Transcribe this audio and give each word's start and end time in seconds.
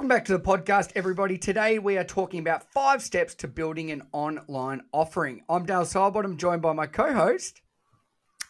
Welcome 0.00 0.16
back 0.16 0.24
to 0.24 0.32
the 0.32 0.40
podcast, 0.40 0.92
everybody. 0.94 1.36
Today 1.36 1.78
we 1.78 1.98
are 1.98 2.04
talking 2.04 2.40
about 2.40 2.62
five 2.72 3.02
steps 3.02 3.34
to 3.34 3.46
building 3.46 3.90
an 3.90 4.00
online 4.12 4.80
offering. 4.92 5.42
I'm 5.46 5.66
Dale 5.66 5.82
Sidebottom, 5.82 6.38
joined 6.38 6.62
by 6.62 6.72
my 6.72 6.86
co 6.86 7.12
host, 7.12 7.60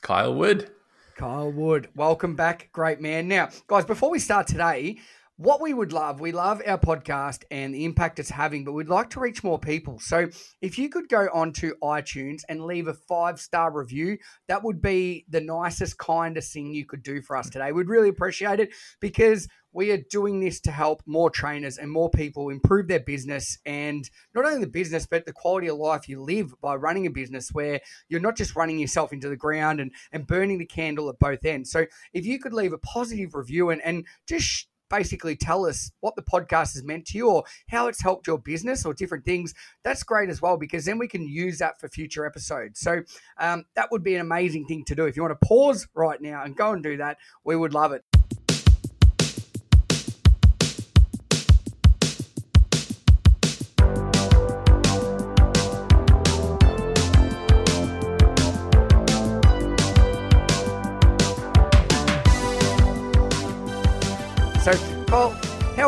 Kyle 0.01 0.33
Wood. 0.33 0.71
Kyle 1.17 1.51
Wood. 1.51 1.89
Welcome 1.97 2.37
back, 2.37 2.69
great 2.71 3.01
man. 3.01 3.27
Now, 3.27 3.49
guys, 3.67 3.85
before 3.85 4.11
we 4.11 4.21
start 4.21 4.47
today, 4.47 4.99
what 5.41 5.63
we 5.63 5.73
would 5.73 5.91
love, 5.91 6.21
we 6.21 6.33
love 6.33 6.61
our 6.67 6.77
podcast 6.77 7.45
and 7.51 7.75
the 7.75 7.87
impact 7.87 8.19
it's 8.19 8.29
having, 8.29 8.63
but 8.63 8.73
we'd 8.73 8.91
like 8.91 9.09
to 9.09 9.21
reach 9.21 9.43
more 9.43 9.59
people. 9.59 9.99
So 9.99 10.29
if 10.61 10.79
you 10.79 10.91
could 10.91 11.09
go 11.09 11.31
onto 11.33 11.73
iTunes 11.83 12.43
and 12.51 12.67
leave 12.67 12.89
a 12.89 12.93
five 12.93 13.41
star 13.41 13.73
review, 13.73 14.19
that 14.49 14.63
would 14.63 14.83
be 14.83 15.25
the 15.31 15.41
nicest, 15.41 15.97
kindest 15.97 16.53
thing 16.53 16.75
you 16.75 16.85
could 16.85 17.03
do 17.03 17.23
for 17.23 17.39
us 17.39 17.49
today. 17.49 17.73
We'd 17.73 17.89
really 17.89 18.11
appreciate 18.11 18.61
it 18.61 18.75
because 19.01 19.49
we 19.73 19.93
are 19.93 20.03
doing 20.11 20.41
this 20.41 20.61
to 20.61 20.71
help 20.71 21.01
more 21.07 21.31
trainers 21.31 21.79
and 21.79 21.91
more 21.91 22.11
people 22.11 22.51
improve 22.51 22.89
their 22.89 23.01
business 23.01 23.57
and 23.65 24.11
not 24.35 24.45
only 24.45 24.61
the 24.61 24.67
business, 24.67 25.07
but 25.07 25.25
the 25.25 25.33
quality 25.33 25.69
of 25.69 25.79
life 25.79 26.07
you 26.07 26.21
live 26.21 26.53
by 26.61 26.75
running 26.75 27.07
a 27.07 27.11
business 27.11 27.51
where 27.53 27.81
you're 28.09 28.21
not 28.21 28.37
just 28.37 28.57
running 28.57 28.79
yourself 28.79 29.13
into 29.13 29.31
the 29.31 29.37
ground 29.37 29.81
and, 29.81 29.93
and 30.13 30.27
burning 30.27 30.59
the 30.59 30.67
candle 30.67 31.09
at 31.09 31.19
both 31.19 31.47
ends. 31.47 31.71
So 31.71 31.87
if 32.13 32.27
you 32.27 32.39
could 32.39 32.53
leave 32.53 32.75
a 32.75 32.79
positive 32.79 33.35
review 33.35 33.71
and, 33.71 33.81
and 33.83 34.05
just 34.27 34.67
basically 34.91 35.37
tell 35.37 35.65
us 35.65 35.91
what 36.01 36.17
the 36.17 36.23
podcast 36.23 36.75
has 36.75 36.83
meant 36.85 37.07
to 37.07 37.19
you 37.19 37.31
or 37.31 37.45
how 37.69 37.87
it's 37.87 38.03
helped 38.03 38.27
your 38.27 38.39
business 38.39 38.85
or 38.85 38.93
different 38.93 39.25
things, 39.25 39.55
that's 39.85 40.03
great 40.03 40.29
as 40.29 40.43
well 40.43 40.57
because 40.57 40.85
then 40.85 40.99
we 40.99 41.09
can 41.09 41.27
use 41.27 41.59
that 41.59 41.81
for 41.81 41.89
future 41.89 42.27
episodes. 42.27 42.81
So 42.81 43.01
um, 43.39 43.65
that 43.77 43.91
would 43.91 44.03
be 44.03 44.17
an 44.17 44.21
amazing 44.21 44.67
thing 44.67 44.85
to 44.87 44.95
do. 44.95 45.07
If 45.07 45.17
you 45.17 45.23
want 45.23 45.41
to 45.41 45.47
pause 45.47 45.89
right 45.95 46.21
now 46.21 46.43
and 46.45 46.57
go 46.57 46.73
and 46.73 46.83
do 46.83 46.97
that, 46.99 47.19
we 47.45 47.57
would 47.57 47.73
love 47.73 47.93
it. 47.93 48.05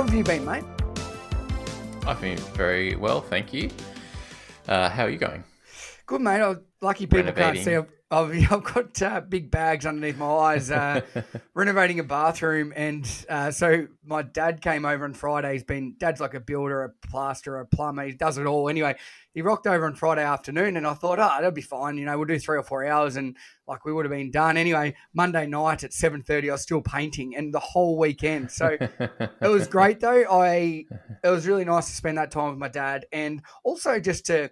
How 0.03 0.09
have 0.09 0.17
you 0.17 0.25
been, 0.25 0.45
mate? 0.45 0.65
I've 2.09 2.21
been 2.21 2.37
very 2.57 2.97
well, 2.97 3.21
thank 3.21 3.53
you. 3.53 3.71
Uh, 4.67 4.89
how 4.89 5.05
are 5.05 5.11
you 5.11 5.17
going? 5.17 5.45
Good, 6.07 6.21
mate. 6.21 6.41
Oh, 6.41 6.61
lucky 6.81 7.07
people 7.07 7.31
can't 7.33 7.59
see. 7.59 7.77
I've, 7.77 7.87
I've, 8.13 8.31
I've 8.53 8.63
got 8.63 9.03
uh, 9.03 9.21
big 9.23 9.51
bags 9.51 9.87
underneath 9.87 10.19
my 10.19 10.27
eyes, 10.27 10.71
uh, 10.71 11.01
renovating 11.55 11.99
a 11.99 12.05
bathroom. 12.05 12.73
And 12.77 13.09
uh, 13.29 13.51
so 13.51 13.89
my 14.05 14.23
dad 14.23 14.61
came 14.61 14.85
over 14.85 15.05
on 15.05 15.15
Friday. 15.15 15.55
He's 15.55 15.65
been, 15.65 15.97
dad's 15.99 16.21
like 16.21 16.35
a 16.35 16.41
builder, 16.41 16.85
a 16.85 17.09
plasterer, 17.09 17.61
a 17.61 17.67
plumber. 17.67 18.05
He 18.05 18.13
does 18.13 18.37
it 18.37 18.47
all. 18.47 18.69
Anyway, 18.69 18.97
he 19.33 19.41
rocked 19.41 19.67
over 19.67 19.87
on 19.87 19.95
Friday 19.95 20.23
afternoon 20.23 20.77
and 20.77 20.87
I 20.87 20.93
thought, 20.93 21.19
oh, 21.19 21.23
that'll 21.23 21.51
be 21.51 21.63
fine. 21.63 21.97
You 21.97 22.05
know, 22.05 22.17
we'll 22.19 22.27
do 22.27 22.39
three 22.39 22.59
or 22.59 22.63
four 22.63 22.85
hours 22.85 23.17
and 23.17 23.37
like 23.67 23.85
we 23.87 23.93
would 23.93 24.05
have 24.05 24.13
been 24.13 24.31
done. 24.31 24.59
Anyway, 24.59 24.95
Monday 25.15 25.47
night 25.47 25.83
at 25.83 25.93
7.30, 25.93 26.49
I 26.49 26.53
was 26.53 26.63
still 26.63 26.83
painting 26.83 27.35
and 27.35 27.55
the 27.55 27.61
whole 27.61 27.99
weekend. 27.99 28.51
So 28.51 28.77
it 28.79 29.49
was 29.49 29.67
great 29.69 30.01
though. 30.01 30.25
I, 30.31 30.85
it 31.25 31.29
was 31.29 31.47
really 31.47 31.65
nice 31.65 31.87
to 31.87 31.93
spend 31.93 32.19
that 32.19 32.31
time 32.31 32.51
with 32.51 32.59
my 32.59 32.69
dad 32.69 33.07
and 33.11 33.41
also 33.65 33.99
just 33.99 34.27
to 34.27 34.51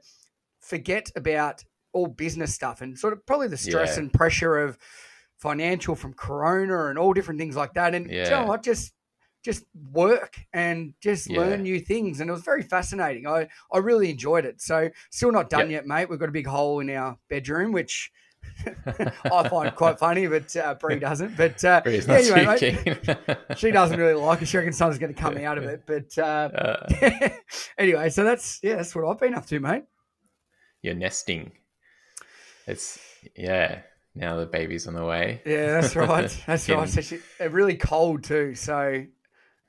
forget 0.61 1.11
about 1.16 1.64
all 1.92 2.06
business 2.06 2.55
stuff 2.55 2.80
and 2.80 2.98
sort 2.98 3.12
of 3.12 3.24
probably 3.27 3.48
the 3.48 3.56
stress 3.56 3.96
yeah. 3.96 4.02
and 4.02 4.12
pressure 4.12 4.58
of 4.58 4.78
financial 5.38 5.94
from 5.94 6.12
corona 6.12 6.86
and 6.86 6.98
all 6.98 7.12
different 7.12 7.41
things 7.41 7.56
like 7.56 7.74
that. 7.74 7.94
And 7.94 8.10
yeah. 8.10 8.24
you 8.24 8.30
know 8.30 8.44
what, 8.47 8.62
just 8.62 8.92
just 9.42 9.64
work 9.92 10.38
and 10.52 10.92
just 11.00 11.30
yeah. 11.30 11.38
learn 11.38 11.62
new 11.62 11.80
things. 11.80 12.20
And 12.20 12.28
it 12.28 12.32
was 12.32 12.42
very 12.42 12.62
fascinating. 12.62 13.27
I, 13.27 13.48
I 13.72 13.78
really 13.78 14.10
enjoyed 14.10 14.44
it. 14.44 14.60
So 14.60 14.91
still 15.10 15.32
not 15.32 15.48
done 15.48 15.70
yep. 15.70 15.70
yet, 15.70 15.86
mate. 15.86 16.10
We've 16.10 16.19
got 16.19 16.28
a 16.28 16.32
big 16.32 16.47
hole 16.47 16.80
in 16.80 16.91
our 16.91 17.16
bedroom, 17.28 17.72
which 17.72 18.10
I 19.25 19.48
find 19.48 19.75
quite 19.75 19.98
funny, 19.98 20.26
but 20.26 20.54
uh, 20.56 20.75
Brie 20.75 20.98
doesn't. 20.98 21.37
But 21.37 21.64
uh, 21.64 21.82
yeah, 21.87 22.00
anyway, 22.09 22.76
mate, 22.76 23.38
she 23.56 23.70
doesn't 23.70 23.98
really 23.98 24.14
like 24.14 24.43
it. 24.43 24.47
She 24.47 24.59
reckons 24.59 24.76
something's 24.76 24.98
going 24.98 25.14
to 25.14 25.20
come 25.20 25.38
out 25.38 25.59
of 25.59 25.64
it. 25.64 25.84
But 25.87 26.16
uh, 26.19 26.50
uh, 26.54 27.28
anyway, 27.78 28.10
so 28.10 28.25
that's 28.25 28.60
yeah, 28.62 28.76
that's 28.76 28.94
what 28.94 29.06
I've 29.06 29.19
been 29.19 29.34
up 29.34 29.47
to, 29.47 29.60
mate. 29.60 29.84
You're 30.82 30.94
nesting. 30.94 31.53
It's 32.70 32.98
yeah. 33.36 33.82
Now 34.14 34.36
the 34.36 34.47
baby's 34.47 34.86
on 34.86 34.94
the 34.94 35.04
way. 35.04 35.41
Yeah, 35.44 35.81
that's 35.81 35.94
right. 35.94 36.42
That's 36.47 36.69
right. 36.69 36.88
So 36.88 37.00
she, 37.00 37.20
really 37.48 37.76
cold 37.76 38.25
too. 38.25 38.56
So 38.56 39.06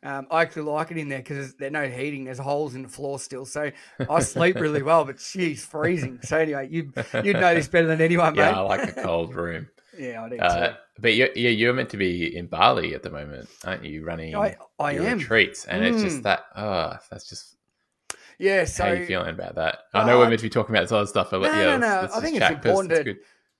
um, 0.04 0.28
I 0.32 0.42
actually 0.42 0.64
like 0.64 0.90
it 0.90 0.98
in 0.98 1.10
there 1.10 1.20
because 1.20 1.54
there's 1.56 1.72
no 1.72 1.88
heating. 1.88 2.24
There's 2.26 2.40
holes 2.40 2.74
in 2.74 2.82
the 2.82 2.90
floor 2.90 3.20
still, 3.20 3.46
so 3.46 3.72
I 4.10 4.20
sleep 4.22 4.56
really 4.56 4.82
well. 4.84 5.06
But 5.06 5.20
she's 5.20 5.64
freezing. 5.64 6.20
So 6.24 6.38
anyway, 6.38 6.70
you 6.72 6.92
you'd 7.24 7.40
know 7.40 7.54
this 7.54 7.68
better 7.68 7.88
than 7.88 8.02
anyone, 8.02 8.34
mate. 8.36 8.44
Yeah, 8.44 8.60
I 8.60 8.62
like 8.62 8.98
a 8.98 9.04
cold 9.04 9.36
room. 9.36 9.68
yeah, 9.98 10.24
I 10.24 10.30
do 10.30 10.38
uh, 10.38 10.76
But 10.98 11.14
you're, 11.14 11.30
yeah, 11.36 11.50
you're 11.50 11.74
meant 11.74 11.92
to 11.92 11.98
be 11.98 12.36
in 12.36 12.48
Bali 12.48 12.96
at 12.96 13.04
the 13.04 13.12
moment, 13.12 13.48
aren't 13.64 13.86
you? 13.86 14.04
Running 14.04 14.36
I, 14.36 14.58
I 14.80 14.94
am. 14.94 15.20
retreats, 15.20 15.66
and 15.66 15.84
mm. 15.84 15.94
it's 15.94 16.02
just 16.02 16.20
mm. 16.20 16.24
that. 16.24 16.46
Oh, 16.56 16.96
that's 17.12 17.30
just 17.30 17.58
yeah. 18.42 18.66
So 18.66 18.84
how 18.84 18.90
are 18.90 18.96
you 18.96 19.06
feeling 19.06 19.30
about 19.30 19.56
that? 19.56 19.80
I 19.94 20.06
know 20.06 20.18
uh, 20.18 20.20
we're 20.20 20.30
meant 20.30 20.40
to 20.40 20.46
be 20.46 20.50
talking 20.50 20.76
about 20.76 20.82
this 20.82 20.92
other 20.92 21.06
stuff, 21.06 21.30
but 21.32 21.42
no, 21.42 21.48
yeah, 21.48 21.78
no, 21.78 21.78
no. 21.78 22.10
I 22.14 22.20
think 22.20 22.38
it's 22.38 22.50
important 22.50 22.92
it's 22.92 23.04
to. 23.04 23.16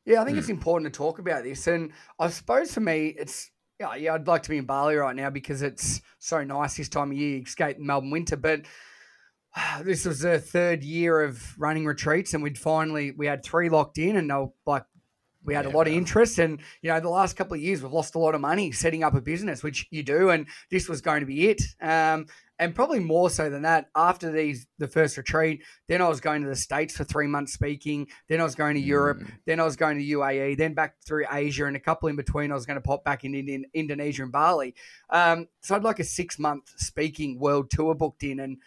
Yeah, 0.06 0.22
I 0.22 0.26
think 0.26 0.36
mm. 0.36 0.40
it's 0.40 0.50
important 0.50 0.92
to 0.92 0.98
talk 0.98 1.20
about 1.20 1.44
this, 1.44 1.68
and 1.68 1.92
I 2.20 2.30
suppose 2.30 2.74
for 2.74 2.80
me, 2.80 3.16
it's 3.18 3.52
yeah, 3.80 3.96
yeah. 3.96 4.16
I'd 4.16 4.28
like 4.28 4.44
to 4.44 4.50
be 4.50 4.58
in 4.58 4.66
Bali 4.66 4.96
right 4.96 5.16
now 5.16 5.30
because 5.30 5.62
it's 5.62 6.02
so 6.18 6.44
nice 6.44 6.78
this 6.78 6.90
time 6.90 7.12
of 7.12 7.18
year. 7.18 7.42
Escape 7.42 7.78
the 7.78 7.84
Melbourne 7.84 8.10
winter, 8.10 8.36
but 8.36 8.62
this 9.84 10.06
was 10.06 10.22
the 10.22 10.40
third 10.40 10.84
year 10.84 11.22
of 11.22 11.60
running 11.60 11.86
retreats, 11.86 12.34
and 12.34 12.42
we'd 12.42 12.58
finally 12.58 13.12
we 13.12 13.28
had 13.28 13.44
three 13.44 13.70
locked 13.70 14.00
in, 14.00 14.16
and 14.16 14.30
they 14.30 14.36
were 14.36 14.50
like 14.66 14.86
we 15.44 15.54
had 15.54 15.66
yeah, 15.66 15.72
a 15.72 15.74
lot 15.74 15.88
of 15.88 15.94
interest 15.94 16.40
and 16.40 16.60
you 16.82 16.90
know 16.90 17.00
the 17.00 17.10
last 17.10 17.36
couple 17.36 17.56
of 17.56 17.62
years 17.62 17.82
we've 17.82 17.92
lost 17.92 18.16
a 18.16 18.20
lot 18.20 18.36
of 18.36 18.42
money 18.42 18.72
setting 18.72 19.04
up 19.04 19.16
a 19.16 19.22
business 19.22 19.64
which 19.64 19.88
you 19.90 20.04
do 20.04 20.30
and 20.30 20.46
this 20.70 20.88
was 20.88 21.02
going 21.02 21.20
to 21.20 21.26
be 21.26 21.50
it 21.50 21.62
um, 21.82 22.26
and 22.62 22.74
probably 22.74 23.00
more 23.00 23.30
so 23.30 23.50
than 23.50 23.64
that 23.64 23.90
after 23.96 24.32
these 24.32 24.68
the 24.78 24.88
first 24.88 25.18
retreat 25.18 25.62
then 25.90 26.02
i 26.02 26.08
was 26.08 26.22
going 26.22 26.42
to 26.42 26.48
the 26.48 26.56
states 26.56 26.96
for 26.96 27.04
three 27.04 27.28
months 27.28 27.52
speaking 27.52 28.08
then 28.30 28.40
i 28.40 28.44
was 28.44 28.56
going 28.56 28.76
to 28.76 28.80
europe 28.80 29.20
mm. 29.20 29.30
then 29.46 29.60
i 29.60 29.64
was 29.64 29.76
going 29.76 29.98
to 29.98 30.06
uae 30.16 30.58
then 30.58 30.74
back 30.74 30.96
through 31.06 31.26
asia 31.32 31.66
and 31.66 31.76
a 31.76 31.80
couple 31.80 32.08
in 32.08 32.16
between 32.16 32.52
i 32.52 32.56
was 32.56 32.66
going 32.66 32.76
to 32.76 32.82
pop 32.82 33.04
back 33.04 33.26
in, 33.26 33.36
in 33.36 33.66
indonesia 33.74 34.24
and 34.24 34.32
bali 34.32 34.74
um, 35.10 35.48
so 35.62 35.76
i'd 35.76 35.84
like 35.84 36.00
a 36.00 36.04
six 36.04 36.40
month 36.40 36.72
speaking 36.78 37.38
world 37.40 37.70
tour 37.70 37.94
booked 37.94 38.24
in 38.24 38.40
and 38.40 38.58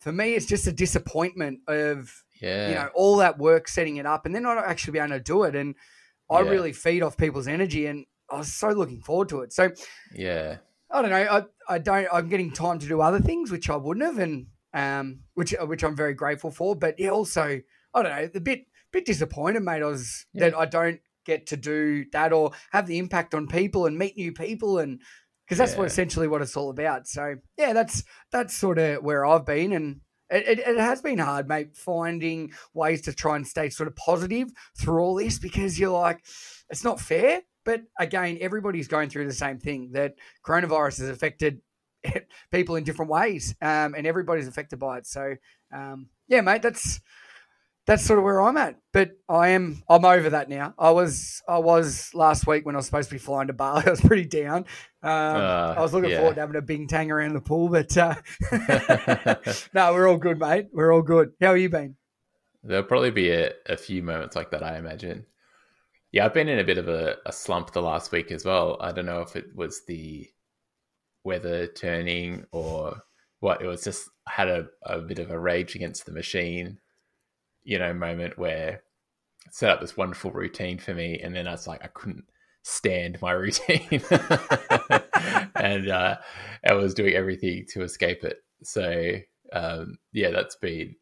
for 0.00 0.12
me 0.12 0.34
it's 0.34 0.46
just 0.46 0.66
a 0.66 0.72
disappointment 0.72 1.60
of 1.68 2.24
yeah. 2.42 2.68
you 2.68 2.74
know 2.74 2.90
all 2.94 3.16
that 3.16 3.38
work 3.38 3.68
setting 3.68 3.96
it 3.96 4.04
up 4.04 4.26
and 4.26 4.34
then 4.34 4.42
not 4.42 4.58
actually 4.58 4.92
be 4.92 4.98
able 4.98 5.08
to 5.10 5.20
do 5.20 5.44
it 5.44 5.56
and 5.56 5.74
I 6.30 6.40
yeah. 6.40 6.50
really 6.50 6.72
feed 6.72 7.02
off 7.02 7.16
people's 7.16 7.48
energy, 7.48 7.86
and 7.86 8.04
I 8.30 8.38
was 8.38 8.52
so 8.52 8.70
looking 8.70 9.00
forward 9.00 9.28
to 9.30 9.42
it. 9.42 9.52
So, 9.52 9.70
yeah, 10.14 10.58
I 10.90 11.02
don't 11.02 11.10
know. 11.10 11.16
I, 11.68 11.74
I 11.74 11.78
don't. 11.78 12.08
I'm 12.12 12.28
getting 12.28 12.52
time 12.52 12.78
to 12.78 12.86
do 12.86 13.00
other 13.00 13.20
things 13.20 13.50
which 13.50 13.68
I 13.68 13.76
wouldn't 13.76 14.06
have, 14.06 14.18
and 14.18 14.46
um, 14.72 15.20
which 15.34 15.54
which 15.62 15.82
I'm 15.82 15.96
very 15.96 16.14
grateful 16.14 16.50
for. 16.50 16.76
But 16.76 16.98
yeah, 16.98 17.10
also 17.10 17.60
I 17.94 18.02
don't 18.02 18.12
know. 18.12 18.26
The 18.28 18.40
bit 18.40 18.66
bit 18.92 19.04
disappointed, 19.04 19.62
mate. 19.62 19.82
I 19.82 19.86
was 19.86 20.26
yeah. 20.32 20.50
that 20.50 20.58
I 20.58 20.66
don't 20.66 21.00
get 21.24 21.46
to 21.48 21.56
do 21.56 22.04
that 22.12 22.32
or 22.32 22.52
have 22.70 22.86
the 22.86 22.98
impact 22.98 23.34
on 23.34 23.48
people 23.48 23.86
and 23.86 23.98
meet 23.98 24.16
new 24.16 24.32
people 24.32 24.78
and 24.78 25.00
because 25.44 25.58
that's 25.58 25.72
yeah. 25.72 25.78
what 25.78 25.86
essentially 25.86 26.28
what 26.28 26.42
it's 26.42 26.56
all 26.56 26.70
about. 26.70 27.06
So 27.06 27.36
yeah, 27.56 27.72
that's 27.72 28.04
that's 28.32 28.54
sort 28.54 28.78
of 28.78 29.02
where 29.02 29.24
I've 29.24 29.46
been, 29.46 29.72
and 29.72 30.00
it, 30.28 30.48
it, 30.48 30.58
it, 30.60 30.76
has 30.78 31.02
been 31.02 31.18
hard, 31.18 31.46
mate, 31.48 31.76
finding 31.76 32.52
ways 32.74 33.02
to 33.02 33.12
try 33.12 33.36
and 33.36 33.46
stay 33.46 33.70
sort 33.70 33.86
of 33.86 33.94
positive 33.94 34.48
through 34.76 35.00
all 35.00 35.14
this 35.14 35.38
because 35.38 35.78
you're 35.78 35.90
like, 35.90 36.24
it's 36.68 36.82
not 36.82 37.00
fair. 37.00 37.42
But 37.66 37.82
again, 37.98 38.38
everybody's 38.40 38.88
going 38.88 39.10
through 39.10 39.26
the 39.26 39.34
same 39.34 39.58
thing 39.58 39.90
that 39.92 40.14
coronavirus 40.46 41.00
has 41.00 41.08
affected 41.10 41.60
people 42.50 42.76
in 42.76 42.84
different 42.84 43.10
ways, 43.10 43.54
um, 43.60 43.94
and 43.94 44.06
everybody's 44.06 44.46
affected 44.46 44.78
by 44.78 44.98
it. 44.98 45.06
So, 45.06 45.34
um, 45.74 46.06
yeah, 46.28 46.40
mate, 46.40 46.62
that's 46.62 47.00
that's 47.86 48.04
sort 48.04 48.20
of 48.20 48.24
where 48.24 48.40
I'm 48.40 48.56
at. 48.56 48.76
But 48.92 49.10
I 49.28 49.48
am 49.48 49.82
I'm 49.88 50.04
over 50.04 50.30
that 50.30 50.48
now. 50.48 50.74
I 50.78 50.92
was 50.92 51.42
I 51.48 51.58
was 51.58 52.12
last 52.14 52.46
week 52.46 52.64
when 52.64 52.76
I 52.76 52.78
was 52.78 52.86
supposed 52.86 53.08
to 53.08 53.14
be 53.14 53.18
flying 53.18 53.48
to 53.48 53.52
Bali. 53.52 53.82
I 53.86 53.90
was 53.90 54.00
pretty 54.00 54.26
down. 54.26 54.64
Um, 55.02 55.10
uh, 55.10 55.74
I 55.76 55.80
was 55.80 55.92
looking 55.92 56.10
yeah. 56.10 56.18
forward 56.18 56.34
to 56.36 56.40
having 56.40 56.56
a 56.56 56.62
Bintang 56.62 57.10
around 57.10 57.34
the 57.34 57.40
pool, 57.40 57.68
but 57.68 57.96
uh, 57.98 58.14
no, 59.74 59.92
we're 59.92 60.08
all 60.08 60.18
good, 60.18 60.38
mate. 60.38 60.68
We're 60.72 60.94
all 60.94 61.02
good. 61.02 61.32
How 61.40 61.48
have 61.48 61.58
you 61.58 61.68
been? 61.68 61.96
There'll 62.62 62.84
probably 62.84 63.10
be 63.10 63.30
a, 63.30 63.52
a 63.66 63.76
few 63.76 64.02
moments 64.02 64.34
like 64.34 64.50
that, 64.50 64.62
I 64.62 64.78
imagine. 64.78 65.26
Yeah, 66.16 66.24
I've 66.24 66.32
been 66.32 66.48
in 66.48 66.60
a 66.60 66.64
bit 66.64 66.78
of 66.78 66.88
a, 66.88 67.18
a 67.26 67.32
slump 67.32 67.72
the 67.72 67.82
last 67.82 68.10
week 68.10 68.32
as 68.32 68.42
well. 68.42 68.78
I 68.80 68.90
don't 68.90 69.04
know 69.04 69.20
if 69.20 69.36
it 69.36 69.54
was 69.54 69.84
the 69.84 70.26
weather 71.24 71.66
turning 71.66 72.46
or 72.52 73.02
what. 73.40 73.60
It 73.60 73.66
was 73.66 73.84
just 73.84 74.08
had 74.26 74.48
a, 74.48 74.66
a 74.86 75.00
bit 75.00 75.18
of 75.18 75.30
a 75.30 75.38
rage 75.38 75.74
against 75.74 76.06
the 76.06 76.12
machine 76.12 76.78
you 77.64 77.78
know, 77.78 77.92
moment 77.92 78.38
where 78.38 78.82
set 79.50 79.68
up 79.68 79.82
this 79.82 79.98
wonderful 79.98 80.30
routine 80.30 80.78
for 80.78 80.94
me, 80.94 81.20
and 81.20 81.36
then 81.36 81.46
I 81.46 81.50
was 81.50 81.66
like, 81.66 81.84
I 81.84 81.88
couldn't 81.88 82.24
stand 82.62 83.20
my 83.20 83.32
routine, 83.32 84.00
and 85.56 85.90
uh, 85.90 86.16
I 86.66 86.72
was 86.72 86.94
doing 86.94 87.12
everything 87.12 87.66
to 87.72 87.82
escape 87.82 88.24
it. 88.24 88.38
So 88.62 89.16
um, 89.52 89.98
yeah, 90.14 90.30
that's 90.30 90.56
been 90.56 90.94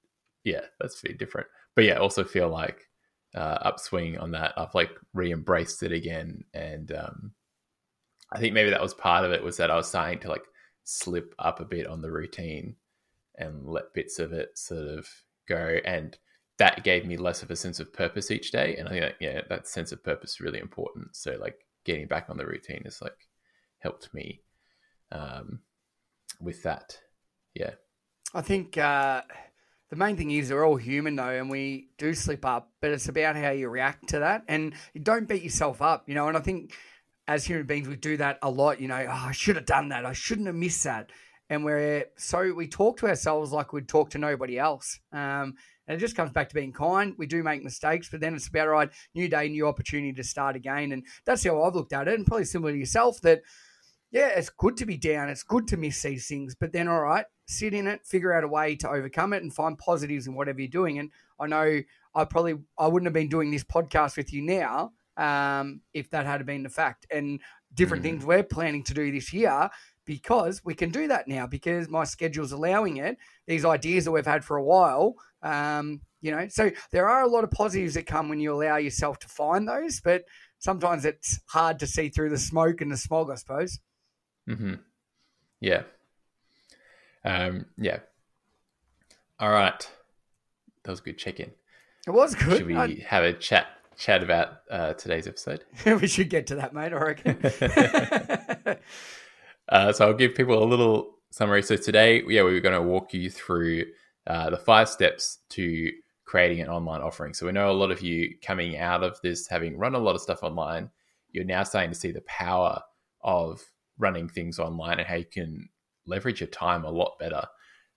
yeah, 0.43 0.63
that's 0.81 1.01
been 1.01 1.19
different. 1.19 1.47
But 1.77 1.85
yeah, 1.85 1.95
I 1.95 1.99
also 1.99 2.25
feel 2.25 2.49
like 2.49 2.89
uh, 3.35 3.59
upswing 3.63 4.19
on 4.19 4.33
that. 4.33 4.53
I've 4.57 4.75
like 4.75 4.91
re-embraced 5.13 5.83
it 5.83 5.93
again, 5.93 6.45
and 6.55 6.93
um, 6.93 7.33
I 8.33 8.39
think 8.39 8.55
maybe 8.55 8.71
that 8.71 8.83
was 8.83 8.95
part 8.95 9.25
of 9.25 9.33
it 9.33 9.43
was 9.43 9.57
that 9.57 9.71
I 9.71 9.77
was 9.77 9.89
starting 9.89 10.21
to 10.21 10.29
like 10.29 10.45
slip 10.85 11.35
up 11.39 11.61
a 11.61 11.65
bit 11.65 11.87
on 11.87 12.03
the 12.03 12.11
routine 12.11 12.77
and 13.37 13.67
let 13.67 13.95
bits 13.95 14.19
of 14.19 14.33
it 14.33 14.57
sort 14.57 14.87
of 14.87 15.09
go, 15.49 15.79
and 15.85 16.17
that 16.59 16.85
gave 16.85 17.05
me 17.05 17.17
less 17.17 17.43
of 17.43 17.51
a 17.51 17.57
sense 17.57 17.81
of 17.81 17.93
purpose 17.93 18.31
each 18.31 18.53
day. 18.53 18.77
And 18.77 18.87
I 18.87 18.91
think 18.93 19.03
that, 19.03 19.17
yeah, 19.21 19.41
that 19.49 19.67
sense 19.67 19.91
of 19.91 20.05
purpose 20.05 20.35
is 20.35 20.41
really 20.41 20.61
important. 20.61 21.17
So 21.17 21.37
like 21.41 21.57
getting 21.85 22.07
back 22.07 22.27
on 22.29 22.37
the 22.37 22.47
routine 22.47 22.83
has 22.85 23.03
like 23.03 23.17
helped 23.81 24.15
me 24.15 24.41
um, 25.11 25.59
with 26.41 26.63
that. 26.63 26.97
Yeah. 27.55 27.73
I 28.33 28.43
think 28.43 28.79
uh, 28.79 29.23
the 29.91 29.97
main 29.97 30.17
thing 30.17 30.31
is 30.31 30.51
we're 30.51 30.67
all 30.67 30.77
human 30.77 31.17
though, 31.17 31.29
and 31.29 31.51
we 31.51 31.91
do 31.99 32.15
slip 32.15 32.45
up, 32.45 32.71
but 32.81 32.91
it's 32.91 33.09
about 33.09 33.37
how 33.37 33.51
you 33.51 33.69
react 33.69 34.09
to 34.09 34.21
that, 34.21 34.45
and 34.49 34.75
you 34.93 35.01
don't 35.01 35.29
beat 35.29 35.43
yourself 35.43 35.83
up, 35.83 36.09
you 36.09 36.15
know. 36.15 36.29
And 36.29 36.37
I 36.37 36.41
think 36.41 36.75
as 37.29 37.45
human 37.45 37.67
beings, 37.67 37.89
we 37.89 37.97
do 37.97 38.17
that 38.17 38.39
a 38.43 38.51
lot. 38.51 38.81
You 38.81 38.89
know, 38.89 39.07
oh, 39.09 39.27
I 39.29 39.33
should 39.33 39.57
have 39.57 39.67
done 39.67 39.91
that. 39.91 40.05
I 40.05 40.13
shouldn't 40.13 40.47
have 40.47 40.57
missed 40.57 40.85
that. 40.85 41.11
And 41.51 41.65
we're 41.65 42.07
so 42.17 42.53
we 42.55 42.67
talk 42.67 42.99
to 42.99 43.07
ourselves 43.07 43.53
like 43.53 43.73
we'd 43.73 43.89
talk 43.89 44.11
to 44.11 44.19
nobody 44.19 44.59
else. 44.59 44.99
Um, 45.13 45.55
and 45.87 45.97
it 45.97 46.01
just 46.01 46.17
comes 46.17 46.31
back 46.31 46.49
to 46.49 46.55
being 46.55 46.73
kind. 46.73 47.15
We 47.19 47.27
do 47.27 47.43
make 47.43 47.63
mistakes, 47.63 48.09
but 48.11 48.21
then 48.21 48.35
it's 48.35 48.49
about 48.49 48.69
right, 48.69 48.91
new 49.15 49.29
day, 49.29 49.49
new 49.49 49.69
opportunity 49.69 50.15
to 50.15 50.25
start 50.25 50.57
again. 50.57 50.93
And 50.93 51.05
that's 51.27 51.45
how 51.45 51.63
I've 51.63 51.75
looked 51.75 51.93
at 51.93 52.09
it, 52.09 52.15
and 52.15 52.27
probably 52.27 52.47
similar 52.47 52.73
to 52.73 52.79
yourself 52.79 53.21
that 53.21 53.43
yeah, 54.15 54.29
it's 54.29 54.49
good 54.49 54.77
to 54.77 54.87
be 54.87 54.97
down. 54.97 55.29
It's 55.29 55.43
good 55.43 55.67
to 55.69 55.77
miss 55.77 56.01
these 56.01 56.29
things, 56.29 56.55
but 56.55 56.73
then 56.73 56.87
all 56.87 57.01
right, 57.01 57.27
sit 57.47 57.75
in 57.75 57.89
it, 57.89 58.07
figure 58.07 58.33
out 58.33 58.45
a 58.45 58.49
way 58.49 58.77
to 58.77 58.89
overcome 58.89 59.33
it, 59.33 59.43
and 59.43 59.53
find 59.53 59.77
positives 59.77 60.29
in 60.29 60.37
whatever 60.37 60.61
you're 60.61 60.69
doing. 60.69 61.01
And 61.01 61.11
I 61.41 61.49
know 61.49 61.81
I 62.15 62.25
probably 62.25 62.55
I 62.79 62.87
wouldn't 62.87 63.09
have 63.09 63.13
been 63.13 63.29
doing 63.29 63.51
this 63.51 63.65
podcast 63.65 64.17
with 64.17 64.33
you 64.33 64.41
now 64.41 64.93
um, 65.17 65.81
if 65.93 66.11
that 66.11 66.27
had 66.27 66.47
been 66.47 66.63
the 66.63 66.69
fact. 66.69 67.09
And 67.11 67.41
different 67.75 68.05
mm-hmm. 68.05 68.13
things 68.13 68.25
we're 68.25 68.45
planning 68.45 68.85
to 68.85 68.95
do 68.95 69.11
this 69.11 69.33
year 69.33 69.69
because 70.07 70.65
we 70.65 70.75
can 70.75 70.91
do 70.91 71.09
that 71.09 71.27
now 71.27 71.49
because 71.49 71.89
my 71.89 72.05
schedule's 72.05 72.53
allowing 72.53 72.99
it. 72.99 73.19
These 73.49 73.65
ideas 73.65 74.05
that 74.05 74.13
we've 74.13 74.25
had 74.25 74.45
for 74.45 74.57
a 74.57 74.65
while, 74.65 75.17
um, 75.43 76.03
you 76.21 76.31
know. 76.31 76.47
So 76.49 76.71
there 76.93 77.09
are 77.09 77.23
a 77.23 77.29
lot 77.29 77.43
of 77.43 77.51
positives 77.51 77.95
that 77.95 78.07
come 78.07 78.29
when 78.29 78.39
you 78.39 78.53
allow 78.53 78.77
yourself 78.77 79.19
to 79.21 79.29
find 79.29 79.67
those, 79.67 80.01
but 80.01 80.23
sometimes 80.61 81.05
it's 81.05 81.41
hard 81.47 81.81
to 81.81 81.89
see 81.89 82.11
through 82.11 82.31
the 82.31 82.39
smoke 82.39 82.81
and 82.81 82.93
the 82.93 82.97
smog, 82.97 83.29
I 83.29 83.35
suppose. 83.35 83.81
Mm-hmm. 84.49 84.75
Yeah. 85.61 85.83
Um, 87.25 87.67
yeah. 87.79 87.99
All 89.41 89.51
right. 89.51 89.91
That 90.83 90.91
was 90.91 91.01
a 91.01 91.03
good 91.03 91.19
check 91.19 91.41
in. 91.41 91.51
It 92.07 92.11
was 92.11 92.35
good. 92.35 92.59
Should 92.59 92.67
we 92.67 92.77
I... 92.77 93.03
have 93.07 93.25
a 93.25 93.33
chat 93.33 93.67
chat 93.97 94.23
about 94.23 94.59
uh, 94.71 94.95
today's 94.95 95.27
episode? 95.27 95.65
we 95.87 96.07
should 96.07 96.29
get 96.29 96.47
to 96.49 96.57
that, 96.57 96.75
mate. 96.75 96.93
I 96.93 96.97
reckon. 96.97 97.39
uh, 99.69 99.93
so 99.93 100.07
I'll 100.07 100.15
give 100.15 100.35
people 100.35 100.63
a 100.63 100.67
little 100.67 101.15
summary. 101.31 101.63
So 101.63 101.77
today, 101.77 102.23
yeah, 102.29 102.43
we 102.43 102.57
are 102.57 102.61
going 102.61 102.75
to 102.75 102.83
walk 102.83 103.15
you 103.15 103.31
through 103.31 103.87
uh, 104.27 104.51
the 104.51 104.59
five 104.59 104.89
steps 104.89 105.39
to 105.51 105.91
creating 106.25 106.61
an 106.61 106.69
online 106.69 107.01
offering. 107.01 107.35
So 107.35 107.47
we 107.47 107.53
know 107.53 107.71
a 107.71 107.73
lot 107.73 107.91
of 107.91 108.03
you 108.03 108.35
coming 108.43 108.77
out 108.77 109.03
of 109.03 109.21
this, 109.23 109.47
having 109.47 109.79
run 109.79 109.95
a 109.95 109.99
lot 109.99 110.15
of 110.15 110.21
stuff 110.21 110.43
online, 110.43 110.91
you're 111.31 111.45
now 111.45 111.63
starting 111.63 111.91
to 111.91 111.99
see 111.99 112.13
the 112.13 112.23
power 112.23 112.81
of 113.23 113.63
running 113.99 114.29
things 114.29 114.59
online 114.59 114.99
and 114.99 115.09
how 115.09 115.17
you 115.17 115.25
can 115.25 115.69
leverage 116.07 116.41
your 116.41 116.49
time 116.49 116.85
a 116.85 116.91
lot 116.91 117.19
better. 117.19 117.47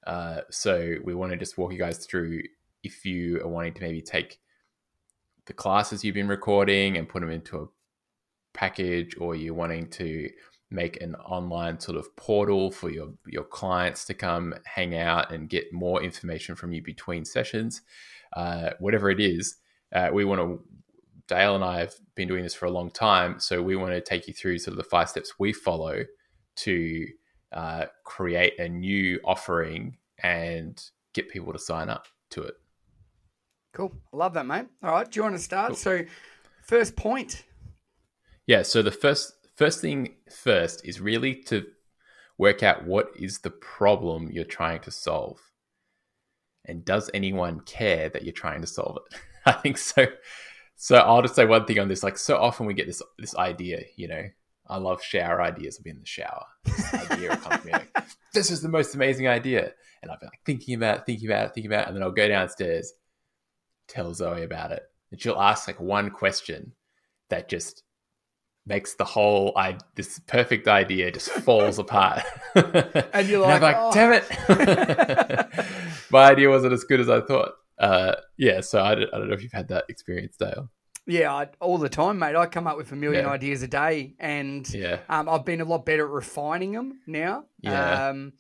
Uh, 0.06 0.42
so 0.50 0.96
we 1.04 1.14
want 1.14 1.32
to 1.32 1.38
just 1.38 1.58
walk 1.58 1.72
you 1.72 1.78
guys 1.78 2.06
through 2.06 2.42
if 2.84 3.04
you 3.06 3.42
are 3.42 3.48
wanting 3.48 3.74
to 3.74 3.82
maybe 3.82 4.02
take 4.02 4.40
the 5.48 5.54
classes 5.54 6.04
you've 6.04 6.16
been 6.16 6.28
recording 6.28 6.98
and 6.98 7.10
put 7.10 7.22
them 7.22 7.32
into 7.32 7.58
a 7.58 7.68
package, 8.54 9.16
or 9.20 9.36
you're 9.36 9.54
wanting 9.54 9.90
to 9.90 10.30
make 10.70 11.02
an 11.02 11.16
online 11.16 11.80
sort 11.80 11.98
of 11.98 12.14
portal 12.18 12.72
for 12.72 12.90
your 12.90 13.14
your 13.26 13.44
clients 13.44 14.04
to 14.06 14.14
come 14.14 14.54
hang 14.66 14.98
out 14.98 15.32
and 15.32 15.50
get 15.50 15.72
more 15.72 16.04
information 16.04 16.56
from 16.56 16.74
you 16.74 16.82
between 16.82 17.24
sessions, 17.24 17.82
uh, 18.36 18.72
whatever 18.80 19.10
it 19.10 19.20
is. 19.20 19.58
Uh, 19.94 20.10
we 20.12 20.26
want 20.26 20.42
to 20.42 20.62
Dale 21.28 21.56
and 21.56 21.64
I 21.64 21.80
have 21.80 21.94
been 22.16 22.28
doing 22.28 22.44
this 22.44 22.54
for 22.54 22.66
a 22.66 22.72
long 22.72 22.90
time, 22.90 23.40
so 23.40 23.62
we 23.62 23.76
want 23.76 23.94
to 23.94 24.02
take 24.02 24.28
you 24.28 24.34
through 24.34 24.60
sort 24.60 24.74
of 24.74 24.78
the 24.78 24.90
five 24.90 25.10
steps 25.10 25.34
we 25.38 25.54
follow 25.54 26.04
to 26.58 27.08
uh, 27.52 27.86
create 28.04 28.60
a 28.60 28.68
new 28.70 29.20
offering 29.24 29.98
and 30.24 30.82
get 31.14 31.30
people 31.30 31.54
to 31.54 31.60
sign 31.60 31.90
up 31.90 32.08
to 32.32 32.42
it. 32.44 32.56
Cool, 33.74 33.94
I 34.14 34.18
love 34.18 34.34
that, 34.34 34.46
mate. 34.46 34.68
All 34.82 34.92
right, 34.92 35.10
do 35.10 35.20
you 35.20 35.24
want 35.24 35.36
to 35.36 35.42
start? 35.42 35.70
Cool. 35.70 35.76
So, 35.76 36.02
first 36.64 36.96
point. 36.96 37.44
Yeah. 38.48 38.64
So 38.64 38.82
the 38.82 38.92
first 38.92 39.34
first 39.56 39.82
thing 39.82 40.16
first 40.32 40.86
is 40.86 41.02
really 41.02 41.36
to 41.44 41.66
work 42.38 42.64
out 42.64 42.86
what 42.86 43.12
is 43.20 43.40
the 43.40 43.50
problem 43.50 44.30
you're 44.32 44.46
trying 44.46 44.80
to 44.82 44.92
solve, 44.92 45.40
and 46.66 46.84
does 46.86 47.12
anyone 47.14 47.60
care 47.62 48.10
that 48.10 48.24
you're 48.24 48.34
trying 48.34 48.62
to 48.62 48.68
solve 48.68 48.98
it? 48.98 49.20
I 49.46 49.52
think 49.52 49.78
so. 49.78 50.08
So 50.78 50.96
I'll 50.96 51.24
just 51.24 51.36
say 51.36 51.46
one 51.46 51.66
thing 51.66 51.80
on 51.80 51.88
this. 51.88 52.04
Like 52.04 52.18
so 52.18 52.38
often 52.38 52.68
we 52.68 52.74
get 52.74 52.86
this 52.86 53.02
this 53.18 53.36
idea, 53.36 53.82
you 53.96 54.08
know, 54.08 54.24
I 54.68 54.78
love 54.78 55.02
shower 55.02 55.42
ideas. 55.42 55.78
I'll 55.78 55.84
be 55.84 55.90
in 55.90 56.00
the 56.00 56.06
shower. 56.06 56.46
This 56.64 56.94
idea 56.94 57.30
will 57.30 57.38
come 57.38 57.60
to 57.60 57.66
me 57.66 57.72
like, 57.74 57.98
this 58.34 58.52
is 58.52 58.62
the 58.62 58.70
most 58.70 58.94
amazing 58.94 59.28
idea. 59.28 59.74
And 60.02 60.12
I'll 60.12 60.20
be 60.20 60.28
like 60.28 60.40
thinking 60.46 60.76
about 60.76 61.00
it, 61.00 61.06
thinking 61.08 61.28
about 61.28 61.48
it, 61.48 61.54
thinking 61.56 61.72
about 61.72 61.86
it. 61.86 61.88
And 61.88 61.96
then 61.96 62.04
I'll 62.04 62.12
go 62.12 62.28
downstairs, 62.28 62.94
tell 63.88 64.14
Zoe 64.14 64.44
about 64.44 64.72
it. 64.72 64.84
And 65.12 65.20
she'll 65.20 65.42
ask 65.42 65.68
like 65.68 65.80
one 65.80 66.12
question 66.12 66.74
that 67.30 67.50
just 67.50 67.82
makes 68.68 68.94
the 68.96 69.06
whole 69.06 69.54
I 69.56 69.78
this 69.96 70.20
perfect 70.28 70.68
idea 70.68 71.12
just 71.12 71.30
falls 71.30 71.80
apart. 71.80 72.22
and 72.56 73.28
you're 73.28 73.42
like, 73.48 73.54
and 73.54 73.64
like 73.64 73.76
oh. 73.80 73.92
damn 73.92 74.14
it. 74.14 75.48
My 76.12 76.30
idea 76.30 76.50
wasn't 76.50 76.74
as 76.74 76.84
good 76.84 77.00
as 77.00 77.10
I 77.10 77.22
thought 77.22 77.54
uh, 77.80 78.16
yeah, 78.38 78.62
so 78.62 78.82
I 78.82 78.96
don't, 78.96 79.14
I 79.14 79.18
don't 79.18 79.28
know 79.28 79.34
if 79.34 79.44
you've 79.44 79.52
had 79.52 79.68
that 79.70 79.86
experience, 79.90 80.38
Dale. 80.38 80.70
Yeah, 81.06 81.34
I, 81.34 81.48
all 81.62 81.78
the 81.78 81.90
time, 81.90 82.20
mate. 82.20 82.36
I 82.36 82.48
come 82.48 82.68
up 82.68 82.76
with 82.76 82.92
a 82.92 82.96
million 82.96 83.26
yeah. 83.26 83.32
ideas 83.32 83.64
a 83.64 83.68
day, 83.68 84.16
and 84.20 84.68
yeah. 84.74 85.00
um, 85.08 85.30
I've 85.30 85.46
been 85.46 85.62
a 85.62 85.66
lot 85.66 85.86
better 85.86 86.06
at 86.06 86.12
refining 86.12 86.74
them 86.74 87.00
now. 87.08 87.46
Yeah, 87.62 88.10
um, 88.10 88.34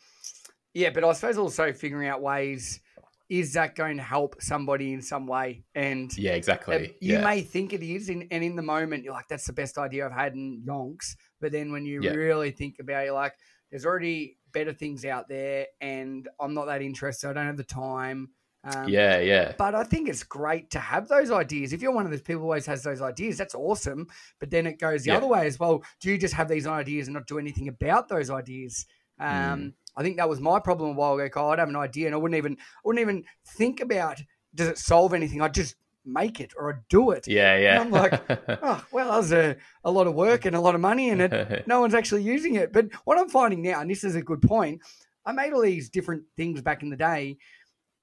yeah, 0.73 0.89
but 0.89 1.03
I 1.03 1.13
suppose 1.13 1.37
also 1.37 1.71
figuring 1.71 2.07
out 2.09 2.21
ways 2.21 2.81
is 3.29 3.53
that 3.53 3.75
going 3.75 3.97
to 3.97 4.03
help 4.03 4.41
somebody 4.41 4.93
in 4.93 5.01
some 5.01 5.27
way? 5.27 5.63
And 5.75 6.15
yeah, 6.17 6.33
exactly. 6.33 6.95
You 7.01 7.15
yeah. 7.15 7.23
may 7.23 7.41
think 7.41 7.73
it 7.73 7.83
is, 7.83 8.09
and 8.09 8.23
in 8.31 8.55
the 8.55 8.61
moment 8.61 9.03
you're 9.03 9.13
like, 9.13 9.27
"That's 9.27 9.45
the 9.45 9.53
best 9.53 9.77
idea 9.77 10.05
I've 10.05 10.13
had 10.13 10.33
in 10.33 10.63
yonks." 10.65 11.15
But 11.41 11.51
then 11.51 11.71
when 11.71 11.85
you 11.85 12.01
yeah. 12.01 12.11
really 12.11 12.51
think 12.51 12.75
about 12.79 13.03
it, 13.03 13.05
you're 13.07 13.15
like, 13.15 13.33
"There's 13.69 13.85
already 13.85 14.37
better 14.53 14.73
things 14.73 15.03
out 15.03 15.27
there, 15.27 15.67
and 15.81 16.27
I'm 16.39 16.53
not 16.53 16.65
that 16.65 16.81
interested. 16.81 17.29
I 17.29 17.33
don't 17.33 17.47
have 17.47 17.57
the 17.57 17.63
time." 17.63 18.29
Um, 18.63 18.89
yeah, 18.89 19.19
yeah. 19.19 19.53
But 19.57 19.75
I 19.75 19.83
think 19.83 20.09
it's 20.09 20.23
great 20.23 20.69
to 20.71 20.79
have 20.79 21.07
those 21.07 21.31
ideas. 21.31 21.73
If 21.73 21.81
you're 21.81 21.93
one 21.93 22.05
of 22.05 22.11
those 22.11 22.21
people 22.21 22.41
who 22.41 22.47
always 22.47 22.65
has 22.65 22.83
those 22.83 23.01
ideas, 23.01 23.37
that's 23.37 23.55
awesome. 23.55 24.07
But 24.39 24.49
then 24.49 24.67
it 24.67 24.79
goes 24.79 25.03
the 25.03 25.11
yeah. 25.11 25.17
other 25.17 25.27
way 25.27 25.47
as 25.47 25.59
well. 25.59 25.83
Do 26.01 26.09
you 26.09 26.17
just 26.17 26.33
have 26.33 26.49
these 26.49 26.67
ideas 26.67 27.07
and 27.07 27.13
not 27.13 27.27
do 27.27 27.39
anything 27.39 27.67
about 27.67 28.09
those 28.09 28.29
ideas? 28.29 28.85
Um, 29.19 29.29
mm. 29.29 29.73
I 29.95 30.03
think 30.03 30.17
that 30.17 30.29
was 30.29 30.39
my 30.39 30.59
problem 30.59 30.91
a 30.91 30.93
while 30.93 31.17
ago. 31.17 31.49
I'd 31.49 31.59
have 31.59 31.69
an 31.69 31.75
idea 31.75 32.07
and 32.07 32.15
I 32.15 32.17
wouldn't 32.17 32.37
even, 32.37 32.53
I 32.53 32.81
wouldn't 32.83 33.01
even 33.01 33.23
think 33.45 33.79
about 33.79 34.19
does 34.53 34.67
it 34.67 34.77
solve 34.77 35.13
anything. 35.13 35.41
I'd 35.41 35.53
just 35.53 35.75
make 36.05 36.39
it 36.39 36.53
or 36.57 36.73
I'd 36.73 36.87
do 36.89 37.11
it. 37.11 37.27
Yeah, 37.27 37.57
yeah. 37.57 37.81
And 37.81 37.95
I'm 37.95 38.01
like, 38.01 38.21
oh, 38.63 38.85
well, 38.91 39.11
that 39.11 39.17
was 39.17 39.31
a, 39.31 39.55
a 39.83 39.91
lot 39.91 40.07
of 40.07 40.13
work 40.13 40.45
and 40.45 40.55
a 40.55 40.61
lot 40.61 40.75
of 40.75 40.81
money 40.81 41.09
and 41.09 41.21
it, 41.21 41.63
no 41.67 41.81
one's 41.81 41.93
actually 41.93 42.23
using 42.23 42.55
it. 42.55 42.73
But 42.73 42.87
what 43.05 43.17
I'm 43.17 43.29
finding 43.29 43.61
now, 43.61 43.81
and 43.81 43.89
this 43.89 44.03
is 44.03 44.15
a 44.15 44.21
good 44.21 44.41
point, 44.41 44.81
I 45.25 45.31
made 45.31 45.53
all 45.53 45.61
these 45.61 45.89
different 45.89 46.23
things 46.35 46.61
back 46.61 46.83
in 46.83 46.89
the 46.89 46.95
day 46.95 47.37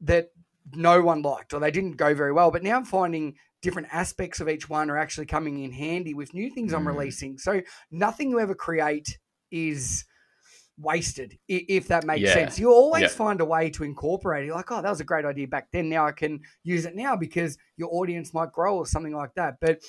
that 0.03 0.31
no 0.73 1.02
one 1.02 1.23
liked 1.23 1.52
or 1.52 1.61
they 1.61 1.71
didn't 1.71 1.97
go 1.97 2.14
very 2.14 2.33
well. 2.33 2.50
But 2.50 2.62
now 2.62 2.76
I'm 2.76 2.85
finding 2.85 3.35
different 3.62 3.88
aspects 3.92 4.40
of 4.40 4.49
each 4.49 4.68
one 4.68 4.90
are 4.90 4.99
actually 4.99 5.26
coming 5.26 5.62
in 5.62 5.73
handy 5.73 6.14
with 6.14 6.35
new 6.35 6.50
things 6.50 6.73
I'm 6.73 6.85
mm. 6.85 6.94
releasing. 6.97 7.38
So 7.38 7.62
nothing 7.90 8.30
you 8.30 8.40
ever 8.40 8.54
create 8.54 9.18
is 9.50 10.04
wasted, 10.76 11.38
if 11.49 11.88
that 11.88 12.04
makes 12.04 12.23
yeah. 12.23 12.35
sense. 12.35 12.59
You 12.59 12.71
always 12.73 13.02
yeah. 13.02 13.09
find 13.09 13.40
a 13.40 13.44
way 13.44 13.71
to 13.71 13.85
incorporate 13.85 14.49
it. 14.49 14.52
Like, 14.52 14.71
oh, 14.71 14.83
that 14.83 14.90
was 14.90 15.00
a 15.00 15.04
great 15.04 15.25
idea 15.25 15.47
back 15.47 15.68
then. 15.73 15.88
Now 15.88 16.06
I 16.06 16.12
can 16.12 16.40
use 16.62 16.85
it 16.85 16.97
now 16.97 17.16
because 17.16 17.56
your 17.76 17.88
audience 17.92 18.35
might 18.35 18.52
grow 18.52 18.76
or 18.76 18.87
something 18.87 19.14
like 19.14 19.35
that. 19.37 19.56
But 19.61 19.80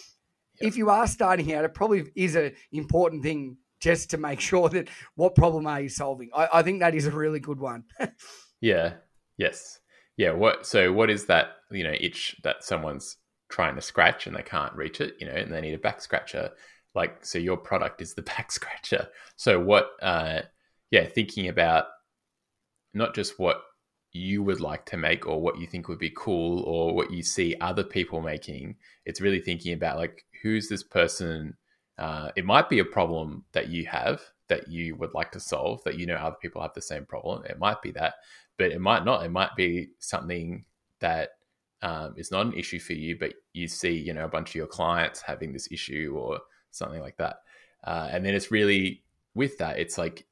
if 0.59 0.77
you 0.77 0.89
are 0.89 1.07
starting 1.07 1.53
out, 1.53 1.65
it 1.65 1.73
probably 1.73 2.05
is 2.15 2.35
an 2.35 2.53
important 2.71 3.23
thing 3.23 3.57
just 3.81 4.11
to 4.11 4.17
make 4.17 4.39
sure 4.51 4.69
that 4.69 4.89
what 5.15 5.35
problem 5.35 5.67
are 5.67 5.81
you 5.81 5.89
solving. 5.89 6.29
I, 6.35 6.47
I 6.53 6.61
think 6.63 6.79
that 6.79 6.95
is 6.95 7.07
a 7.07 7.11
really 7.11 7.39
good 7.39 7.59
one. 7.59 7.85
yeah. 8.61 8.93
Yes 9.37 9.79
yeah 10.17 10.31
what 10.31 10.65
so 10.65 10.91
what 10.91 11.09
is 11.09 11.25
that 11.25 11.57
you 11.71 11.83
know 11.83 11.93
itch 11.99 12.35
that 12.43 12.63
someone's 12.63 13.17
trying 13.49 13.75
to 13.75 13.81
scratch 13.81 14.27
and 14.27 14.35
they 14.35 14.41
can't 14.41 14.75
reach 14.75 15.01
it 15.01 15.15
you 15.19 15.25
know 15.25 15.33
and 15.33 15.51
they 15.51 15.61
need 15.61 15.73
a 15.73 15.79
back 15.79 16.01
scratcher 16.01 16.49
like 16.93 17.23
so 17.25 17.37
your 17.37 17.57
product 17.57 18.01
is 18.01 18.13
the 18.13 18.21
back 18.37 18.51
scratcher 18.51 19.07
so 19.35 19.59
what 19.59 19.89
uh 20.01 20.41
yeah 20.91 21.05
thinking 21.05 21.47
about 21.47 21.85
not 22.93 23.13
just 23.13 23.37
what 23.37 23.61
you 24.15 24.41
would 24.41 24.61
like 24.61 24.85
to 24.85 24.97
make 24.97 25.27
or 25.27 25.41
what 25.41 25.59
you 25.59 25.67
think 25.67 25.89
would 25.89 25.99
be 25.99 26.13
cool 26.15 26.61
or 26.61 26.95
what 26.95 27.11
you 27.11 27.21
see 27.21 27.53
other 27.59 27.83
people 27.83 28.21
making. 28.21 28.77
It's 29.05 29.19
really 29.19 29.41
thinking 29.41 29.73
about 29.73 29.97
like 29.97 30.23
who's 30.41 30.69
this 30.69 30.83
person. 30.83 31.55
Uh, 31.99 32.29
it 32.35 32.45
might 32.45 32.69
be 32.69 32.79
a 32.79 32.85
problem 32.85 33.43
that 33.51 33.67
you 33.67 33.85
have 33.87 34.21
that 34.47 34.69
you 34.71 34.95
would 34.95 35.13
like 35.13 35.31
to 35.31 35.39
solve 35.39 35.83
that 35.83 35.97
you 35.97 36.05
know 36.05 36.15
other 36.15 36.35
people 36.41 36.61
have 36.61 36.73
the 36.73 36.81
same 36.81 37.05
problem. 37.05 37.43
It 37.45 37.59
might 37.59 37.81
be 37.81 37.91
that, 37.91 38.15
but 38.57 38.71
it 38.71 38.81
might 38.81 39.05
not. 39.05 39.25
It 39.25 39.29
might 39.31 39.55
be 39.55 39.89
something 39.99 40.65
that 40.99 41.31
um, 41.81 42.15
is 42.17 42.31
not 42.31 42.45
an 42.45 42.53
issue 42.53 42.79
for 42.79 42.93
you, 42.93 43.17
but 43.17 43.33
you 43.53 43.67
see, 43.67 43.91
you 43.91 44.13
know, 44.13 44.25
a 44.25 44.29
bunch 44.29 44.49
of 44.49 44.55
your 44.55 44.67
clients 44.67 45.21
having 45.21 45.53
this 45.53 45.71
issue 45.71 46.15
or 46.17 46.39
something 46.71 47.01
like 47.01 47.17
that. 47.17 47.41
Uh, 47.83 48.09
and 48.11 48.25
then 48.25 48.33
it's 48.33 48.51
really 48.51 49.03
with 49.35 49.57
that, 49.59 49.77
it's 49.77 49.97
like, 49.97 50.25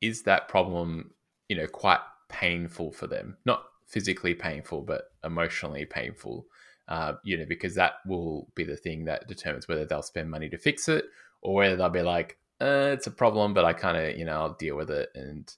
is 0.00 0.22
that 0.22 0.48
problem, 0.48 1.12
you 1.48 1.56
know, 1.56 1.66
quite 1.66 2.00
painful 2.28 2.90
for 2.90 3.06
them? 3.06 3.36
Not 3.44 3.64
physically 3.86 4.34
painful, 4.34 4.82
but 4.82 5.12
emotionally 5.24 5.84
painful. 5.84 6.46
Uh, 6.88 7.14
you 7.22 7.36
know, 7.36 7.46
because 7.46 7.74
that 7.76 7.94
will 8.04 8.48
be 8.56 8.64
the 8.64 8.76
thing 8.76 9.04
that 9.04 9.28
determines 9.28 9.68
whether 9.68 9.84
they'll 9.84 10.02
spend 10.02 10.28
money 10.28 10.48
to 10.48 10.58
fix 10.58 10.88
it 10.88 11.04
or 11.40 11.54
whether 11.54 11.76
they'll 11.76 11.88
be 11.88 12.02
like, 12.02 12.36
uh, 12.60 12.90
it's 12.92 13.06
a 13.06 13.12
problem, 13.12 13.54
but 13.54 13.64
I 13.64 13.72
kind 13.72 13.96
of, 13.96 14.18
you 14.18 14.24
know, 14.24 14.32
I'll 14.32 14.54
deal 14.54 14.76
with 14.76 14.90
it 14.90 15.08
and 15.14 15.50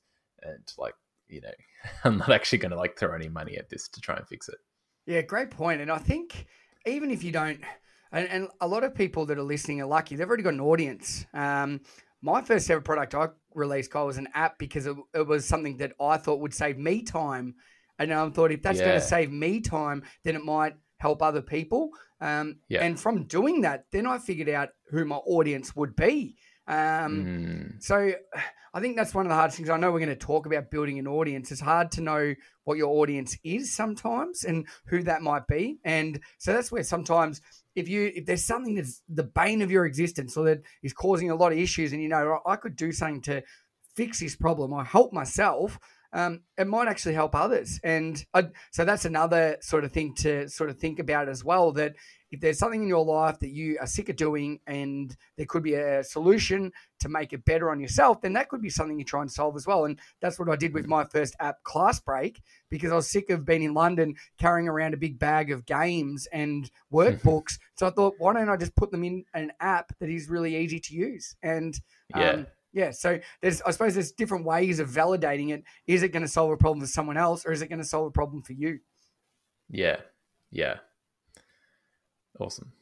and 0.42 0.72
like, 0.76 0.94
you 1.32 1.40
know, 1.40 1.52
I'm 2.04 2.18
not 2.18 2.30
actually 2.30 2.58
going 2.58 2.72
to 2.72 2.76
like 2.76 2.98
throw 2.98 3.14
any 3.14 3.28
money 3.28 3.56
at 3.56 3.68
this 3.70 3.88
to 3.88 4.00
try 4.00 4.16
and 4.16 4.26
fix 4.28 4.48
it. 4.48 4.58
Yeah, 5.06 5.22
great 5.22 5.50
point. 5.50 5.80
And 5.80 5.90
I 5.90 5.98
think 5.98 6.46
even 6.86 7.10
if 7.10 7.24
you 7.24 7.32
don't, 7.32 7.60
and, 8.12 8.28
and 8.28 8.48
a 8.60 8.68
lot 8.68 8.84
of 8.84 8.94
people 8.94 9.26
that 9.26 9.38
are 9.38 9.42
listening 9.42 9.80
are 9.80 9.86
lucky, 9.86 10.14
they've 10.14 10.28
already 10.28 10.42
got 10.42 10.54
an 10.54 10.60
audience. 10.60 11.26
Um, 11.34 11.80
my 12.20 12.40
first 12.42 12.70
ever 12.70 12.80
product 12.80 13.14
I 13.14 13.28
released, 13.54 13.90
Kyle, 13.90 14.06
was 14.06 14.18
an 14.18 14.28
app 14.34 14.58
because 14.58 14.86
it, 14.86 14.96
it, 15.14 15.26
was 15.26 15.44
something 15.44 15.78
that 15.78 15.92
I 16.00 16.18
thought 16.18 16.40
would 16.40 16.54
save 16.54 16.78
me 16.78 17.02
time. 17.02 17.56
And 17.98 18.12
I 18.12 18.28
thought 18.30 18.52
if 18.52 18.62
that's 18.62 18.78
yeah. 18.78 18.86
going 18.86 19.00
to 19.00 19.06
save 19.06 19.32
me 19.32 19.60
time, 19.60 20.04
then 20.22 20.36
it 20.36 20.44
might 20.44 20.74
help 20.98 21.20
other 21.20 21.42
people. 21.42 21.90
Um, 22.20 22.58
yeah. 22.68 22.84
And 22.84 22.98
from 22.98 23.24
doing 23.24 23.62
that, 23.62 23.86
then 23.90 24.06
I 24.06 24.18
figured 24.18 24.48
out 24.48 24.68
who 24.90 25.04
my 25.04 25.16
audience 25.16 25.74
would 25.74 25.96
be. 25.96 26.36
Um, 26.66 27.74
mm. 27.76 27.82
So 27.82 28.12
I 28.74 28.80
think 28.80 28.96
that's 28.96 29.14
one 29.14 29.26
of 29.26 29.30
the 29.30 29.36
hardest 29.36 29.58
things. 29.58 29.68
I 29.68 29.76
know 29.76 29.92
we're 29.92 29.98
going 29.98 30.08
to 30.08 30.16
talk 30.16 30.46
about 30.46 30.70
building 30.70 30.98
an 30.98 31.06
audience. 31.06 31.52
It's 31.52 31.60
hard 31.60 31.90
to 31.92 32.00
know 32.00 32.34
what 32.64 32.78
your 32.78 32.88
audience 33.00 33.36
is 33.44 33.74
sometimes 33.74 34.44
and 34.44 34.66
who 34.86 35.02
that 35.02 35.22
might 35.22 35.46
be. 35.46 35.78
And 35.84 36.20
so 36.38 36.52
that's 36.52 36.72
where 36.72 36.82
sometimes 36.82 37.40
if 37.74 37.88
you 37.88 38.12
if 38.14 38.26
there's 38.26 38.44
something 38.44 38.74
that's 38.74 39.02
the 39.08 39.24
bane 39.24 39.62
of 39.62 39.70
your 39.70 39.86
existence 39.86 40.36
or 40.36 40.44
that 40.44 40.62
is 40.82 40.92
causing 40.92 41.30
a 41.30 41.34
lot 41.34 41.52
of 41.52 41.58
issues, 41.58 41.92
and 41.92 42.02
you 42.02 42.08
know 42.08 42.40
I 42.46 42.56
could 42.56 42.76
do 42.76 42.92
something 42.92 43.22
to 43.22 43.42
fix 43.94 44.20
this 44.20 44.36
problem, 44.36 44.72
I 44.74 44.84
help 44.84 45.12
myself. 45.12 45.78
Um, 46.14 46.42
it 46.58 46.66
might 46.66 46.88
actually 46.88 47.14
help 47.14 47.34
others, 47.34 47.80
and 47.82 48.22
I, 48.34 48.48
so 48.70 48.84
that's 48.84 49.06
another 49.06 49.56
sort 49.62 49.84
of 49.84 49.92
thing 49.92 50.14
to 50.16 50.46
sort 50.48 50.68
of 50.68 50.78
think 50.78 50.98
about 50.98 51.28
as 51.28 51.42
well. 51.42 51.72
That 51.72 51.94
if 52.32 52.40
there's 52.40 52.58
something 52.58 52.82
in 52.82 52.88
your 52.88 53.04
life 53.04 53.38
that 53.40 53.50
you 53.50 53.76
are 53.78 53.86
sick 53.86 54.08
of 54.08 54.16
doing 54.16 54.58
and 54.66 55.14
there 55.36 55.44
could 55.44 55.62
be 55.62 55.74
a 55.74 56.02
solution 56.02 56.72
to 57.00 57.10
make 57.10 57.34
it 57.34 57.44
better 57.44 57.70
on 57.70 57.78
yourself, 57.78 58.22
then 58.22 58.32
that 58.32 58.48
could 58.48 58.62
be 58.62 58.70
something 58.70 58.98
you 58.98 59.04
try 59.04 59.20
and 59.20 59.30
solve 59.30 59.54
as 59.54 59.66
well. 59.66 59.84
And 59.84 60.00
that's 60.22 60.38
what 60.38 60.48
I 60.48 60.56
did 60.56 60.72
with 60.72 60.86
my 60.86 61.04
first 61.04 61.36
app, 61.40 61.62
Class 61.62 62.00
Break, 62.00 62.40
because 62.70 62.90
I 62.90 62.96
was 62.96 63.10
sick 63.10 63.28
of 63.28 63.44
being 63.44 63.62
in 63.62 63.74
London 63.74 64.14
carrying 64.38 64.66
around 64.66 64.94
a 64.94 64.96
big 64.96 65.18
bag 65.18 65.50
of 65.50 65.66
games 65.66 66.26
and 66.32 66.70
workbooks. 66.92 67.58
so 67.74 67.86
I 67.86 67.90
thought, 67.90 68.14
why 68.16 68.32
don't 68.32 68.48
I 68.48 68.56
just 68.56 68.74
put 68.76 68.90
them 68.90 69.04
in 69.04 69.24
an 69.34 69.52
app 69.60 69.92
that 70.00 70.08
is 70.08 70.30
really 70.30 70.56
easy 70.56 70.80
to 70.80 70.94
use? 70.94 71.36
And 71.42 71.78
yeah. 72.16 72.30
Um, 72.30 72.46
yeah, 72.74 72.90
so 72.90 73.20
there's 73.42 73.60
I 73.60 73.70
suppose 73.70 73.92
there's 73.92 74.12
different 74.12 74.46
ways 74.46 74.80
of 74.80 74.88
validating 74.88 75.50
it. 75.50 75.62
Is 75.86 76.02
it 76.02 76.08
going 76.08 76.22
to 76.22 76.28
solve 76.28 76.50
a 76.52 76.56
problem 76.56 76.80
for 76.80 76.86
someone 76.86 77.18
else, 77.18 77.44
or 77.44 77.52
is 77.52 77.60
it 77.60 77.68
going 77.68 77.80
to 77.80 77.84
solve 77.84 78.06
a 78.06 78.10
problem 78.10 78.42
for 78.42 78.54
you? 78.54 78.78
Yeah, 79.68 79.98
yeah, 80.50 80.78
Awesome. 82.38 82.72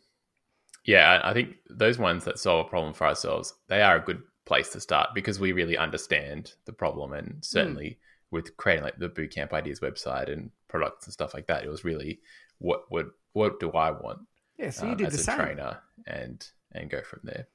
Yeah, 0.84 1.20
I 1.22 1.32
think 1.32 1.56
those 1.68 1.98
ones 1.98 2.24
that 2.24 2.38
solve 2.38 2.66
a 2.66 2.68
problem 2.68 2.94
for 2.94 3.06
ourselves, 3.06 3.54
they 3.68 3.82
are 3.82 3.96
a 3.96 4.04
good 4.04 4.22
place 4.46 4.70
to 4.70 4.80
start 4.80 5.10
because 5.14 5.38
we 5.38 5.52
really 5.52 5.76
understand 5.76 6.54
the 6.64 6.72
problem. 6.72 7.12
And 7.12 7.44
certainly 7.44 7.86
mm. 7.86 7.96
with 8.30 8.56
creating 8.56 8.84
like 8.84 8.98
the 8.98 9.08
Bootcamp 9.08 9.52
Ideas 9.52 9.80
website 9.80 10.32
and 10.32 10.50
products 10.68 11.06
and 11.06 11.12
stuff 11.12 11.34
like 11.34 11.46
that, 11.48 11.64
it 11.64 11.68
was 11.68 11.84
really 11.84 12.20
what 12.58 12.90
would 12.90 13.10
what 13.32 13.60
do 13.60 13.70
I 13.72 13.90
want? 13.90 14.20
Yeah, 14.58 14.70
so 14.70 14.86
you 14.86 14.92
um, 14.92 14.96
did 14.98 15.06
as 15.08 15.12
the 15.14 15.20
a 15.20 15.22
same. 15.22 15.36
trainer 15.36 15.78
and 16.06 16.46
and 16.72 16.90
go 16.90 17.02
from 17.02 17.20
there. 17.24 17.46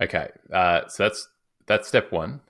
Okay, 0.00 0.28
uh, 0.52 0.86
so 0.88 1.04
that's 1.04 1.28
that's 1.66 1.88
step 1.88 2.12
one. 2.12 2.40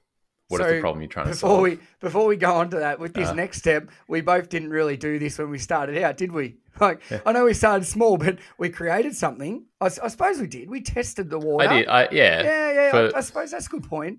What 0.48 0.58
so 0.58 0.66
is 0.66 0.74
the 0.74 0.80
problem 0.80 1.02
you're 1.02 1.08
trying 1.08 1.26
to 1.26 1.32
before 1.32 1.50
solve? 1.50 1.62
We, 1.62 1.78
before 2.00 2.26
we 2.26 2.36
go 2.36 2.54
on 2.54 2.70
to 2.70 2.78
that, 2.78 3.00
with 3.00 3.14
this 3.14 3.30
uh, 3.30 3.34
next 3.34 3.58
step, 3.58 3.90
we 4.06 4.20
both 4.20 4.48
didn't 4.48 4.70
really 4.70 4.96
do 4.96 5.18
this 5.18 5.38
when 5.38 5.50
we 5.50 5.58
started 5.58 6.00
out, 6.02 6.16
did 6.16 6.32
we? 6.32 6.56
Like, 6.78 7.00
yeah. 7.10 7.20
I 7.24 7.32
know 7.32 7.46
we 7.46 7.54
started 7.54 7.86
small, 7.86 8.18
but 8.18 8.38
we 8.58 8.68
created 8.68 9.16
something. 9.16 9.64
I, 9.80 9.86
I, 9.86 10.08
suppose 10.08 10.38
we 10.38 10.46
did. 10.46 10.68
We 10.68 10.82
tested 10.82 11.30
the 11.30 11.38
water. 11.38 11.66
I 11.66 11.72
did. 11.74 11.88
I, 11.88 12.02
yeah. 12.12 12.42
Yeah, 12.42 12.72
yeah. 12.72 12.90
For, 12.90 13.16
I, 13.16 13.18
I, 13.18 13.20
suppose 13.22 13.50
that's 13.50 13.66
a 13.66 13.70
good 13.70 13.84
point. 13.84 14.18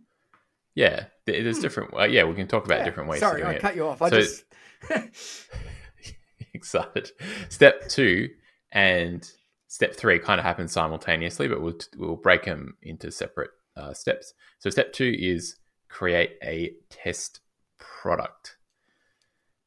Yeah, 0.73 1.05
there's 1.27 1.57
hmm. 1.57 1.61
different. 1.61 1.93
Uh, 1.93 2.05
yeah, 2.05 2.23
we 2.23 2.33
can 2.33 2.47
talk 2.47 2.65
about 2.65 2.79
yeah. 2.79 2.85
different 2.85 3.09
ways. 3.09 3.19
Sorry, 3.19 3.43
I 3.43 3.53
it. 3.53 3.61
cut 3.61 3.75
you 3.75 3.87
off. 3.87 4.01
I 4.01 4.09
so, 4.09 4.19
just 4.19 4.43
excited. 6.55 7.11
Step 7.49 7.87
two 7.89 8.29
and 8.71 9.29
step 9.67 9.95
three 9.95 10.19
kind 10.19 10.39
of 10.39 10.45
happen 10.45 10.67
simultaneously, 10.67 11.47
but 11.47 11.61
we'll 11.61 11.77
we'll 11.95 12.15
break 12.15 12.45
them 12.45 12.75
into 12.81 13.11
separate 13.11 13.51
uh, 13.75 13.93
steps. 13.93 14.33
So 14.59 14.69
step 14.69 14.93
two 14.93 15.15
is 15.17 15.57
create 15.97 16.37
a 16.43 16.73
test 16.91 17.39
product. 17.79 18.57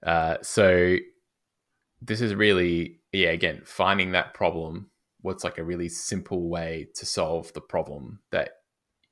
Uh, 0.06 0.36
so 0.42 0.96
this 2.00 2.20
is 2.20 2.36
really, 2.36 3.00
yeah, 3.12 3.30
again, 3.30 3.60
finding 3.64 4.12
that 4.12 4.32
problem. 4.32 4.90
What's 5.22 5.42
like 5.42 5.58
a 5.58 5.64
really 5.64 5.88
simple 5.88 6.48
way 6.48 6.86
to 6.94 7.04
solve 7.04 7.52
the 7.52 7.60
problem 7.60 8.20
that 8.30 8.50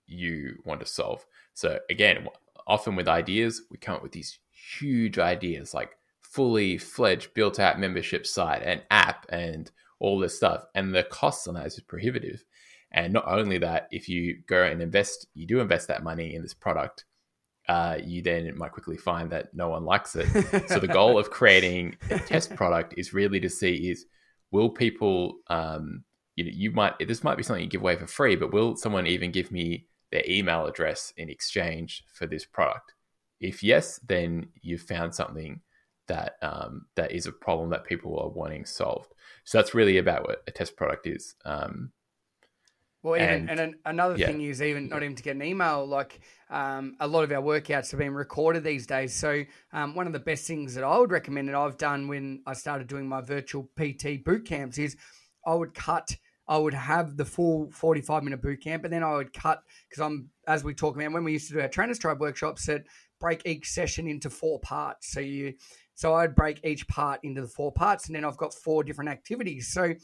you 0.06 0.62
want 0.64 0.78
to 0.78 0.86
solve? 0.86 1.26
So 1.54 1.80
again, 1.90 2.28
often 2.68 2.94
with 2.94 3.08
ideas, 3.08 3.62
we 3.68 3.78
come 3.78 3.96
up 3.96 4.02
with 4.04 4.12
these 4.12 4.38
huge 4.78 5.18
ideas 5.18 5.74
like 5.74 5.96
fully 6.22 6.78
fledged 6.78 7.34
built 7.34 7.58
out 7.58 7.80
membership 7.80 8.28
site 8.28 8.62
and 8.62 8.80
app 8.92 9.26
and 9.28 9.72
all 9.98 10.20
this 10.20 10.36
stuff. 10.36 10.66
And 10.72 10.94
the 10.94 11.02
costs 11.02 11.48
on 11.48 11.54
that 11.54 11.66
is 11.66 11.80
prohibitive. 11.80 12.44
And 12.92 13.12
not 13.12 13.26
only 13.26 13.58
that, 13.58 13.88
if 13.90 14.08
you 14.08 14.38
go 14.46 14.62
and 14.62 14.80
invest, 14.80 15.26
you 15.34 15.46
do 15.46 15.58
invest 15.58 15.88
that 15.88 16.04
money 16.04 16.36
in 16.36 16.42
this 16.42 16.54
product, 16.54 17.04
uh, 17.68 17.98
you 18.02 18.22
then 18.22 18.50
might 18.56 18.72
quickly 18.72 18.96
find 18.96 19.30
that 19.30 19.52
no 19.54 19.68
one 19.68 19.84
likes 19.84 20.16
it. 20.16 20.26
so 20.68 20.78
the 20.78 20.88
goal 20.88 21.18
of 21.18 21.30
creating 21.30 21.96
a 22.10 22.18
test 22.18 22.54
product 22.56 22.94
is 22.96 23.12
really 23.12 23.40
to 23.40 23.50
see 23.50 23.90
is 23.90 24.06
will 24.50 24.70
people, 24.70 25.36
um, 25.48 26.04
you 26.36 26.44
know, 26.44 26.50
you 26.52 26.70
might 26.70 26.94
this 27.06 27.22
might 27.22 27.36
be 27.36 27.42
something 27.42 27.62
you 27.62 27.70
give 27.70 27.82
away 27.82 27.96
for 27.96 28.06
free, 28.06 28.36
but 28.36 28.52
will 28.52 28.76
someone 28.76 29.06
even 29.06 29.30
give 29.30 29.52
me 29.52 29.86
their 30.10 30.24
email 30.26 30.66
address 30.66 31.12
in 31.16 31.28
exchange 31.28 32.04
for 32.14 32.26
this 32.26 32.46
product? 32.46 32.94
If 33.40 33.62
yes, 33.62 34.00
then 34.06 34.48
you've 34.62 34.82
found 34.82 35.14
something 35.14 35.60
that 36.06 36.36
um, 36.40 36.86
that 36.96 37.12
is 37.12 37.26
a 37.26 37.32
problem 37.32 37.70
that 37.70 37.84
people 37.84 38.18
are 38.18 38.30
wanting 38.30 38.64
solved. 38.64 39.12
So 39.44 39.58
that's 39.58 39.74
really 39.74 39.98
about 39.98 40.26
what 40.26 40.42
a 40.46 40.50
test 40.50 40.76
product 40.76 41.06
is. 41.06 41.34
Um, 41.44 41.92
well, 43.02 43.16
even, 43.16 43.48
and, 43.48 43.60
and 43.60 43.74
another 43.84 44.16
yeah. 44.16 44.26
thing 44.26 44.40
is 44.40 44.60
even 44.60 44.88
not 44.88 45.02
even 45.02 45.14
to 45.14 45.22
get 45.22 45.36
an 45.36 45.42
email. 45.42 45.86
Like 45.86 46.20
um, 46.50 46.96
a 46.98 47.06
lot 47.06 47.22
of 47.24 47.30
our 47.30 47.42
workouts 47.42 47.90
have 47.92 47.98
been 47.98 48.14
recorded 48.14 48.64
these 48.64 48.86
days. 48.86 49.14
So 49.14 49.44
um, 49.72 49.94
one 49.94 50.06
of 50.06 50.12
the 50.12 50.18
best 50.18 50.46
things 50.46 50.74
that 50.74 50.82
I 50.82 50.98
would 50.98 51.12
recommend 51.12 51.48
that 51.48 51.54
I've 51.54 51.78
done 51.78 52.08
when 52.08 52.42
I 52.46 52.54
started 52.54 52.88
doing 52.88 53.08
my 53.08 53.20
virtual 53.20 53.68
PT 53.78 54.24
boot 54.24 54.44
camps 54.46 54.78
is 54.78 54.96
I 55.46 55.54
would 55.54 55.74
cut. 55.74 56.16
I 56.48 56.56
would 56.56 56.74
have 56.74 57.16
the 57.16 57.26
full 57.26 57.70
45 57.70 58.24
minute 58.24 58.42
boot 58.42 58.62
camp, 58.62 58.84
and 58.84 58.92
then 58.92 59.04
I 59.04 59.14
would 59.14 59.32
cut 59.32 59.62
because 59.88 60.02
I'm 60.02 60.30
as 60.48 60.64
we 60.64 60.74
talk 60.74 60.96
about 60.96 61.12
when 61.12 61.24
we 61.24 61.32
used 61.32 61.48
to 61.48 61.54
do 61.54 61.60
our 61.60 61.68
trainers 61.68 61.98
tribe 61.98 62.20
workshops 62.20 62.66
that 62.66 62.84
break 63.20 63.42
each 63.46 63.68
session 63.68 64.08
into 64.08 64.30
four 64.30 64.58
parts. 64.60 65.12
So 65.12 65.20
you 65.20 65.54
so 65.94 66.14
I'd 66.14 66.34
break 66.34 66.60
each 66.64 66.88
part 66.88 67.20
into 67.22 67.42
the 67.42 67.48
four 67.48 67.70
parts, 67.72 68.06
and 68.06 68.16
then 68.16 68.24
I've 68.24 68.36
got 68.36 68.54
four 68.54 68.82
different 68.82 69.10
activities. 69.10 69.68
So 69.72 69.94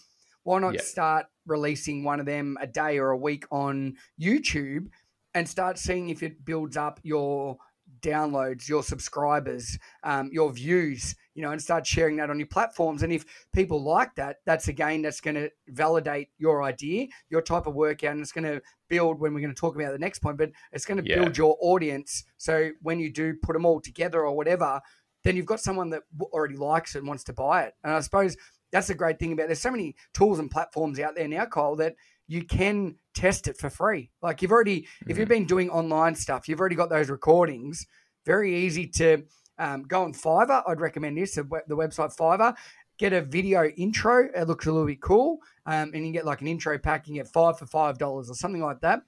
why 0.45 0.61
not 0.61 0.81
start 0.81 1.27
releasing 1.47 2.05
one 2.05 2.21
of 2.21 2.27
them 2.27 2.57
a 2.61 2.67
day 2.67 2.99
or 2.99 3.11
a 3.11 3.17
week 3.17 3.45
on 3.51 3.95
YouTube 4.21 4.87
and 5.35 5.49
start 5.49 5.79
seeing 5.79 6.11
if 6.11 6.23
it 6.23 6.45
builds 6.45 6.77
up 6.77 7.01
your 7.03 7.57
downloads, 8.01 8.69
your 8.69 8.83
subscribers, 8.83 9.79
um, 10.03 10.31
your 10.33 10.53
views, 10.53 11.15
you 11.35 11.43
know, 11.43 11.51
and 11.51 11.61
start 11.61 11.87
sharing 11.87 12.17
that 12.17 12.31
on 12.31 12.39
your 12.39 12.47
platforms. 12.47 13.03
And 13.03 13.13
if 13.13 13.25
people 13.53 13.83
like 13.83 14.15
that, 14.17 14.37
that's 14.47 14.69
again, 14.69 15.03
that's 15.03 15.21
going 15.21 15.35
to 15.35 15.51
validate 15.69 16.29
your 16.39 16.63
idea, 16.63 17.09
your 17.31 17.43
type 17.43 17.67
of 17.67 17.75
workout, 17.75 18.13
and 18.13 18.21
it's 18.21 18.33
going 18.33 18.45
to 18.45 18.61
build 18.89 19.19
when 19.21 19.35
we're 19.35 19.41
going 19.41 19.55
to 19.55 19.61
talk 19.61 19.75
about 19.75 19.93
the 19.93 19.99
next 19.99 20.21
point, 20.21 20.39
but 20.39 20.51
it's 20.73 20.85
going 20.85 21.03
to 21.03 21.09
yeah. 21.09 21.17
build 21.17 21.37
your 21.37 21.57
audience. 21.61 22.25
So 22.37 22.71
when 22.83 23.01
you 23.01 23.13
do 23.13 23.35
put 23.43 23.55
them 23.55 23.67
all 23.67 23.81
together 23.81 24.21
or 24.21 24.37
whatever, 24.37 24.81
then 25.25 25.37
you've 25.37 25.47
got 25.47 25.61
someone 25.61 25.91
that 25.91 26.03
already 26.21 26.57
likes 26.57 26.95
it 26.95 26.99
and 26.99 27.09
wants 27.09 27.25
to 27.25 27.33
buy 27.33 27.63
it. 27.63 27.75
And 27.83 27.95
I 27.95 28.01
suppose 28.01 28.37
that's 28.75 28.89
the 28.89 28.95
great 28.95 29.21
thing 29.21 29.33
about. 29.33 29.45
It. 29.45 29.47
There's 29.47 29.61
so 29.61 29.71
many 29.71 29.95
tools 30.15 30.41
and 30.41 30.51
platforms 30.51 30.99
out 30.99 31.15
there 31.15 31.29
now, 31.29 31.47
Kyle, 31.47 31.77
that 31.77 31.95
you 32.27 32.45
can 32.45 32.97
test 33.15 33.47
it 33.47 33.57
for 33.57 33.71
free. 33.71 34.11
Like 34.21 34.43
you've 34.43 34.51
already, 34.51 34.81
mm-hmm. 34.81 35.11
if 35.11 35.17
you've 35.17 35.29
mm-hmm. 35.29 35.35
been 35.35 35.47
doing 35.47 35.71
online 35.71 36.17
stuff, 36.17 36.49
you've 36.49 36.59
already 36.59 36.75
got 36.75 36.91
those 36.91 37.09
recordings. 37.09 37.87
very 38.27 38.53
easy 38.53 38.89
to 38.89 39.23
um, 39.59 39.85
go 39.85 40.03
on 40.03 40.13
Fiverr. 40.13 40.65
I'd 40.67 40.81
recommend 40.81 41.17
this, 41.17 41.37
the 41.37 41.45
website 41.45 42.17
Fiverr. 42.17 42.57
Get 42.99 43.13
a 43.13 43.23
video 43.23 43.67
intro. 43.67 44.29
It 44.35 44.49
looks 44.49 44.67
a 44.67 44.73
little 44.73 44.89
bit 44.89 45.01
cool. 45.01 45.39
Um, 45.67 45.93
and 45.95 46.05
you 46.05 46.13
get 46.13 46.25
like 46.25 46.41
an 46.41 46.49
intro 46.49 46.77
pack, 46.77 47.07
you 47.07 47.15
get 47.15 47.29
five 47.29 47.57
for 47.57 47.67
$5 47.67 48.03
or 48.03 48.25
something 48.35 48.63
like 48.63 48.81
that 48.81 49.03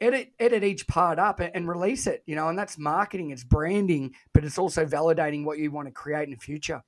edit 0.00 0.32
edit 0.38 0.62
each 0.62 0.86
part 0.86 1.18
up 1.18 1.40
and, 1.40 1.66
release 1.68 2.06
it 2.06 2.22
you 2.24 2.36
know 2.36 2.46
and 2.46 2.56
that's 2.56 2.78
marketing 2.78 3.30
it's 3.30 3.42
branding 3.42 4.14
but 4.32 4.44
it's 4.44 4.56
also 4.56 4.86
validating 4.86 5.44
what 5.44 5.58
you 5.58 5.72
want 5.72 5.88
to 5.88 5.92
create 5.92 6.22
in 6.22 6.30
the 6.30 6.36
future 6.36 6.80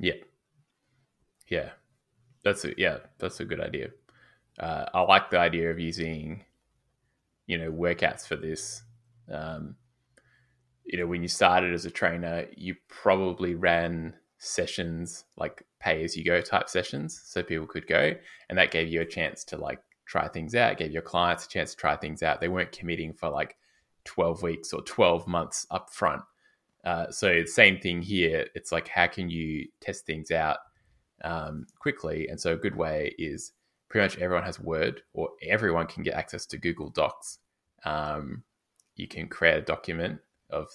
yeah 0.00 0.14
yeah 1.50 1.70
that's 2.42 2.64
a 2.64 2.72
yeah 2.78 2.98
that's 3.18 3.40
a 3.40 3.44
good 3.44 3.60
idea 3.60 3.88
uh, 4.58 4.86
i 4.94 5.00
like 5.02 5.30
the 5.30 5.38
idea 5.38 5.70
of 5.70 5.78
using 5.78 6.44
you 7.46 7.58
know 7.58 7.70
workouts 7.70 8.26
for 8.26 8.36
this 8.36 8.82
um, 9.30 9.76
you 10.84 10.98
know 10.98 11.06
when 11.06 11.22
you 11.22 11.28
started 11.28 11.74
as 11.74 11.84
a 11.84 11.90
trainer 11.90 12.46
you 12.56 12.74
probably 12.88 13.54
ran 13.54 14.14
sessions 14.38 15.24
like 15.36 15.64
pay 15.80 16.02
as 16.02 16.16
you 16.16 16.24
go 16.24 16.40
type 16.40 16.68
sessions 16.68 17.20
so 17.24 17.42
people 17.42 17.66
could 17.66 17.86
go 17.86 18.14
and 18.48 18.58
that 18.58 18.70
gave 18.70 18.88
you 18.88 19.02
a 19.02 19.06
chance 19.06 19.44
to 19.44 19.58
like 19.58 19.80
try 20.10 20.26
things 20.26 20.56
out, 20.56 20.76
gave 20.76 20.90
your 20.90 21.02
clients 21.02 21.46
a 21.46 21.48
chance 21.48 21.70
to 21.70 21.76
try 21.76 21.94
things 21.94 22.20
out. 22.20 22.40
They 22.40 22.48
weren't 22.48 22.72
committing 22.72 23.12
for 23.12 23.30
like 23.30 23.56
12 24.06 24.42
weeks 24.42 24.72
or 24.72 24.82
12 24.82 25.28
months 25.28 25.68
up 25.70 25.88
front. 25.90 26.22
Uh, 26.84 27.08
so 27.10 27.44
same 27.44 27.78
thing 27.78 28.02
here. 28.02 28.48
It's 28.56 28.72
like 28.72 28.88
how 28.88 29.06
can 29.06 29.30
you 29.30 29.68
test 29.80 30.06
things 30.06 30.32
out 30.32 30.56
um, 31.24 31.66
quickly? 31.78 32.28
And 32.28 32.40
so 32.40 32.52
a 32.52 32.56
good 32.56 32.76
way 32.76 33.14
is 33.18 33.52
pretty 33.88 34.04
much 34.04 34.18
everyone 34.18 34.44
has 34.44 34.60
Word 34.60 35.02
or 35.12 35.30
everyone 35.42 35.86
can 35.86 36.02
get 36.02 36.14
access 36.14 36.46
to 36.46 36.58
Google 36.58 36.90
Docs. 36.90 37.38
Um, 37.84 38.44
you 38.96 39.08
can 39.08 39.28
create 39.28 39.58
a 39.58 39.62
document 39.62 40.20
of 40.50 40.68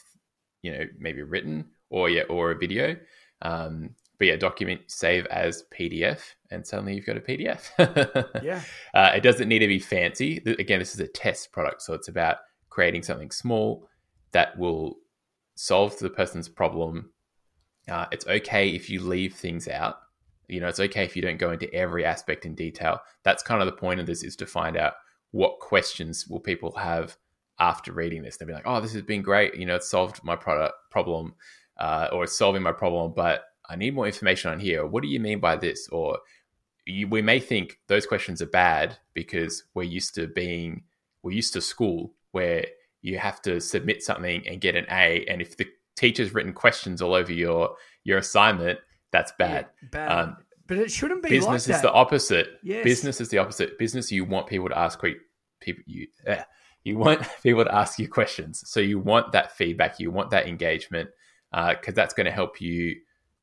you 0.62 0.72
know 0.72 0.86
maybe 0.98 1.22
written 1.22 1.66
or 1.90 2.10
yeah 2.10 2.24
or 2.24 2.52
a 2.52 2.58
video. 2.58 2.96
Um, 3.42 3.92
but 4.18 4.28
yeah, 4.28 4.38
document 4.38 4.82
save 4.88 5.25
as 5.25 5.66
PDF, 5.78 6.22
and 6.50 6.66
suddenly 6.66 6.96
you've 6.96 7.06
got 7.06 7.18
a 7.18 7.22
PDF. 7.22 7.70
yeah, 8.44 8.62
uh, 8.94 9.12
it 9.16 9.22
doesn't 9.22 9.50
need 9.50 9.60
to 9.60 9.68
be 9.68 9.80
fancy. 9.80 10.38
Again, 10.46 10.80
this 10.80 10.94
is 10.94 11.02
a 11.02 11.08
test 11.08 11.52
product, 11.52 11.82
so 11.82 11.94
it's 11.94 12.08
about 12.08 12.38
creating 12.70 13.04
something 13.04 13.32
small 13.32 13.88
that 14.32 14.58
will 14.58 14.98
solve 15.56 15.98
the 16.00 16.10
person's 16.10 16.50
problem. 16.50 17.12
Uh, 17.90 18.06
it's 18.12 18.25
okay 18.28 18.70
if 18.70 18.90
you 18.90 19.02
leave 19.02 19.36
things 19.36 19.68
out. 19.68 19.98
You 20.48 20.60
know, 20.60 20.68
it's 20.68 20.80
okay 20.80 21.04
if 21.04 21.16
you 21.16 21.22
don't 21.22 21.38
go 21.38 21.52
into 21.52 21.74
every 21.74 22.06
aspect 22.06 22.46
in 22.46 22.56
detail. 22.56 23.00
That's 23.24 23.44
kind 23.44 23.62
of 23.62 23.66
the 23.66 23.74
point 23.74 24.00
of 24.00 24.06
this 24.06 24.24
is 24.24 24.36
to 24.38 24.46
find 24.46 24.78
out 24.78 24.94
what 25.32 25.60
questions 25.60 26.28
will 26.28 26.40
people 26.40 26.72
have 26.75 27.18
after 27.60 27.92
reading 27.92 28.22
this. 28.22 28.38
They'll 28.38 28.48
be 28.48 28.54
like, 28.54 28.68
"Oh, 28.68 28.82
this 28.82 28.94
has 28.94 29.02
been 29.02 29.22
great. 29.22 29.56
You 29.56 29.66
know, 29.66 29.75
it's 29.75 29.90
solved 29.90 30.24
my 30.24 30.36
product 30.36 30.75
problem, 30.92 31.36
uh, 31.78 32.10
or 32.12 32.24
it's 32.24 32.38
solving 32.38 32.62
my 32.62 32.72
problem, 32.72 33.14
but 33.16 33.46
I 33.70 33.75
need 33.75 33.96
more 33.96 34.06
information 34.06 34.52
on 34.52 34.60
here. 34.60 34.86
What 34.86 35.04
do 35.04 35.10
you 35.10 35.20
mean 35.20 35.40
by 35.40 35.56
this? 35.56 35.88
Or 35.90 36.20
you, 36.86 37.08
we 37.08 37.22
may 37.22 37.40
think 37.40 37.80
those 37.88 38.06
questions 38.06 38.42
are 38.42 38.48
bad 38.48 38.98
because 39.14 39.64
we're 39.74 39.84
used 39.84 40.16
to 40.16 40.28
being, 40.28 40.84
we're 41.24 41.32
used 41.32 41.54
to 41.54 41.62
school 41.62 42.14
where 42.32 42.66
you 43.02 43.18
have 43.18 43.42
to 43.44 43.60
submit 43.60 44.04
something 44.04 44.48
and 44.48 44.62
get 44.62 44.75
an 44.75 44.86
A. 44.92 45.25
And 45.28 45.42
if 45.42 45.58
the 45.58 45.68
teacher's 45.96 46.34
written 46.34 46.54
questions 46.54 47.02
all 47.02 47.14
over 47.14 47.32
your 47.32 47.75
your 48.04 48.18
assignment, 48.20 48.80
that's 49.15 49.31
bad. 49.38 49.67
Yeah, 49.81 49.89
bad. 49.91 50.12
Um, 50.12 50.38
but 50.67 50.77
it 50.77 50.91
shouldn't 50.91 51.24
be. 51.24 51.29
Business 51.29 51.67
like 51.67 51.75
is 51.75 51.81
the 51.81 51.91
opposite. 51.91 52.60
Yes. 52.63 52.84
Business 52.84 53.22
is 53.22 53.29
the 53.29 53.38
opposite. 53.38 53.77
Business, 53.79 54.12
you 54.12 54.25
want 54.25 54.48
people 54.48 54.67
to 54.67 54.77
ask 54.77 55.00
people 55.62 55.84
you. 55.86 56.07
Uh, 56.27 56.38
you 56.84 56.98
want 56.98 57.22
people 57.43 57.63
to 57.63 57.74
ask 57.74 57.98
you 57.98 58.10
questions, 58.10 58.63
so 58.65 58.79
you 58.79 59.00
want 59.00 59.31
that 59.31 59.55
feedback, 59.55 60.00
you 60.00 60.12
want 60.12 60.31
that 60.31 60.48
engagement, 60.48 61.10
because 61.51 61.93
uh, 61.93 61.95
that's 61.95 62.13
going 62.13 62.25
to 62.25 62.31
help 62.31 62.60
you 62.60 62.95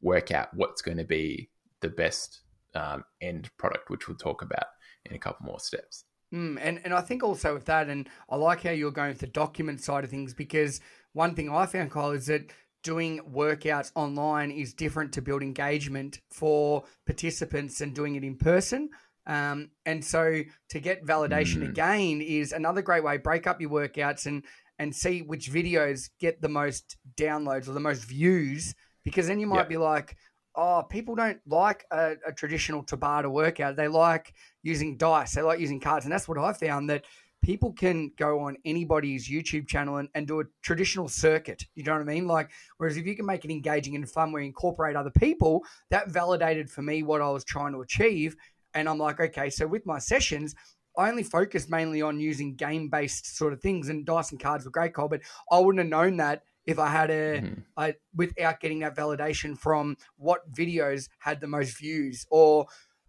work 0.03 0.31
out 0.31 0.49
what's 0.53 0.83
going 0.83 0.99
to 0.99 1.05
be 1.05 1.49
the 1.81 1.89
best 1.89 2.43
um, 2.75 3.05
end 3.21 3.51
product, 3.57 3.89
which 3.89 4.09
we'll 4.09 4.17
talk 4.17 4.43
about 4.43 4.67
in 5.07 5.15
a 5.15 5.19
couple 5.19 5.47
more 5.47 5.59
steps. 5.59 6.05
Mm, 6.35 6.59
and 6.61 6.81
and 6.85 6.93
I 6.93 7.01
think 7.01 7.23
also 7.23 7.55
with 7.55 7.65
that, 7.65 7.89
and 7.89 8.09
I 8.29 8.37
like 8.37 8.63
how 8.63 8.71
you're 8.71 8.91
going 8.91 9.09
with 9.09 9.21
the 9.21 9.27
document 9.27 9.81
side 9.81 10.05
of 10.05 10.11
things 10.11 10.35
because 10.35 10.81
one 11.15 11.35
thing 11.35 11.51
I 11.51 11.65
found, 11.67 11.91
Kyle, 11.91 12.11
is 12.11 12.27
that 12.27 12.51
doing 12.83 13.21
workouts 13.33 13.93
online 13.95 14.51
is 14.51 14.75
different 14.75 15.13
to 15.13 15.23
build 15.23 15.43
engagement 15.43 16.21
for 16.31 16.85
participants 17.07 17.81
and 17.81 17.95
doing 17.95 18.17
it 18.17 18.25
in 18.25 18.37
person. 18.37 18.91
Um, 19.27 19.71
and 19.87 20.05
so 20.05 20.43
to 20.71 20.81
get 20.81 21.07
validation 21.07 21.63
mm. 21.63 21.69
again 21.69 22.21
is 22.21 22.53
another 22.53 22.83
great 22.83 23.05
way. 23.05 23.19
Break 23.19 23.47
up 23.47 23.61
your 23.61 23.71
workouts 23.71 24.27
and 24.27 24.45
and 24.79 24.95
see 24.95 25.23
which 25.23 25.53
videos 25.53 26.11
get 26.19 26.41
the 26.41 26.49
most 26.49 26.97
downloads 27.17 27.69
or 27.69 27.73
the 27.73 27.81
most 27.81 28.05
views 28.05 28.75
because 29.05 29.29
then 29.29 29.39
you 29.39 29.47
might 29.47 29.59
yep. 29.59 29.69
be 29.69 29.77
like, 29.77 30.17
oh, 30.55 30.83
people 30.89 31.15
don't 31.15 31.39
like 31.47 31.85
a, 31.91 32.15
a, 32.27 32.33
traditional 32.33 32.83
Tabata 32.83 33.31
workout. 33.31 33.77
They 33.77 33.89
like 33.89 34.35
using 34.63 34.97
dice. 34.97 35.35
They 35.35 35.43
like 35.43 35.61
using 35.61 35.81
cards. 35.81 36.05
And 36.05 36.13
that's 36.13 36.29
what 36.29 36.39
I 36.39 36.53
found 36.53 36.91
that 36.91 37.05
people 37.43 37.73
can 37.73 38.13
go 38.17 38.41
on 38.41 38.57
anybody's 38.65 39.29
YouTube 39.29 39.67
channel 39.67 39.97
and, 39.97 40.09
and 40.15 40.27
do 40.27 40.41
a 40.41 40.45
traditional 40.63 41.09
circuit. 41.09 41.65
You 41.75 41.83
know 41.83 41.93
what 41.93 42.01
I 42.01 42.05
mean? 42.05 42.27
Like, 42.27 42.51
whereas 42.79 42.97
if 42.97 43.05
you 43.05 43.17
can 43.17 43.27
make 43.27 43.45
it 43.45 43.51
engaging 43.51 43.97
and 43.97 44.09
fun 44.09 44.33
where 44.33 44.43
you 44.43 44.47
incorporate 44.47 44.97
other 44.97 45.11
people, 45.11 45.65
that 45.91 46.09
validated 46.09 46.71
for 46.71 46.83
me 46.83 47.03
what 47.03 47.21
I 47.21 47.29
was 47.31 47.45
trying 47.45 47.73
to 47.73 47.81
achieve. 47.81 48.37
And 48.75 48.89
I'm 48.89 48.99
like, 48.99 49.21
okay, 49.21 49.51
so 49.51 49.67
with 49.67 49.85
my 49.85 49.99
sessions, 49.99 50.55
I 50.97 51.09
only 51.09 51.23
focused 51.23 51.71
mainly 51.71 52.03
on 52.03 52.21
using 52.21 52.55
game 52.55 52.89
based 52.89 53.37
sort 53.37 53.53
of 53.53 53.61
things, 53.61 53.89
and 53.89 54.05
dice 54.05 54.31
and 54.31 54.41
cards 54.41 54.65
were 54.65 54.71
great, 54.71 54.95
Cole, 54.95 55.09
but 55.09 55.23
I 55.51 55.59
wouldn't 55.59 55.83
have 55.83 55.89
known 55.89 56.19
that 56.19 56.43
if 56.67 56.79
I 56.79 56.89
had 56.89 57.11
a, 57.11 57.41
mm-hmm. 57.41 57.61
I, 57.77 57.95
without 58.15 58.61
getting 58.61 58.81
that 58.81 58.95
validation 58.95 59.59
from 59.59 59.97
what 60.17 60.53
videos 60.53 61.09
had 61.19 61.41
the 61.41 61.47
most 61.47 61.79
views 61.79 62.27
or 62.31 62.67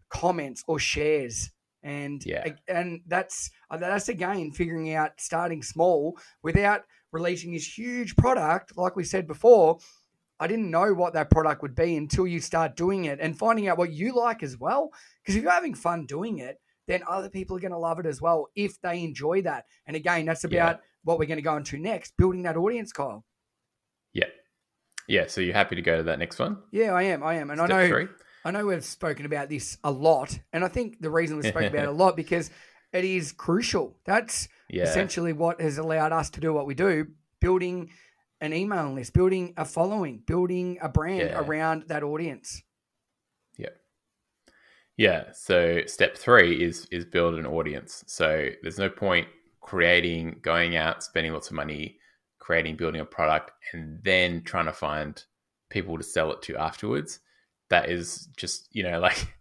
comments 0.09 0.63
or 0.67 0.79
shares. 0.79 1.51
And 1.83 2.25
yeah. 2.25 2.47
and 2.67 3.01
that's 3.07 3.51
uh, 3.69 3.77
that's 3.77 4.09
again 4.09 4.51
figuring 4.51 4.93
out 4.93 5.11
starting 5.17 5.61
small 5.61 6.17
without 6.41 6.83
releasing 7.11 7.53
this 7.53 7.77
huge 7.77 8.15
product. 8.15 8.77
Like 8.77 8.95
we 8.95 9.03
said 9.03 9.27
before, 9.27 9.79
I 10.39 10.47
didn't 10.47 10.71
know 10.71 10.93
what 10.93 11.13
that 11.13 11.29
product 11.29 11.61
would 11.61 11.75
be 11.75 11.95
until 11.95 12.25
you 12.27 12.39
start 12.39 12.75
doing 12.75 13.05
it 13.05 13.19
and 13.21 13.37
finding 13.37 13.67
out 13.67 13.77
what 13.77 13.93
you 13.93 14.15
like 14.15 14.43
as 14.43 14.57
well. 14.57 14.91
Because 15.21 15.35
if 15.35 15.43
you're 15.43 15.51
having 15.51 15.73
fun 15.73 16.05
doing 16.05 16.39
it, 16.39 16.59
then 16.87 17.01
other 17.07 17.29
people 17.29 17.55
are 17.55 17.61
going 17.61 17.71
to 17.71 17.77
love 17.77 17.99
it 17.99 18.05
as 18.05 18.21
well 18.21 18.47
if 18.55 18.79
they 18.81 19.03
enjoy 19.03 19.41
that. 19.43 19.65
And 19.85 19.95
again, 19.95 20.25
that's 20.25 20.43
about 20.43 20.75
yeah. 20.75 20.81
what 21.03 21.19
we're 21.19 21.27
going 21.27 21.37
to 21.37 21.43
go 21.43 21.55
into 21.55 21.77
next, 21.77 22.17
building 22.17 22.43
that 22.43 22.57
audience, 22.57 22.91
Kyle. 22.91 23.23
Yeah. 24.11 24.25
Yeah. 25.07 25.27
So 25.27 25.41
you're 25.41 25.53
happy 25.53 25.75
to 25.75 25.81
go 25.81 25.97
to 25.97 26.03
that 26.03 26.19
next 26.19 26.39
one? 26.39 26.57
Yeah, 26.71 26.93
I 26.93 27.03
am. 27.03 27.23
I 27.23 27.35
am. 27.35 27.49
And 27.49 27.59
Step 27.59 27.71
I 27.71 27.81
know 27.83 27.87
three. 27.87 28.07
I 28.45 28.51
know 28.51 28.65
we've 28.65 28.83
spoken 28.83 29.25
about 29.25 29.49
this 29.49 29.77
a 29.83 29.91
lot. 29.91 30.37
And 30.51 30.63
I 30.63 30.67
think 30.67 31.01
the 31.01 31.09
reason 31.09 31.37
we've 31.37 31.47
spoken 31.47 31.69
about 31.69 31.83
it 31.83 31.89
a 31.89 31.91
lot 31.91 32.15
because 32.15 32.49
it 32.91 33.05
is 33.05 33.31
crucial. 33.31 33.97
That's 34.05 34.47
yeah. 34.69 34.83
essentially 34.83 35.33
what 35.33 35.61
has 35.61 35.77
allowed 35.77 36.11
us 36.11 36.29
to 36.31 36.41
do 36.41 36.53
what 36.53 36.67
we 36.67 36.75
do, 36.75 37.07
building 37.39 37.89
an 38.41 38.53
email 38.53 38.91
list, 38.93 39.13
building 39.13 39.53
a 39.57 39.65
following, 39.65 40.21
building 40.25 40.77
a 40.81 40.89
brand 40.89 41.29
yeah. 41.29 41.39
around 41.39 41.85
that 41.87 42.03
audience. 42.03 42.61
Yeah. 43.57 43.69
Yeah. 44.97 45.31
So 45.33 45.81
step 45.85 46.17
three 46.17 46.63
is 46.63 46.85
is 46.91 47.05
build 47.05 47.35
an 47.35 47.45
audience. 47.45 48.03
So 48.07 48.49
there's 48.61 48.77
no 48.77 48.89
point 48.89 49.27
creating, 49.61 50.39
going 50.41 50.75
out, 50.75 51.03
spending 51.03 51.31
lots 51.31 51.47
of 51.47 51.53
money 51.53 51.97
creating, 52.43 52.75
building 52.75 52.99
a 52.99 53.05
product, 53.05 53.51
and 53.71 54.03
then 54.03 54.41
trying 54.43 54.65
to 54.65 54.73
find 54.73 55.23
people 55.69 55.97
to 55.97 56.03
sell 56.03 56.31
it 56.33 56.41
to 56.41 56.57
afterwards. 56.57 57.19
That 57.73 57.89
is 57.89 58.27
just, 58.37 58.69
you 58.71 58.83
know, 58.83 58.99
like 58.99 59.33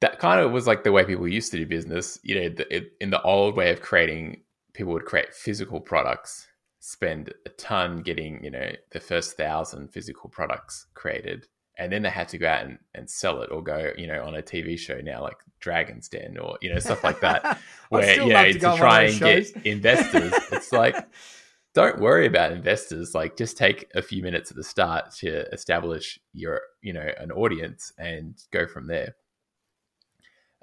that 0.00 0.18
kind 0.18 0.40
of 0.40 0.50
was 0.50 0.66
like 0.66 0.82
the 0.82 0.90
way 0.90 1.04
people 1.04 1.28
used 1.28 1.52
to 1.52 1.58
do 1.58 1.64
business. 1.64 2.18
You 2.24 2.34
know, 2.34 2.48
the, 2.48 2.76
it, 2.76 2.92
in 3.00 3.10
the 3.10 3.22
old 3.22 3.54
way 3.54 3.70
of 3.70 3.80
creating, 3.80 4.42
people 4.74 4.92
would 4.94 5.04
create 5.04 5.32
physical 5.32 5.80
products, 5.80 6.48
spend 6.80 7.32
a 7.46 7.50
ton 7.50 8.02
getting, 8.02 8.42
you 8.42 8.50
know, 8.50 8.72
the 8.90 8.98
first 8.98 9.36
thousand 9.36 9.92
physical 9.92 10.28
products 10.28 10.88
created. 10.94 11.46
And 11.78 11.92
then 11.92 12.02
they 12.02 12.10
had 12.10 12.28
to 12.30 12.38
go 12.38 12.48
out 12.48 12.64
and, 12.64 12.78
and 12.96 13.08
sell 13.08 13.42
it 13.42 13.52
or 13.52 13.62
go, 13.62 13.92
you 13.96 14.08
know, 14.08 14.24
on 14.24 14.34
a 14.34 14.42
TV 14.42 14.76
show 14.76 15.00
now, 15.00 15.22
like 15.22 15.36
Dragon's 15.60 16.08
Den 16.08 16.36
or, 16.36 16.58
you 16.60 16.74
know, 16.74 16.80
stuff 16.80 17.04
like 17.04 17.20
that, 17.20 17.60
where, 17.90 18.20
you 18.20 18.32
know, 18.32 18.44
to, 18.44 18.58
to 18.58 18.76
try 18.76 19.02
and 19.02 19.14
shows. 19.14 19.52
get 19.52 19.66
investors. 19.66 20.32
It's 20.50 20.72
like, 20.72 20.96
don't 21.78 22.00
worry 22.00 22.26
about 22.26 22.50
investors. 22.50 23.14
Like, 23.14 23.36
just 23.36 23.56
take 23.56 23.88
a 23.94 24.02
few 24.02 24.20
minutes 24.20 24.50
at 24.50 24.56
the 24.56 24.64
start 24.64 25.12
to 25.18 25.48
establish 25.52 26.18
your, 26.32 26.60
you 26.82 26.92
know, 26.92 27.08
an 27.20 27.30
audience 27.30 27.92
and 27.96 28.36
go 28.50 28.66
from 28.66 28.88
there. 28.88 29.14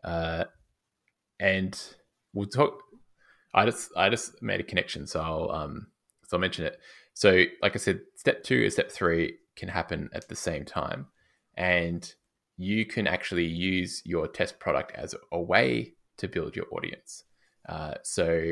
Uh, 0.04 0.44
and 1.40 1.82
we'll 2.34 2.48
talk. 2.48 2.82
I 3.54 3.64
just 3.66 3.92
I 3.96 4.10
just 4.10 4.44
made 4.44 4.60
a 4.60 4.64
connection, 4.64 5.08
so 5.08 5.22
I'll 5.22 5.52
um 5.52 5.88
so 6.28 6.36
I'll 6.36 6.42
mention 6.42 6.66
it. 6.66 6.82
So, 7.14 7.46
like 7.62 7.76
I 7.76 7.80
said, 7.80 8.02
step 8.18 8.44
two 8.44 8.64
and 8.64 8.74
step 8.74 8.92
three 8.92 9.38
can 9.56 9.70
happen 9.70 10.10
at 10.12 10.28
the 10.28 10.36
same 10.36 10.66
time, 10.66 11.08
and 11.56 12.14
you 12.58 12.86
can 12.86 13.08
actually 13.08 13.46
use 13.46 14.02
your 14.04 14.28
test 14.28 14.60
product 14.60 14.92
as 14.96 15.16
a 15.32 15.40
way 15.40 15.94
to 16.18 16.28
build 16.28 16.58
your 16.58 16.66
audience. 16.74 17.24
Uh, 17.70 17.94
so 18.04 18.52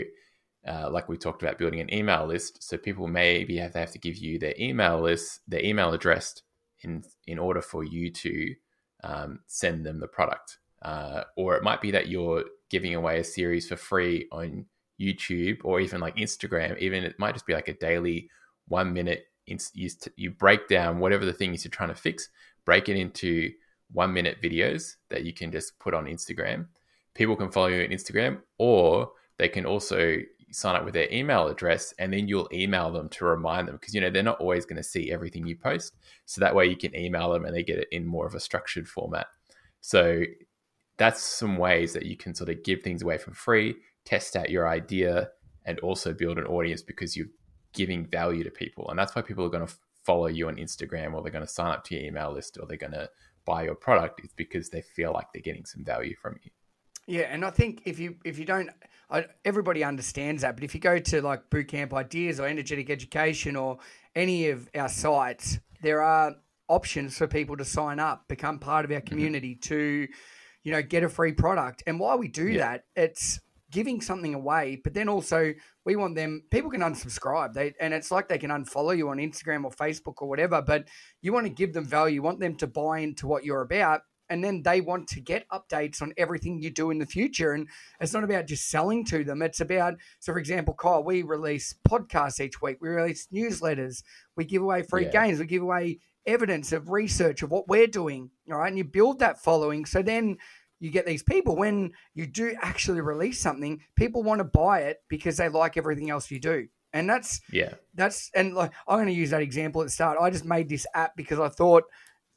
uh, 0.67 0.89
like 0.89 1.09
we 1.09 1.17
talked 1.17 1.41
about 1.41 1.57
building 1.57 1.81
an 1.81 1.93
email 1.93 2.25
list. 2.25 2.63
So 2.63 2.77
people 2.77 3.07
maybe 3.07 3.57
have, 3.57 3.73
to 3.73 3.79
have 3.79 3.91
to 3.91 3.99
give 3.99 4.17
you 4.17 4.39
their 4.39 4.55
email 4.59 5.01
list, 5.01 5.41
their 5.47 5.63
email 5.63 5.93
address 5.93 6.41
in 6.81 7.03
in 7.27 7.39
order 7.39 7.61
for 7.61 7.83
you 7.83 8.11
to 8.11 8.55
um, 9.03 9.39
send 9.47 9.85
them 9.85 9.99
the 9.99 10.07
product. 10.07 10.59
Uh, 10.81 11.23
or 11.37 11.55
it 11.55 11.63
might 11.63 11.81
be 11.81 11.91
that 11.91 12.07
you're 12.07 12.43
giving 12.69 12.95
away 12.95 13.19
a 13.19 13.23
series 13.23 13.67
for 13.67 13.75
free 13.75 14.27
on 14.31 14.65
YouTube 14.99 15.59
or 15.63 15.79
even 15.79 16.01
like 16.01 16.15
Instagram. 16.17 16.77
Even 16.79 17.03
it 17.03 17.17
might 17.19 17.33
just 17.33 17.45
be 17.45 17.53
like 17.53 17.67
a 17.67 17.73
daily 17.73 18.29
one 18.67 18.93
minute. 18.93 19.25
You, 19.45 19.89
you 20.15 20.31
break 20.31 20.67
down 20.67 20.99
whatever 20.99 21.25
the 21.25 21.33
thing 21.33 21.53
is 21.53 21.65
you're 21.65 21.71
trying 21.71 21.89
to 21.89 21.95
fix, 21.95 22.29
break 22.65 22.87
it 22.87 22.95
into 22.95 23.51
one 23.91 24.13
minute 24.13 24.41
videos 24.41 24.95
that 25.09 25.23
you 25.25 25.33
can 25.33 25.51
just 25.51 25.77
put 25.79 25.93
on 25.93 26.05
Instagram. 26.05 26.67
People 27.13 27.35
can 27.35 27.51
follow 27.51 27.67
you 27.67 27.83
on 27.83 27.89
Instagram, 27.89 28.39
or 28.57 29.11
they 29.37 29.49
can 29.49 29.65
also 29.65 30.17
sign 30.53 30.75
up 30.75 30.85
with 30.85 30.93
their 30.93 31.11
email 31.11 31.47
address 31.47 31.93
and 31.99 32.13
then 32.13 32.27
you'll 32.27 32.49
email 32.53 32.91
them 32.91 33.09
to 33.09 33.25
remind 33.25 33.67
them 33.67 33.75
because 33.75 33.93
you 33.93 34.01
know 34.01 34.09
they're 34.09 34.23
not 34.23 34.39
always 34.39 34.65
going 34.65 34.77
to 34.77 34.83
see 34.83 35.11
everything 35.11 35.45
you 35.45 35.55
post. 35.55 35.95
So 36.25 36.41
that 36.41 36.55
way 36.55 36.65
you 36.67 36.77
can 36.77 36.95
email 36.95 37.31
them 37.31 37.45
and 37.45 37.55
they 37.55 37.63
get 37.63 37.79
it 37.79 37.87
in 37.91 38.05
more 38.05 38.25
of 38.25 38.35
a 38.35 38.39
structured 38.39 38.87
format. 38.87 39.27
So 39.81 40.23
that's 40.97 41.21
some 41.21 41.57
ways 41.57 41.93
that 41.93 42.05
you 42.05 42.15
can 42.15 42.35
sort 42.35 42.49
of 42.49 42.63
give 42.63 42.81
things 42.81 43.01
away 43.01 43.17
for 43.17 43.33
free 43.33 43.75
test 44.05 44.35
out 44.35 44.49
your 44.49 44.67
idea 44.67 45.29
and 45.65 45.79
also 45.79 46.13
build 46.13 46.37
an 46.37 46.45
audience 46.45 46.81
because 46.81 47.15
you're 47.15 47.27
giving 47.73 48.05
value 48.05 48.43
to 48.43 48.51
people. 48.51 48.89
And 48.89 48.99
that's 48.99 49.15
why 49.15 49.21
people 49.21 49.45
are 49.45 49.49
going 49.49 49.65
to 49.65 49.73
follow 50.03 50.27
you 50.27 50.47
on 50.47 50.57
instagram 50.57 51.13
or 51.13 51.21
they're 51.21 51.31
going 51.31 51.45
to 51.45 51.51
sign 51.51 51.71
up 51.71 51.83
to 51.85 51.95
your 51.95 52.03
email 52.03 52.31
list 52.31 52.57
or 52.59 52.67
they're 52.67 52.77
going 52.77 52.91
to 52.91 53.09
buy 53.45 53.63
your 53.63 53.75
product 53.75 54.21
it's 54.23 54.33
because 54.33 54.69
they 54.69 54.81
feel 54.81 55.11
like 55.13 55.27
they're 55.33 55.41
getting 55.41 55.65
some 55.65 55.83
value 55.83 56.15
from 56.21 56.37
you 56.43 56.51
yeah, 57.07 57.23
and 57.29 57.43
I 57.43 57.49
think 57.49 57.81
if 57.85 57.99
you 57.99 58.15
if 58.23 58.39
you 58.39 58.45
don't, 58.45 58.69
I, 59.09 59.25
everybody 59.43 59.83
understands 59.83 60.41
that. 60.43 60.55
But 60.55 60.63
if 60.63 60.73
you 60.73 60.79
go 60.79 60.99
to 60.99 61.21
like 61.21 61.49
Bootcamp 61.49 61.93
Ideas 61.93 62.39
or 62.39 62.47
Energetic 62.47 62.89
Education 62.89 63.55
or 63.55 63.79
any 64.15 64.49
of 64.49 64.69
our 64.75 64.89
sites, 64.89 65.59
there 65.81 66.01
are 66.01 66.35
options 66.69 67.17
for 67.17 67.27
people 67.27 67.57
to 67.57 67.65
sign 67.65 67.99
up, 67.99 68.27
become 68.27 68.57
part 68.57 68.85
of 68.85 68.91
our 68.91 68.97
mm-hmm. 68.97 69.07
community, 69.07 69.55
mm-hmm. 69.55 69.73
to 69.73 70.07
you 70.63 70.71
know 70.71 70.81
get 70.81 71.03
a 71.03 71.09
free 71.09 71.33
product. 71.33 71.83
And 71.87 71.99
while 71.99 72.17
we 72.17 72.29
do 72.29 72.47
yeah. 72.47 72.59
that, 72.59 72.83
it's 72.95 73.39
giving 73.69 73.99
something 73.99 74.35
away, 74.35 74.79
but 74.81 74.93
then 74.93 75.09
also 75.09 75.53
we 75.83 75.97
want 75.97 76.15
them. 76.15 76.43
People 76.51 76.71
can 76.71 76.81
unsubscribe, 76.81 77.53
they 77.53 77.73
and 77.81 77.93
it's 77.93 78.11
like 78.11 78.29
they 78.29 78.37
can 78.37 78.49
unfollow 78.49 78.95
you 78.95 79.09
on 79.09 79.17
Instagram 79.17 79.65
or 79.65 79.71
Facebook 79.71 80.21
or 80.21 80.29
whatever. 80.29 80.61
But 80.61 80.87
you 81.21 81.33
want 81.33 81.47
to 81.47 81.53
give 81.53 81.73
them 81.73 81.85
value. 81.85 82.15
You 82.15 82.21
want 82.21 82.39
them 82.39 82.55
to 82.57 82.67
buy 82.67 82.99
into 82.99 83.27
what 83.27 83.43
you're 83.43 83.61
about 83.61 84.03
and 84.29 84.43
then 84.43 84.63
they 84.63 84.81
want 84.81 85.07
to 85.09 85.19
get 85.19 85.47
updates 85.49 86.01
on 86.01 86.13
everything 86.17 86.61
you 86.61 86.69
do 86.69 86.91
in 86.91 86.99
the 86.99 87.05
future. 87.05 87.53
And 87.53 87.67
it's 87.99 88.13
not 88.13 88.23
about 88.23 88.47
just 88.47 88.69
selling 88.69 89.05
to 89.05 89.23
them. 89.23 89.41
It's 89.41 89.59
about, 89.59 89.95
so 90.19 90.33
for 90.33 90.39
example, 90.39 90.73
Kyle, 90.73 91.03
we 91.03 91.23
release 91.23 91.75
podcasts 91.87 92.39
each 92.39 92.61
week, 92.61 92.77
we 92.81 92.89
release 92.89 93.27
newsletters, 93.33 94.03
we 94.35 94.45
give 94.45 94.61
away 94.61 94.83
free 94.83 95.05
yeah. 95.05 95.25
games, 95.25 95.39
we 95.39 95.45
give 95.45 95.61
away 95.61 95.99
evidence 96.25 96.71
of 96.71 96.89
research 96.89 97.43
of 97.43 97.51
what 97.51 97.67
we're 97.67 97.87
doing. 97.87 98.29
All 98.49 98.57
right. 98.57 98.69
And 98.69 98.77
you 98.77 98.83
build 98.83 99.19
that 99.19 99.43
following. 99.43 99.85
So 99.85 100.01
then 100.01 100.37
you 100.79 100.91
get 100.91 101.05
these 101.05 101.23
people 101.23 101.55
when 101.55 101.91
you 102.13 102.27
do 102.27 102.55
actually 102.61 103.01
release 103.01 103.39
something, 103.39 103.81
people 103.95 104.23
want 104.23 104.39
to 104.39 104.45
buy 104.45 104.81
it 104.81 104.97
because 105.09 105.37
they 105.37 105.47
like 105.49 105.77
everything 105.77 106.09
else 106.09 106.29
you 106.29 106.39
do. 106.39 106.67
And 106.91 107.09
that's 107.09 107.41
yeah, 107.51 107.73
that's 107.95 108.29
and 108.35 108.53
like 108.53 108.71
I'm 108.87 108.97
going 108.97 109.07
to 109.07 109.13
use 109.13 109.31
that 109.31 109.41
example 109.41 109.81
at 109.81 109.85
the 109.85 109.91
start. 109.91 110.19
I 110.21 110.29
just 110.29 110.45
made 110.45 110.69
this 110.69 110.85
app 110.93 111.15
because 111.15 111.39
I 111.39 111.49
thought 111.49 111.85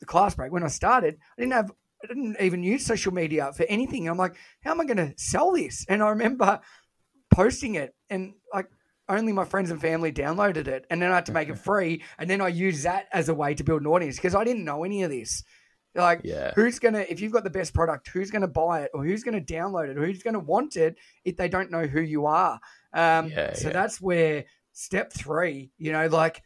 the 0.01 0.07
class 0.07 0.35
break 0.35 0.53
when 0.53 0.65
I 0.65 0.69
started, 0.69 1.19
I 1.37 1.41
didn't 1.41 1.53
have 1.55 1.73
I 2.03 2.07
didn't 2.09 2.37
even 2.41 2.63
use 2.63 2.85
social 2.85 3.13
media 3.13 3.53
for 3.53 3.65
anything. 3.65 4.09
I'm 4.09 4.19
like, 4.19 4.37
how 4.63 4.73
am 4.73 4.81
I 4.81 4.85
going 4.85 4.99
to 4.99 5.15
sell 5.17 5.53
this? 5.53 5.87
And 5.89 6.03
I 6.03 6.11
remember 6.11 6.61
posting 7.33 7.75
it 7.77 7.95
and 8.11 8.35
like 8.53 8.69
only 9.09 9.33
my 9.33 9.45
friends 9.45 9.71
and 9.71 9.81
family 9.81 10.13
downloaded 10.13 10.67
it 10.67 10.87
and 10.91 11.01
then 11.01 11.11
I 11.11 11.17
had 11.17 11.27
to 11.27 11.33
make 11.33 11.49
it 11.49 11.59
free 11.59 12.03
and 12.19 12.29
then 12.29 12.41
I 12.41 12.49
used 12.49 12.85
that 12.85 13.07
as 13.13 13.29
a 13.29 13.35
way 13.35 13.55
to 13.55 13.65
build 13.65 13.81
an 13.81 13.87
audience 13.87 14.17
because 14.17 14.35
I 14.35 14.45
didn't 14.45 14.65
know 14.65 14.85
any 14.85 15.03
of 15.03 15.11
this. 15.11 15.43
Like 15.95 16.21
yeah. 16.25 16.53
who's 16.55 16.79
gonna 16.79 17.05
if 17.09 17.21
you've 17.21 17.33
got 17.33 17.45
the 17.45 17.51
best 17.51 17.73
product, 17.73 18.09
who's 18.09 18.31
gonna 18.31 18.49
buy 18.49 18.83
it 18.83 18.91
or 18.93 19.05
who's 19.05 19.25
gonna 19.25 19.41
download 19.41 19.89
it, 19.89 19.97
or 19.97 20.05
who's 20.05 20.23
gonna 20.23 20.39
want 20.39 20.77
it 20.77 20.97
if 21.25 21.37
they 21.37 21.49
don't 21.49 21.71
know 21.71 21.87
who 21.87 22.01
you 22.01 22.27
are? 22.27 22.61
Um, 22.93 23.31
yeah, 23.31 23.55
so 23.55 23.69
yeah. 23.69 23.73
that's 23.73 24.01
where 24.01 24.45
step 24.73 25.13
three, 25.13 25.73
you 25.79 25.93
know, 25.93 26.07
like 26.09 26.43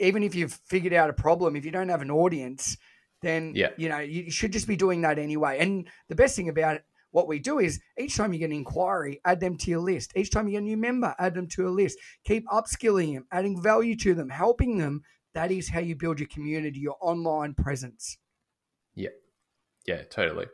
even 0.00 0.22
if 0.22 0.34
you've 0.34 0.54
figured 0.66 0.92
out 0.92 1.10
a 1.10 1.12
problem, 1.12 1.54
if 1.54 1.64
you 1.64 1.70
don't 1.70 1.88
have 1.88 2.02
an 2.02 2.10
audience, 2.10 2.76
then 3.22 3.52
yeah. 3.54 3.68
you 3.76 3.88
know 3.88 3.98
you 3.98 4.30
should 4.30 4.52
just 4.52 4.66
be 4.66 4.76
doing 4.76 5.02
that 5.02 5.18
anyway. 5.18 5.58
And 5.60 5.86
the 6.08 6.14
best 6.14 6.34
thing 6.34 6.48
about 6.48 6.76
it, 6.76 6.84
what 7.12 7.28
we 7.28 7.38
do 7.38 7.58
is 7.58 7.80
each 7.98 8.16
time 8.16 8.32
you 8.32 8.38
get 8.38 8.46
an 8.46 8.52
inquiry, 8.52 9.20
add 9.24 9.40
them 9.40 9.56
to 9.58 9.70
your 9.70 9.80
list. 9.80 10.12
Each 10.16 10.30
time 10.30 10.46
you 10.46 10.52
get 10.52 10.62
a 10.62 10.66
new 10.66 10.76
member, 10.76 11.14
add 11.18 11.34
them 11.34 11.46
to 11.48 11.68
a 11.68 11.70
list. 11.70 11.98
Keep 12.24 12.46
upskilling 12.48 13.14
them, 13.14 13.26
adding 13.30 13.60
value 13.60 13.96
to 13.96 14.14
them, 14.14 14.30
helping 14.30 14.78
them. 14.78 15.02
That 15.34 15.52
is 15.52 15.68
how 15.68 15.80
you 15.80 15.94
build 15.94 16.18
your 16.18 16.28
community, 16.28 16.80
your 16.80 16.96
online 17.00 17.54
presence. 17.54 18.16
Yeah, 18.94 19.10
yeah, 19.86 20.02
totally. 20.10 20.46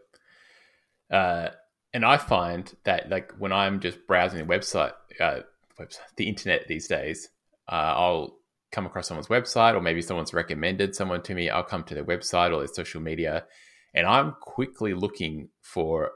Uh, 1.11 1.51
and 1.95 2.05
I 2.05 2.17
find 2.19 2.75
that 2.85 3.11
like 3.11 3.33
when 3.39 3.53
I'm 3.53 3.81
just 3.81 4.07
browsing 4.07 4.39
the 4.39 4.53
website, 4.53 4.93
uh, 5.21 5.41
website, 5.79 6.01
the 6.17 6.29
internet 6.29 6.67
these 6.67 6.89
days, 6.89 7.29
uh, 7.69 7.95
I'll 7.97 8.39
come 8.77 8.85
across 8.85 9.09
someone's 9.09 9.29
website 9.29 9.75
or 9.75 9.81
maybe 9.81 10.03
someone's 10.03 10.35
recommended 10.35 10.95
someone 10.95 11.23
to 11.23 11.35
me, 11.35 11.49
I'll 11.49 11.65
come 11.65 11.83
to 11.85 11.95
their 11.95 12.05
website 12.05 12.53
or 12.53 12.59
their 12.59 12.69
social 12.69 13.01
media 13.01 13.47
and 13.95 14.07
I'm 14.07 14.35
quickly 14.43 14.93
looking 14.93 15.49
for 15.63 16.11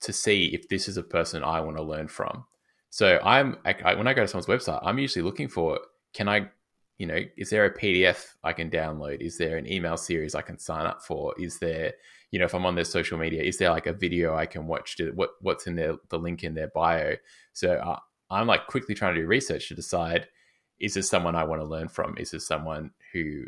to 0.00 0.12
see 0.12 0.46
if 0.46 0.68
this 0.68 0.88
is 0.88 0.96
a 0.96 1.02
person 1.04 1.44
I 1.44 1.60
want 1.60 1.76
to 1.76 1.82
learn 1.84 2.08
from. 2.08 2.44
So 2.90 3.20
I'm 3.24 3.56
I, 3.64 3.94
when 3.94 4.08
I 4.08 4.14
go 4.14 4.22
to 4.22 4.28
someone's 4.28 4.46
website, 4.46 4.80
I'm 4.82 4.98
usually 4.98 5.22
looking 5.22 5.46
for 5.48 5.78
can 6.12 6.28
I, 6.28 6.48
you 6.98 7.06
know, 7.06 7.20
is 7.36 7.50
there 7.50 7.66
a 7.66 7.78
PDF 7.78 8.26
I 8.42 8.52
can 8.52 8.68
download? 8.68 9.20
Is 9.20 9.38
there 9.38 9.56
an 9.56 9.70
email 9.70 9.96
series 9.96 10.34
I 10.34 10.42
can 10.42 10.58
sign 10.58 10.86
up 10.86 11.04
for? 11.04 11.32
Is 11.38 11.60
there, 11.60 11.92
you 12.32 12.40
know, 12.40 12.46
if 12.46 12.54
I'm 12.54 12.66
on 12.66 12.74
their 12.74 12.84
social 12.84 13.16
media, 13.16 13.44
is 13.44 13.58
there 13.58 13.70
like 13.70 13.86
a 13.86 13.92
video 13.92 14.34
I 14.34 14.46
can 14.46 14.66
watch? 14.66 15.00
What 15.14 15.30
what's 15.40 15.68
in 15.68 15.76
their 15.76 15.94
the 16.08 16.18
link 16.18 16.42
in 16.42 16.54
their 16.54 16.72
bio? 16.74 17.14
So 17.52 17.74
uh, 17.74 18.00
I'm 18.28 18.48
like 18.48 18.66
quickly 18.66 18.96
trying 18.96 19.14
to 19.14 19.20
do 19.20 19.26
research 19.28 19.68
to 19.68 19.76
decide 19.76 20.26
is 20.80 20.94
this 20.94 21.08
someone 21.08 21.36
I 21.36 21.44
want 21.44 21.60
to 21.60 21.66
learn 21.66 21.88
from? 21.88 22.16
Is 22.18 22.30
this 22.30 22.46
someone 22.46 22.90
who 23.12 23.44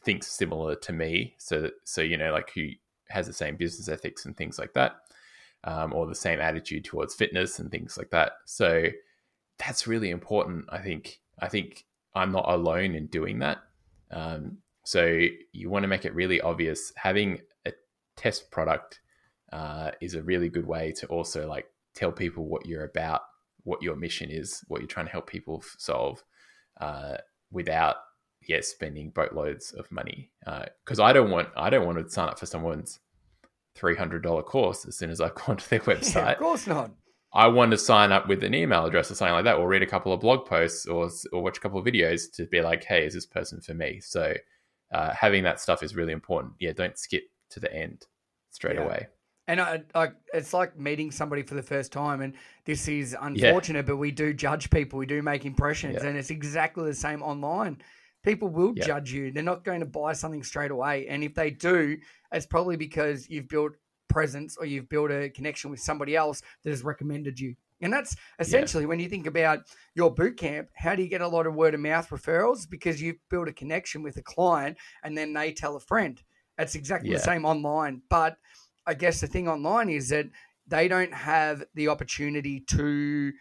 thinks 0.00 0.26
similar 0.26 0.74
to 0.76 0.92
me? 0.92 1.34
So, 1.38 1.70
so 1.84 2.00
you 2.00 2.16
know, 2.16 2.32
like 2.32 2.50
who 2.54 2.70
has 3.08 3.26
the 3.26 3.32
same 3.32 3.56
business 3.56 3.88
ethics 3.88 4.24
and 4.24 4.36
things 4.36 4.58
like 4.58 4.72
that, 4.72 4.96
um, 5.64 5.92
or 5.92 6.06
the 6.06 6.14
same 6.14 6.40
attitude 6.40 6.84
towards 6.84 7.14
fitness 7.14 7.58
and 7.58 7.70
things 7.70 7.98
like 7.98 8.10
that. 8.10 8.32
So 8.46 8.86
that's 9.58 9.86
really 9.86 10.10
important. 10.10 10.66
I 10.70 10.78
think. 10.78 11.20
I 11.38 11.48
think 11.48 11.86
I'm 12.14 12.30
not 12.30 12.44
alone 12.48 12.94
in 12.94 13.06
doing 13.06 13.38
that. 13.40 13.58
Um, 14.10 14.58
so 14.84 15.26
you 15.52 15.70
want 15.70 15.82
to 15.84 15.88
make 15.88 16.04
it 16.04 16.14
really 16.14 16.40
obvious. 16.40 16.92
Having 16.96 17.40
a 17.66 17.72
test 18.16 18.50
product 18.50 19.00
uh, 19.52 19.92
is 20.00 20.14
a 20.14 20.22
really 20.22 20.48
good 20.48 20.66
way 20.66 20.92
to 20.92 21.06
also 21.06 21.48
like 21.48 21.66
tell 21.94 22.12
people 22.12 22.44
what 22.44 22.66
you're 22.66 22.84
about, 22.84 23.22
what 23.64 23.82
your 23.82 23.96
mission 23.96 24.30
is, 24.30 24.62
what 24.68 24.80
you're 24.80 24.88
trying 24.88 25.06
to 25.06 25.12
help 25.12 25.26
people 25.26 25.62
solve, 25.78 26.22
uh, 26.82 27.16
without 27.50 27.96
yet 28.46 28.64
spending 28.64 29.10
boatloads 29.10 29.72
of 29.72 29.90
money. 29.90 30.30
Because 30.84 30.98
uh, 30.98 31.04
I 31.04 31.12
don't 31.12 31.30
want 31.30 31.48
I 31.56 31.70
don't 31.70 31.86
want 31.86 31.98
to 31.98 32.10
sign 32.10 32.28
up 32.28 32.38
for 32.38 32.46
someone's 32.46 32.98
three 33.74 33.96
hundred 33.96 34.22
dollar 34.22 34.42
course 34.42 34.84
as 34.86 34.96
soon 34.96 35.10
as 35.10 35.20
I've 35.20 35.34
gone 35.34 35.56
to 35.58 35.70
their 35.70 35.80
website. 35.80 36.14
Yeah, 36.14 36.32
of 36.32 36.38
course 36.38 36.66
not. 36.66 36.90
I 37.34 37.46
want 37.46 37.70
to 37.70 37.78
sign 37.78 38.12
up 38.12 38.28
with 38.28 38.44
an 38.44 38.54
email 38.54 38.84
address 38.84 39.10
or 39.10 39.14
something 39.14 39.32
like 39.32 39.44
that, 39.44 39.56
or 39.56 39.66
read 39.66 39.82
a 39.82 39.86
couple 39.86 40.12
of 40.12 40.20
blog 40.20 40.44
posts, 40.46 40.86
or 40.86 41.08
or 41.32 41.42
watch 41.42 41.58
a 41.58 41.60
couple 41.60 41.78
of 41.78 41.86
videos 41.86 42.30
to 42.34 42.46
be 42.46 42.60
like, 42.60 42.84
hey, 42.84 43.06
is 43.06 43.14
this 43.14 43.26
person 43.26 43.60
for 43.60 43.74
me? 43.74 44.00
So 44.00 44.34
uh, 44.92 45.14
having 45.14 45.42
that 45.44 45.60
stuff 45.60 45.82
is 45.82 45.96
really 45.96 46.12
important. 46.12 46.54
Yeah, 46.58 46.72
don't 46.72 46.98
skip 46.98 47.24
to 47.50 47.60
the 47.60 47.72
end 47.72 48.06
straight 48.50 48.76
yeah. 48.76 48.82
away. 48.82 49.06
And 49.48 49.60
I, 49.60 49.82
I, 49.94 50.08
it's 50.32 50.52
like 50.52 50.78
meeting 50.78 51.10
somebody 51.10 51.42
for 51.42 51.54
the 51.54 51.62
first 51.62 51.92
time, 51.92 52.20
and 52.20 52.34
this 52.64 52.86
is 52.86 53.16
unfortunate, 53.20 53.80
yeah. 53.80 53.92
but 53.92 53.96
we 53.96 54.12
do 54.12 54.32
judge 54.32 54.70
people. 54.70 54.98
We 54.98 55.06
do 55.06 55.20
make 55.20 55.44
impressions, 55.44 55.98
yeah. 56.00 56.08
and 56.08 56.16
it's 56.16 56.30
exactly 56.30 56.84
the 56.84 56.94
same 56.94 57.22
online. 57.22 57.82
People 58.22 58.48
will 58.48 58.72
yeah. 58.76 58.84
judge 58.84 59.12
you. 59.12 59.32
They're 59.32 59.42
not 59.42 59.64
going 59.64 59.80
to 59.80 59.86
buy 59.86 60.12
something 60.12 60.44
straight 60.44 60.70
away, 60.70 61.08
and 61.08 61.24
if 61.24 61.34
they 61.34 61.50
do, 61.50 61.98
it's 62.30 62.46
probably 62.46 62.76
because 62.76 63.28
you've 63.28 63.48
built 63.48 63.72
presence 64.08 64.56
or 64.56 64.66
you've 64.66 64.88
built 64.88 65.10
a 65.10 65.30
connection 65.30 65.70
with 65.70 65.80
somebody 65.80 66.14
else 66.14 66.42
that 66.62 66.70
has 66.70 66.84
recommended 66.84 67.40
you. 67.40 67.56
And 67.80 67.92
that's 67.92 68.14
essentially 68.38 68.86
when 68.86 69.00
you 69.00 69.08
think 69.08 69.26
about 69.26 69.60
your 69.94 70.14
boot 70.14 70.36
camp, 70.36 70.68
how 70.74 70.94
do 70.94 71.02
you 71.02 71.08
get 71.08 71.20
a 71.20 71.26
lot 71.26 71.48
of 71.48 71.54
word 71.54 71.74
of 71.74 71.80
mouth 71.80 72.08
referrals? 72.10 72.68
Because 72.68 73.02
you've 73.02 73.16
built 73.28 73.48
a 73.48 73.52
connection 73.52 74.02
with 74.04 74.16
a 74.18 74.22
client 74.22 74.76
and 75.02 75.18
then 75.18 75.32
they 75.32 75.52
tell 75.52 75.74
a 75.74 75.80
friend. 75.80 76.22
It's 76.58 76.76
exactly 76.76 77.10
the 77.12 77.18
same 77.18 77.44
online. 77.44 78.02
But 78.08 78.36
I 78.86 78.94
guess 78.94 79.20
the 79.20 79.26
thing 79.26 79.48
online 79.48 79.88
is 79.88 80.08
that 80.08 80.26
they 80.66 80.88
don't 80.88 81.12
have 81.12 81.64
the 81.74 81.88
opportunity 81.88 82.60
to 82.68 83.32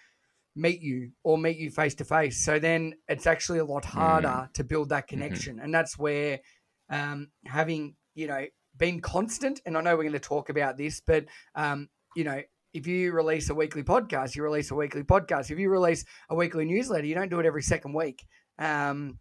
meet 0.55 0.81
you 0.81 1.11
or 1.23 1.37
meet 1.37 1.57
you 1.57 1.71
face 1.71 1.95
to 1.95 2.05
face. 2.05 2.43
So 2.43 2.59
then 2.59 2.93
it's 3.07 3.27
actually 3.27 3.59
a 3.59 3.65
lot 3.65 3.85
harder 3.85 4.27
mm. 4.27 4.53
to 4.53 4.63
build 4.63 4.89
that 4.89 5.07
mm-hmm. 5.07 5.21
connection. 5.21 5.55
Mm-hmm. 5.55 5.65
And 5.65 5.73
that's 5.73 5.97
where 5.97 6.39
um, 6.89 7.29
having, 7.45 7.95
you 8.15 8.27
know, 8.27 8.45
been 8.77 9.01
constant, 9.01 9.61
and 9.65 9.77
I 9.77 9.81
know 9.81 9.95
we're 9.95 10.03
going 10.03 10.13
to 10.13 10.19
talk 10.19 10.49
about 10.49 10.77
this, 10.77 11.01
but, 11.05 11.25
um, 11.55 11.89
you 12.15 12.23
know, 12.23 12.41
if 12.73 12.87
you 12.87 13.11
release 13.11 13.49
a 13.49 13.55
weekly 13.55 13.83
podcast, 13.83 14.35
you 14.35 14.43
release 14.43 14.71
a 14.71 14.75
weekly 14.75 15.03
podcast. 15.03 15.51
If 15.51 15.59
you 15.59 15.69
release 15.69 16.05
a 16.29 16.35
weekly 16.35 16.63
newsletter, 16.65 17.05
you 17.05 17.15
don't 17.15 17.29
do 17.29 17.39
it 17.39 17.45
every 17.45 17.63
second 17.63 17.93
week. 17.93 18.25
Um, 18.59 19.19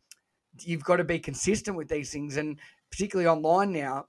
you've 0.60 0.84
got 0.84 0.96
to 0.96 1.04
be 1.04 1.18
consistent 1.18 1.76
with 1.76 1.88
these 1.88 2.12
things, 2.12 2.36
and 2.36 2.60
particularly 2.92 3.28
online 3.28 3.72
now, 3.72 4.06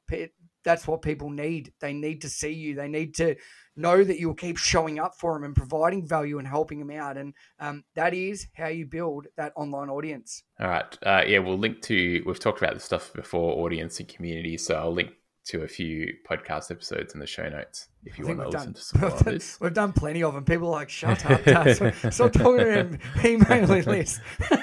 that's 0.64 0.88
what 0.88 1.02
people 1.02 1.30
need. 1.30 1.74
They 1.80 1.94
need 1.94 2.22
to 2.22 2.30
see 2.30 2.52
you. 2.52 2.76
They 2.76 2.88
need 2.88 3.16
to 3.16 3.36
know 3.76 4.04
that 4.04 4.20
you'll 4.20 4.34
keep 4.34 4.58
showing 4.58 5.00
up 5.00 5.16
for 5.20 5.34
them 5.34 5.44
and 5.44 5.56
providing 5.56 6.08
value 6.08 6.40
and 6.40 6.48
helping 6.48 6.80
them 6.80 6.92
out. 6.92 7.18
And 7.18 7.34
um, 7.60 7.84
that 7.96 8.14
is 8.14 8.48
how 8.54 8.68
you 8.68 8.86
build 8.86 9.28
that 9.38 9.54
online 9.56 9.90
audience. 9.90 10.44
All 10.60 10.68
right. 10.68 10.98
Uh, 11.04 11.24
yeah, 11.26 11.40
we'll 11.40 11.58
link 11.58 11.82
to, 11.84 12.24
we've 12.26 12.40
talked 12.40 12.62
about 12.62 12.74
this 12.74 12.84
stuff 12.84 13.12
before, 13.14 13.64
audience 13.64 14.00
and 14.00 14.08
community. 14.08 14.58
So 14.58 14.76
I'll 14.76 14.94
link 14.94 15.12
to 15.44 15.64
a 15.64 15.68
few 15.68 16.14
podcast 16.30 16.70
episodes 16.70 17.14
in 17.14 17.20
the 17.20 17.26
show 17.26 17.50
notes 17.50 17.88
if 18.06 18.20
you 18.20 18.28
want 18.28 18.40
to 18.40 18.50
listen 18.50 18.68
done, 18.68 18.74
to 18.74 18.82
some 18.82 19.04
of 19.04 19.24
this. 19.24 19.60
We've 19.60 19.74
done 19.74 19.94
plenty 19.94 20.24
of 20.24 20.34
them. 20.34 20.46
People 20.46 20.68
are 20.68 20.72
like, 20.72 20.90
shut 20.90 21.26
up, 21.26 21.44
Dad. 21.44 21.76
Stop, 21.76 22.14
stop 22.14 22.34
talking 22.34 22.66
to 22.66 22.72
him, 22.72 23.00
emailing 23.26 23.86
list. 23.86 24.22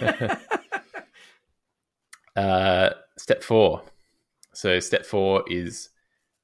uh, 2.36 2.90
step 3.16 3.42
four. 3.42 3.82
So 4.58 4.80
step 4.80 5.06
four 5.06 5.44
is 5.46 5.90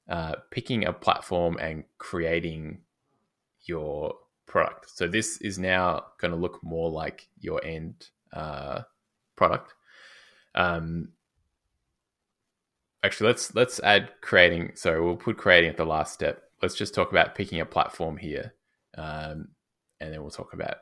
uh, 0.08 0.36
picking 0.52 0.84
a 0.84 0.92
platform 0.92 1.58
and 1.60 1.82
creating 1.98 2.82
your 3.64 4.14
product. 4.46 4.96
So 4.96 5.08
this 5.08 5.38
is 5.38 5.58
now 5.58 6.04
going 6.20 6.30
to 6.30 6.36
look 6.38 6.62
more 6.62 6.88
like 6.88 7.26
your 7.40 7.60
end 7.64 8.10
uh, 8.32 8.82
product. 9.34 9.74
Um, 10.54 11.08
actually, 13.02 13.30
let's 13.30 13.52
let's 13.56 13.80
add 13.80 14.12
creating. 14.20 14.74
So 14.76 15.02
we'll 15.02 15.16
put 15.16 15.36
creating 15.36 15.70
at 15.70 15.76
the 15.76 15.84
last 15.84 16.14
step. 16.14 16.44
Let's 16.62 16.76
just 16.76 16.94
talk 16.94 17.10
about 17.10 17.34
picking 17.34 17.58
a 17.58 17.66
platform 17.66 18.16
here, 18.16 18.54
um, 18.96 19.48
and 19.98 20.12
then 20.12 20.22
we'll 20.22 20.30
talk 20.30 20.52
about 20.52 20.76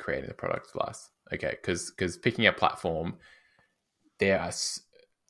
creating 0.00 0.26
the 0.26 0.34
product 0.34 0.74
last. 0.74 1.10
Okay, 1.32 1.50
because 1.50 1.92
because 1.92 2.16
picking 2.16 2.48
a 2.48 2.52
platform, 2.52 3.18
there 4.18 4.40
are 4.40 4.50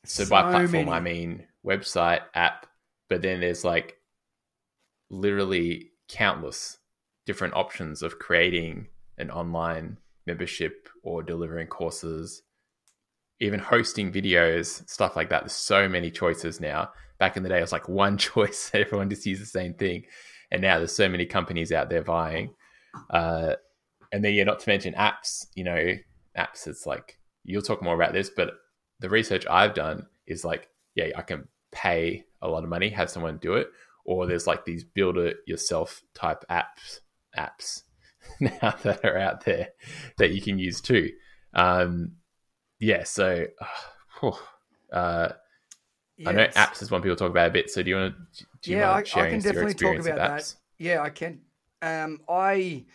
so, 0.05 0.23
so 0.23 0.29
by 0.29 0.41
platform 0.43 0.71
many. 0.71 0.91
I 0.91 0.99
mean 0.99 1.43
website, 1.65 2.21
app, 2.33 2.67
but 3.09 3.21
then 3.21 3.39
there's 3.39 3.63
like 3.63 3.97
literally 5.09 5.91
countless 6.09 6.77
different 7.25 7.53
options 7.55 8.01
of 8.01 8.19
creating 8.19 8.87
an 9.17 9.29
online 9.31 9.97
membership 10.25 10.89
or 11.03 11.23
delivering 11.23 11.67
courses 11.67 12.43
even 13.39 13.59
hosting 13.59 14.11
videos 14.11 14.87
stuff 14.89 15.15
like 15.15 15.29
that. 15.29 15.41
There's 15.41 15.53
so 15.53 15.87
many 15.87 16.09
choices 16.09 16.59
now. 16.59 16.89
Back 17.19 17.37
in 17.37 17.43
the 17.43 17.49
day 17.49 17.59
it 17.59 17.61
was 17.61 17.71
like 17.71 17.87
one 17.87 18.17
choice. 18.17 18.71
Everyone 18.73 19.09
just 19.09 19.25
used 19.25 19.41
the 19.41 19.45
same 19.45 19.73
thing. 19.75 20.05
And 20.51 20.61
now 20.61 20.77
there's 20.77 20.95
so 20.95 21.07
many 21.07 21.25
companies 21.25 21.71
out 21.71 21.89
there 21.89 22.01
vying. 22.01 22.53
Uh, 23.09 23.53
and 24.11 24.23
then 24.23 24.33
yeah 24.33 24.43
not 24.43 24.59
to 24.59 24.69
mention 24.69 24.93
apps 24.93 25.47
you 25.55 25.63
know 25.63 25.93
apps 26.37 26.67
it's 26.67 26.85
like 26.85 27.17
you'll 27.43 27.61
talk 27.61 27.81
more 27.81 27.95
about 27.95 28.13
this 28.13 28.29
but 28.29 28.53
the 28.99 29.09
research 29.09 29.45
i've 29.47 29.73
done 29.73 30.05
is 30.25 30.43
like 30.43 30.69
yeah 30.95 31.09
i 31.15 31.21
can 31.21 31.47
pay 31.71 32.25
a 32.41 32.47
lot 32.47 32.63
of 32.63 32.69
money, 32.69 32.89
have 32.89 33.09
someone 33.09 33.37
do 33.37 33.53
it, 33.53 33.69
or 34.05 34.25
there's 34.25 34.47
like 34.47 34.65
these 34.65 34.83
build 34.83 35.17
it 35.17 35.37
yourself 35.45 36.01
type 36.13 36.43
apps 36.49 36.99
apps 37.37 37.83
now 38.39 38.75
that 38.83 39.03
are 39.03 39.17
out 39.17 39.45
there 39.45 39.69
that 40.17 40.31
you 40.31 40.41
can 40.41 40.59
use 40.59 40.81
too. 40.81 41.11
Um, 41.53 42.13
yeah, 42.79 43.03
so 43.03 43.45
uh, 44.91 45.29
yes. 46.17 46.27
I 46.27 46.31
know 46.31 46.47
apps 46.47 46.81
is 46.81 46.91
one 46.91 47.01
people 47.01 47.15
talk 47.15 47.31
about 47.31 47.49
a 47.49 47.53
bit. 47.53 47.69
So 47.69 47.81
do 47.81 47.89
you 47.89 47.95
want 47.95 48.15
to? 48.35 48.45
do 48.61 48.71
yeah, 48.71 48.91
I, 48.91 48.99
I, 48.99 49.03
can 49.03 49.39
definitely 49.39 49.73
talk 49.73 49.99
about 49.99 50.17
that. 50.17 50.55
Yeah, 50.77 51.01
I 51.01 51.09
can. 51.09 51.41
Um, 51.81 52.21
I 52.29 52.85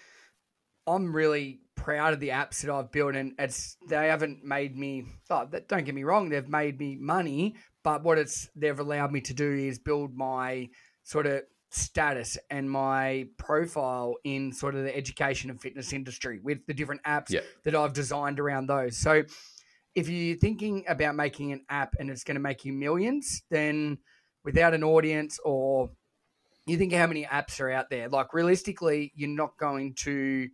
I'm 0.87 1.15
really 1.15 1.61
proud 1.83 2.13
of 2.13 2.21
the 2.21 2.29
apps 2.29 2.63
that 2.63 2.71
I've 2.71 2.93
built, 2.93 3.17
and 3.17 3.35
it's 3.39 3.77
they 3.89 4.07
haven't 4.09 4.45
made 4.45 4.77
me. 4.77 5.05
Oh, 5.29 5.49
don't 5.69 5.85
get 5.85 5.95
me 5.95 6.05
wrong, 6.05 6.29
they've 6.29 6.49
made 6.49 6.79
me 6.79 6.97
money, 6.97 7.57
but 7.83 8.05
what 8.05 8.19
it's 8.19 8.49
they've 8.55 8.79
allowed 8.79 9.11
me 9.11 9.21
to 9.23 9.35
do 9.35 9.53
is 9.53 9.79
build 9.79 10.15
my 10.15 10.69
sort 11.03 11.27
of 11.27 11.43
status 11.71 12.39
and 12.51 12.71
my 12.71 13.27
profile 13.39 14.15
in 14.25 14.53
sort 14.53 14.75
of 14.75 14.85
the 14.85 14.97
education 14.97 15.51
and 15.51 15.61
fitness 15.61 15.93
industry 15.93 16.39
with 16.43 16.59
the 16.67 16.75
different 16.75 17.03
apps 17.03 17.31
yeah. 17.31 17.41
that 17.65 17.75
I've 17.75 17.95
designed 17.95 18.39
around 18.39 18.67
those. 18.67 18.99
So 18.99 19.23
if 19.95 20.09
you're 20.09 20.37
thinking 20.37 20.85
about 20.87 21.17
making 21.17 21.53
an 21.53 21.65
app 21.69 21.95
and 21.99 22.11
it's 22.11 22.25
going 22.25 22.37
to 22.37 22.41
make 22.41 22.65
you 22.65 22.73
millions, 22.73 23.43
then 23.51 23.99
without 24.45 24.75
an 24.75 24.85
audience 24.85 25.39
or 25.45 25.91
you 26.67 26.77
think 26.77 26.93
how 26.93 27.07
many 27.07 27.25
apps 27.25 27.59
are 27.59 27.71
out 27.71 27.91
there, 27.91 28.09
like 28.09 28.35
realistically, 28.35 29.11
you're 29.17 29.29
not 29.29 29.57
going 29.59 29.95
to 30.01 30.49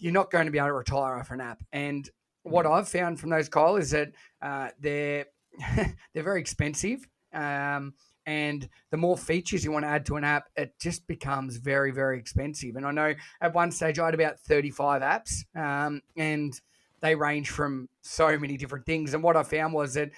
you're 0.00 0.12
not 0.12 0.30
going 0.30 0.46
to 0.46 0.52
be 0.52 0.58
able 0.58 0.68
to 0.68 0.74
retire 0.74 1.16
off 1.16 1.30
an 1.30 1.40
app. 1.40 1.62
And 1.72 2.08
what 2.42 2.66
mm. 2.66 2.72
I've 2.72 2.88
found 2.88 3.20
from 3.20 3.30
those 3.30 3.48
Kyle 3.48 3.76
is 3.76 3.90
that 3.90 4.12
uh, 4.40 4.68
they're 4.80 5.26
they're 6.14 6.22
very 6.22 6.40
expensive. 6.40 7.06
Um, 7.32 7.94
and 8.24 8.68
the 8.90 8.96
more 8.96 9.16
features 9.16 9.64
you 9.64 9.72
want 9.72 9.84
to 9.84 9.88
add 9.88 10.06
to 10.06 10.16
an 10.16 10.24
app, 10.24 10.48
it 10.56 10.74
just 10.78 11.06
becomes 11.06 11.56
very, 11.56 11.90
very 11.90 12.18
expensive. 12.18 12.76
And 12.76 12.86
I 12.86 12.92
know 12.92 13.14
at 13.40 13.54
one 13.54 13.72
stage 13.72 13.98
I 13.98 14.04
had 14.04 14.14
about 14.14 14.38
35 14.38 15.02
apps, 15.02 15.44
um, 15.56 16.02
and 16.16 16.58
they 17.00 17.16
range 17.16 17.50
from 17.50 17.88
so 18.02 18.38
many 18.38 18.56
different 18.56 18.86
things. 18.86 19.12
And 19.12 19.24
what 19.24 19.36
I 19.36 19.42
found 19.42 19.74
was 19.74 19.94
that 19.94 20.10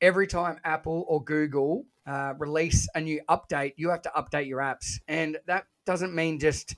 every 0.00 0.26
time 0.26 0.58
Apple 0.64 1.04
or 1.06 1.22
Google 1.22 1.84
uh, 2.06 2.32
release 2.38 2.88
a 2.94 3.00
new 3.00 3.20
update, 3.28 3.74
you 3.76 3.90
have 3.90 4.02
to 4.02 4.12
update 4.16 4.46
your 4.46 4.60
apps. 4.60 5.00
And 5.06 5.38
that 5.46 5.66
doesn't 5.84 6.14
mean 6.14 6.38
just 6.38 6.76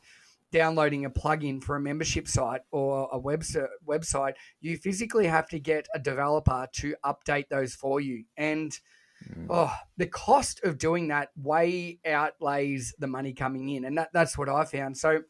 downloading 0.52 1.04
a 1.04 1.10
plugin 1.10 1.62
for 1.62 1.76
a 1.76 1.80
membership 1.80 2.28
site 2.28 2.62
or 2.70 3.08
a 3.12 3.18
web 3.18 3.42
website, 3.86 4.34
you 4.60 4.76
physically 4.76 5.26
have 5.26 5.48
to 5.48 5.58
get 5.58 5.88
a 5.94 5.98
developer 5.98 6.66
to 6.72 6.94
update 7.04 7.48
those 7.48 7.74
for 7.74 8.00
you. 8.00 8.24
And 8.36 8.72
mm. 9.28 9.46
oh, 9.50 9.74
the 9.96 10.06
cost 10.06 10.62
of 10.64 10.78
doing 10.78 11.08
that 11.08 11.30
way 11.36 11.98
outlays 12.06 12.94
the 12.98 13.06
money 13.06 13.32
coming 13.32 13.68
in. 13.70 13.84
And 13.84 13.98
that, 13.98 14.10
that's 14.12 14.38
what 14.38 14.48
I 14.48 14.64
found. 14.64 14.96
So 14.96 15.20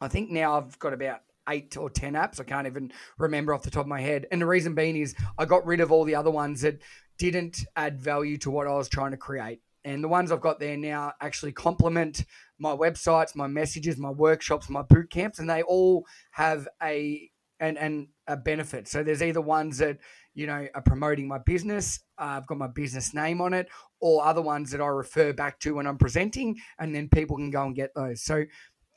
I 0.00 0.08
think 0.08 0.30
now 0.30 0.56
I've 0.56 0.78
got 0.78 0.92
about 0.92 1.20
eight 1.48 1.76
or 1.76 1.90
10 1.90 2.14
apps. 2.14 2.40
I 2.40 2.44
can't 2.44 2.66
even 2.66 2.92
remember 3.18 3.54
off 3.54 3.62
the 3.62 3.70
top 3.70 3.82
of 3.82 3.88
my 3.88 4.00
head. 4.00 4.26
And 4.30 4.40
the 4.40 4.46
reason 4.46 4.74
being 4.74 4.96
is 4.96 5.14
I 5.38 5.44
got 5.44 5.66
rid 5.66 5.80
of 5.80 5.92
all 5.92 6.04
the 6.04 6.14
other 6.14 6.30
ones 6.30 6.62
that 6.62 6.80
didn't 7.18 7.64
add 7.76 8.00
value 8.00 8.36
to 8.38 8.50
what 8.50 8.66
I 8.66 8.74
was 8.74 8.88
trying 8.88 9.12
to 9.12 9.16
create. 9.16 9.60
And 9.84 10.02
the 10.02 10.08
ones 10.08 10.30
I've 10.30 10.40
got 10.40 10.60
there 10.60 10.76
now 10.76 11.12
actually 11.20 11.52
complement 11.52 12.24
my 12.58 12.72
websites, 12.74 13.34
my 13.34 13.48
messages, 13.48 13.98
my 13.98 14.10
workshops, 14.10 14.68
my 14.68 14.82
boot 14.82 15.10
camps, 15.10 15.38
and 15.38 15.50
they 15.50 15.62
all 15.62 16.06
have 16.30 16.68
a 16.82 17.30
and 17.58 17.78
and 17.78 18.08
a 18.26 18.36
benefit. 18.36 18.88
So 18.88 19.02
there's 19.02 19.22
either 19.22 19.40
ones 19.40 19.78
that 19.78 19.98
you 20.34 20.46
know 20.46 20.66
are 20.74 20.82
promoting 20.82 21.28
my 21.28 21.38
business, 21.38 22.00
uh, 22.18 22.36
I've 22.36 22.46
got 22.46 22.58
my 22.58 22.68
business 22.68 23.14
name 23.14 23.40
on 23.40 23.54
it, 23.54 23.68
or 24.00 24.24
other 24.24 24.42
ones 24.42 24.70
that 24.70 24.80
I 24.80 24.86
refer 24.86 25.32
back 25.32 25.58
to 25.60 25.74
when 25.74 25.86
I'm 25.86 25.98
presenting, 25.98 26.56
and 26.78 26.94
then 26.94 27.08
people 27.08 27.36
can 27.36 27.50
go 27.50 27.64
and 27.64 27.74
get 27.74 27.94
those. 27.94 28.22
So. 28.22 28.44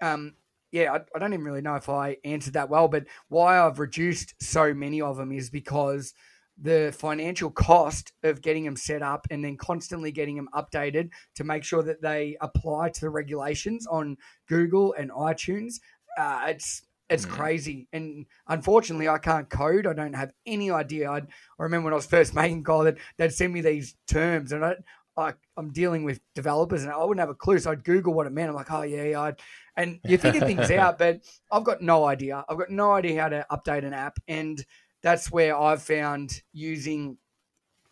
Um, 0.02 0.36
yeah, 0.72 0.92
I, 0.92 0.98
I 1.16 1.20
don't 1.20 1.32
even 1.32 1.46
really 1.46 1.62
know 1.62 1.76
if 1.76 1.88
I 1.88 2.18
answered 2.26 2.54
that 2.54 2.70
well, 2.70 2.90
but 2.90 3.06
why 3.30 3.60
I've 3.60 3.80
reduced 3.80 4.34
so 4.42 4.74
many 4.74 5.00
of 5.00 5.16
them 5.16 5.32
is 5.32 5.50
because 5.50 6.14
the 6.62 6.94
financial 6.98 7.50
cost 7.50 8.14
of 8.24 8.42
getting 8.42 8.64
them 8.64 8.78
set 8.78 9.02
up 9.02 9.28
and 9.30 9.44
then 9.44 9.58
constantly 9.58 10.12
getting 10.12 10.36
them 10.36 10.50
updated 10.54 11.10
to 11.36 11.44
make 11.44 11.64
sure 11.64 11.84
that 11.84 12.02
they 12.02 12.38
apply 12.42 12.90
to 12.90 13.02
the 13.02 13.10
regulations 13.10 13.86
on 13.88 14.18
Google 14.48 14.94
and 14.94 15.12
iTunes. 15.12 15.76
Uh, 16.18 16.46
it's 16.48 16.84
it's 17.10 17.26
mm. 17.26 17.30
crazy, 17.30 17.88
and 17.94 18.26
unfortunately, 18.48 19.08
I 19.08 19.20
can't 19.20 19.50
code. 19.50 19.86
I 19.86 19.94
don't 19.94 20.14
have 20.14 20.32
any 20.46 20.72
idea. 20.72 21.12
I'd, 21.12 21.28
I 21.60 21.64
remember 21.64 21.86
when 21.86 21.94
I 21.94 21.98
was 21.98 22.08
first 22.08 22.34
making 22.34 22.64
code 22.64 22.88
that 22.88 22.98
they'd 23.18 23.34
send 23.34 23.54
me 23.54 23.62
these 23.62 23.96
terms, 24.08 24.52
and 24.52 24.66
I, 24.66 24.76
I 25.16 25.34
I'm 25.56 25.72
dealing 25.72 26.04
with 26.04 26.20
developers, 26.34 26.84
and 26.84 26.92
I 26.92 27.04
wouldn't 27.04 27.20
have 27.20 27.30
a 27.30 27.36
clue. 27.36 27.60
So 27.60 27.72
I'd 27.72 27.84
Google 27.84 28.14
what 28.14 28.28
it 28.28 28.34
meant. 28.34 28.50
I'm 28.50 28.56
like, 28.56 28.72
oh 28.72 28.82
yeah, 28.82 29.04
yeah 29.04 29.22
I'd, 29.22 29.40
and 29.78 30.00
you're 30.04 30.18
figuring 30.18 30.56
things 30.56 30.72
out, 30.72 30.98
but 30.98 31.20
I've 31.52 31.64
got 31.64 31.82
no 31.82 32.06
idea. 32.06 32.44
I've 32.50 32.58
got 32.58 32.72
no 32.72 32.94
idea 32.94 33.22
how 33.22 33.30
to 33.30 33.46
update 33.52 33.86
an 33.86 33.94
app, 33.94 34.18
and 34.28 34.66
that's 35.06 35.32
where 35.32 35.56
I've 35.56 35.84
found 35.84 36.42
using 36.52 37.18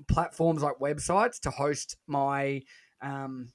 platforms 0.08 0.64
like 0.64 0.80
websites 0.82 1.40
to 1.42 1.52
host 1.52 1.96
my 2.08 2.64
um, 3.04 3.50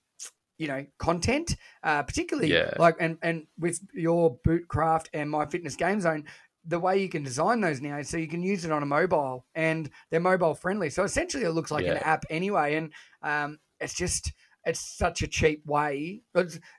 you 0.58 0.68
know 0.68 0.86
content 0.98 1.56
uh, 1.82 2.04
particularly 2.04 2.52
yeah. 2.52 2.72
like 2.78 2.94
and 3.00 3.18
and 3.20 3.48
with 3.58 3.80
your 3.92 4.38
bootcraft 4.46 5.06
and 5.12 5.28
my 5.28 5.44
fitness 5.44 5.74
game 5.74 6.00
zone 6.00 6.24
the 6.66 6.78
way 6.78 7.02
you 7.02 7.08
can 7.08 7.24
design 7.24 7.60
those 7.60 7.80
now 7.80 8.00
so 8.02 8.16
you 8.16 8.28
can 8.28 8.44
use 8.44 8.64
it 8.64 8.70
on 8.70 8.84
a 8.84 8.86
mobile 8.86 9.44
and 9.56 9.90
they're 10.10 10.20
mobile 10.20 10.54
friendly 10.54 10.88
so 10.88 11.02
essentially 11.02 11.42
it 11.42 11.50
looks 11.50 11.72
like 11.72 11.84
yeah. 11.84 11.92
an 11.92 11.98
app 11.98 12.24
anyway 12.30 12.76
and 12.76 12.92
um, 13.22 13.58
it's 13.80 13.94
just 13.94 14.32
it's 14.64 14.80
such 14.80 15.22
a 15.22 15.26
cheap 15.26 15.66
way 15.66 16.20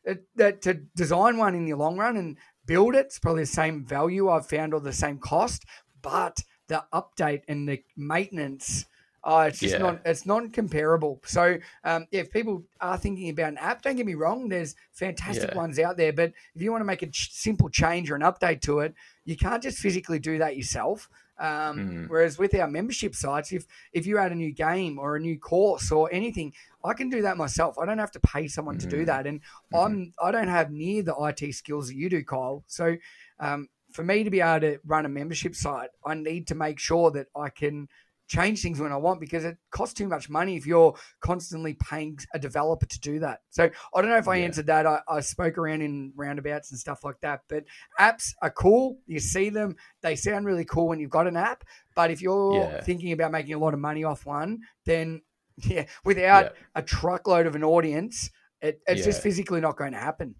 it, 0.05 0.23
that 0.35 0.61
to 0.61 0.75
design 0.95 1.37
one 1.37 1.55
in 1.55 1.65
the 1.65 1.73
long 1.73 1.97
run 1.97 2.15
and 2.15 2.37
build 2.69 2.93
it, 2.93 3.07
it's 3.07 3.17
probably 3.17 3.41
the 3.41 3.47
same 3.47 3.83
value 3.83 4.29
I've 4.29 4.45
found 4.45 4.75
or 4.75 4.79
the 4.79 4.93
same 4.93 5.17
cost, 5.17 5.65
but 6.03 6.43
the 6.69 6.83
update 6.93 7.41
and 7.49 7.67
the 7.67 7.83
maintenance 7.97 8.85
Oh, 9.21 9.41
it's 9.41 9.59
just 9.59 9.73
Yeah. 9.73 9.79
not 9.81 9.99
it's 10.05 10.25
non 10.25 10.49
comparable. 10.49 11.19
So 11.25 11.57
um, 11.83 12.07
yeah, 12.09 12.21
if 12.21 12.31
people 12.31 12.63
are 12.79 12.97
thinking 12.97 13.29
about 13.29 13.49
an 13.49 13.57
app, 13.57 13.81
don't 13.81 13.97
get 13.97 14.05
me 14.05 14.13
wrong, 14.13 14.47
there's 14.47 14.77
fantastic 14.93 15.49
Yeah. 15.49 15.57
ones 15.57 15.77
out 15.77 15.97
there. 15.97 16.13
But 16.13 16.31
if 16.55 16.61
you 16.61 16.71
want 16.71 16.79
to 16.83 16.85
make 16.85 17.01
a 17.01 17.07
ch- 17.07 17.29
simple 17.33 17.67
change 17.67 18.09
or 18.09 18.15
an 18.15 18.21
update 18.21 18.61
to 18.61 18.79
it, 18.79 18.93
you 19.25 19.35
can't 19.35 19.61
just 19.61 19.79
physically 19.79 20.19
do 20.19 20.37
that 20.37 20.55
yourself. 20.55 21.09
Um, 21.37 21.77
Mm. 21.79 22.09
Whereas 22.09 22.37
with 22.37 22.55
our 22.55 22.67
membership 22.69 23.13
sites, 23.13 23.51
if 23.51 23.65
if 23.91 24.07
you 24.07 24.17
add 24.17 24.31
a 24.31 24.35
new 24.35 24.53
game 24.53 24.97
or 24.97 25.17
a 25.17 25.19
new 25.19 25.37
course 25.37 25.91
or 25.91 26.07
anything, 26.13 26.53
I 26.85 26.93
can 26.93 27.09
do 27.09 27.21
that 27.23 27.35
myself. 27.35 27.77
I 27.77 27.85
don't 27.85 27.99
have 27.99 28.11
to 28.11 28.21
pay 28.21 28.47
someone 28.47 28.77
to 28.77 28.87
do 28.87 29.01
Mm. 29.03 29.05
that, 29.07 29.27
and 29.27 29.41
Mhm. 29.73 29.85
I'm 29.85 30.13
I 30.23 30.31
don't 30.31 30.47
have 30.47 30.71
near 30.71 31.03
the 31.03 31.15
IT 31.19 31.51
skills 31.51 31.89
that 31.89 31.95
you 31.95 32.09
do, 32.09 32.23
Kyle. 32.23 32.63
So 32.67 32.95
um, 33.41 33.67
for 33.91 34.03
me 34.03 34.23
to 34.23 34.29
be 34.29 34.41
able 34.41 34.61
to 34.61 34.79
run 34.85 35.05
a 35.05 35.09
membership 35.09 35.55
site, 35.55 35.89
I 36.05 36.13
need 36.13 36.47
to 36.47 36.55
make 36.55 36.79
sure 36.79 37.11
that 37.11 37.27
I 37.35 37.49
can 37.49 37.87
change 38.27 38.61
things 38.61 38.79
when 38.79 38.91
I 38.91 38.95
want 38.97 39.19
because 39.19 39.43
it 39.43 39.57
costs 39.71 39.95
too 39.95 40.07
much 40.07 40.29
money 40.29 40.55
if 40.55 40.67
you're 40.67 40.95
constantly 41.19 41.73
paying 41.73 42.19
a 42.35 42.37
developer 42.37 42.85
to 42.85 42.99
do 42.99 43.17
that. 43.21 43.39
So 43.49 43.63
I 43.95 44.01
don't 44.01 44.11
know 44.11 44.17
if 44.17 44.27
I 44.27 44.35
Yeah. 44.35 44.45
answered 44.45 44.67
that. 44.67 44.85
I, 44.85 45.01
I 45.07 45.21
spoke 45.21 45.57
around 45.57 45.81
in 45.81 46.13
roundabouts 46.15 46.69
and 46.69 46.79
stuff 46.79 47.03
like 47.03 47.19
that. 47.21 47.41
But 47.49 47.63
apps 47.99 48.35
are 48.43 48.51
cool. 48.51 48.99
You 49.07 49.19
see 49.19 49.49
them, 49.49 49.75
they 50.01 50.15
sound 50.15 50.45
really 50.45 50.63
cool 50.65 50.87
when 50.87 50.99
you've 50.99 51.09
got 51.09 51.25
an 51.25 51.35
app. 51.37 51.63
But 51.95 52.11
if 52.11 52.21
you're 52.21 52.53
Yeah. 52.53 52.81
thinking 52.81 53.13
about 53.13 53.31
making 53.31 53.55
a 53.55 53.59
lot 53.59 53.73
of 53.73 53.79
money 53.79 54.03
off 54.03 54.27
one, 54.27 54.59
then 54.85 55.23
yeah, 55.57 55.87
without 56.05 56.45
Yeah. 56.45 56.51
a 56.75 56.83
truckload 56.83 57.47
of 57.47 57.55
an 57.55 57.63
audience, 57.63 58.29
it, 58.61 58.79
it's 58.85 59.03
just 59.05 59.23
physically 59.23 59.59
not 59.59 59.75
going 59.75 59.93
to 59.93 59.97
happen. 59.99 60.35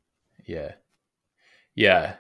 Yeah. 0.46 0.74
Yeah. 1.74 2.18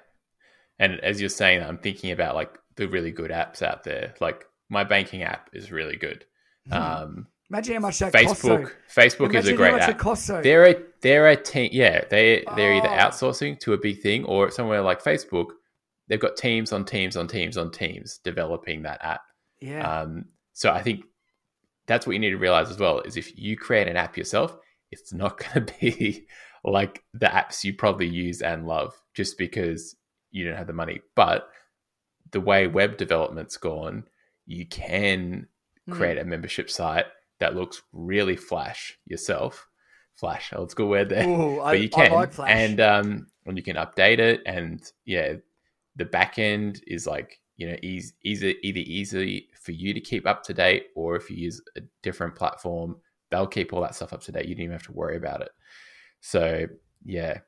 And 0.79 0.99
as 1.01 1.19
you're 1.19 1.29
saying, 1.29 1.61
I'm 1.61 1.77
thinking 1.77 2.11
about 2.11 2.35
like 2.35 2.57
the 2.75 2.87
really 2.87 3.11
good 3.11 3.31
apps 3.31 3.61
out 3.61 3.83
there. 3.83 4.13
Like 4.21 4.45
my 4.69 4.83
banking 4.83 5.23
app 5.23 5.49
is 5.53 5.71
really 5.71 5.97
good. 5.97 6.25
Um, 6.71 7.27
Imagine 7.49 7.75
how 7.75 7.79
much 7.81 7.99
that 7.99 8.13
costs. 8.13 8.43
though. 8.43 8.57
Facebook, 8.59 8.71
Facebook 8.95 9.35
is 9.35 9.47
a 9.47 9.53
great 9.53 9.71
how 9.71 9.77
much 9.77 9.83
app. 9.83 9.89
it 9.95 9.97
costs. 9.97 10.27
They're 10.27 10.65
a 10.67 10.75
they're 11.01 11.27
a 11.29 11.35
team. 11.35 11.69
Yeah, 11.73 12.03
they 12.09 12.43
they're 12.55 12.73
either 12.75 12.87
Oh. 12.89 12.97
outsourcing 12.97 13.59
to 13.61 13.73
a 13.73 13.77
big 13.77 14.01
thing 14.01 14.23
or 14.25 14.51
somewhere 14.51 14.81
like 14.81 15.03
Facebook. 15.03 15.47
They've 16.07 16.19
got 16.19 16.37
teams 16.37 16.71
on 16.71 16.85
teams 16.85 17.17
on 17.17 17.27
teams 17.27 17.57
on 17.57 17.71
teams 17.71 18.19
developing 18.23 18.83
that 18.83 19.03
app. 19.03 19.21
yeah. 19.61 20.01
Um, 20.01 20.25
so 20.53 20.71
I 20.71 20.81
think 20.83 21.05
that's 21.87 22.05
what 22.05 22.13
you 22.13 22.19
need 22.19 22.31
to 22.31 22.37
realize 22.37 22.69
as 22.69 22.77
well 22.77 22.99
is 23.01 23.17
if 23.17 23.37
you 23.37 23.57
create 23.57 23.87
an 23.87 23.97
app 23.97 24.15
yourself, 24.17 24.55
it's 24.91 25.11
not 25.13 25.37
going 25.53 25.65
to 25.65 25.73
be 25.81 26.27
like 26.63 27.01
the 27.13 27.25
apps 27.27 27.63
you 27.63 27.73
probably 27.73 28.07
use 28.07 28.41
and 28.41 28.67
love 28.67 28.93
just 29.15 29.37
because 29.37 29.95
you 30.31 30.45
don't 30.45 30.57
have 30.57 30.67
the 30.67 30.73
money. 30.73 31.01
But 31.15 31.49
the 32.31 32.41
way 32.41 32.67
web 32.67 32.97
development's 32.97 33.57
gone, 33.57 34.05
you 34.45 34.65
can 34.65 35.47
Mm. 35.87 35.93
create 35.93 36.17
a 36.19 36.25
membership 36.25 36.69
site 36.69 37.05
that 37.39 37.55
looks 37.55 37.81
really 37.93 38.35
flash 38.35 38.99
yourself. 39.05 39.67
Flash, 40.15 40.51
old 40.53 40.69
school 40.69 40.89
word 40.89 41.09
there 41.09 41.25
Ooh, 41.27 41.59
I, 41.61 41.71
but 41.71 41.79
you 41.81 41.89
can 41.89 42.11
I 42.11 42.15
like 42.15 42.33
Flash. 42.33 42.49
and 42.51 42.79
um 42.81 43.27
and 43.45 43.57
you 43.57 43.63
can 43.63 43.77
update 43.77 44.19
it 44.19 44.41
and 44.45 44.83
yeah 45.05 45.33
the 45.95 46.05
back 46.05 46.37
end 46.37 46.81
is 46.85 47.07
like 47.07 47.39
you 47.57 47.67
know 47.69 47.77
easy, 47.81 48.13
easy 48.23 48.57
either 48.61 48.79
easy 48.79 49.47
for 49.59 49.71
you 49.71 49.93
to 49.93 50.01
keep 50.01 50.27
up 50.27 50.43
to 50.43 50.53
date 50.53 50.87
or 50.95 51.15
if 51.15 51.29
you 51.29 51.37
use 51.37 51.61
a 51.77 51.81
different 52.03 52.35
platform 52.35 52.97
they'll 53.31 53.47
keep 53.47 53.71
all 53.73 53.81
that 53.81 53.95
stuff 53.95 54.11
up 54.13 54.21
to 54.21 54.31
date 54.33 54.45
you 54.45 54.53
don't 54.55 54.63
even 54.65 54.73
have 54.73 54.83
to 54.85 54.91
worry 54.91 55.15
about 55.17 55.41
it 55.41 55.51
so 56.19 56.65
yeah 57.05 57.39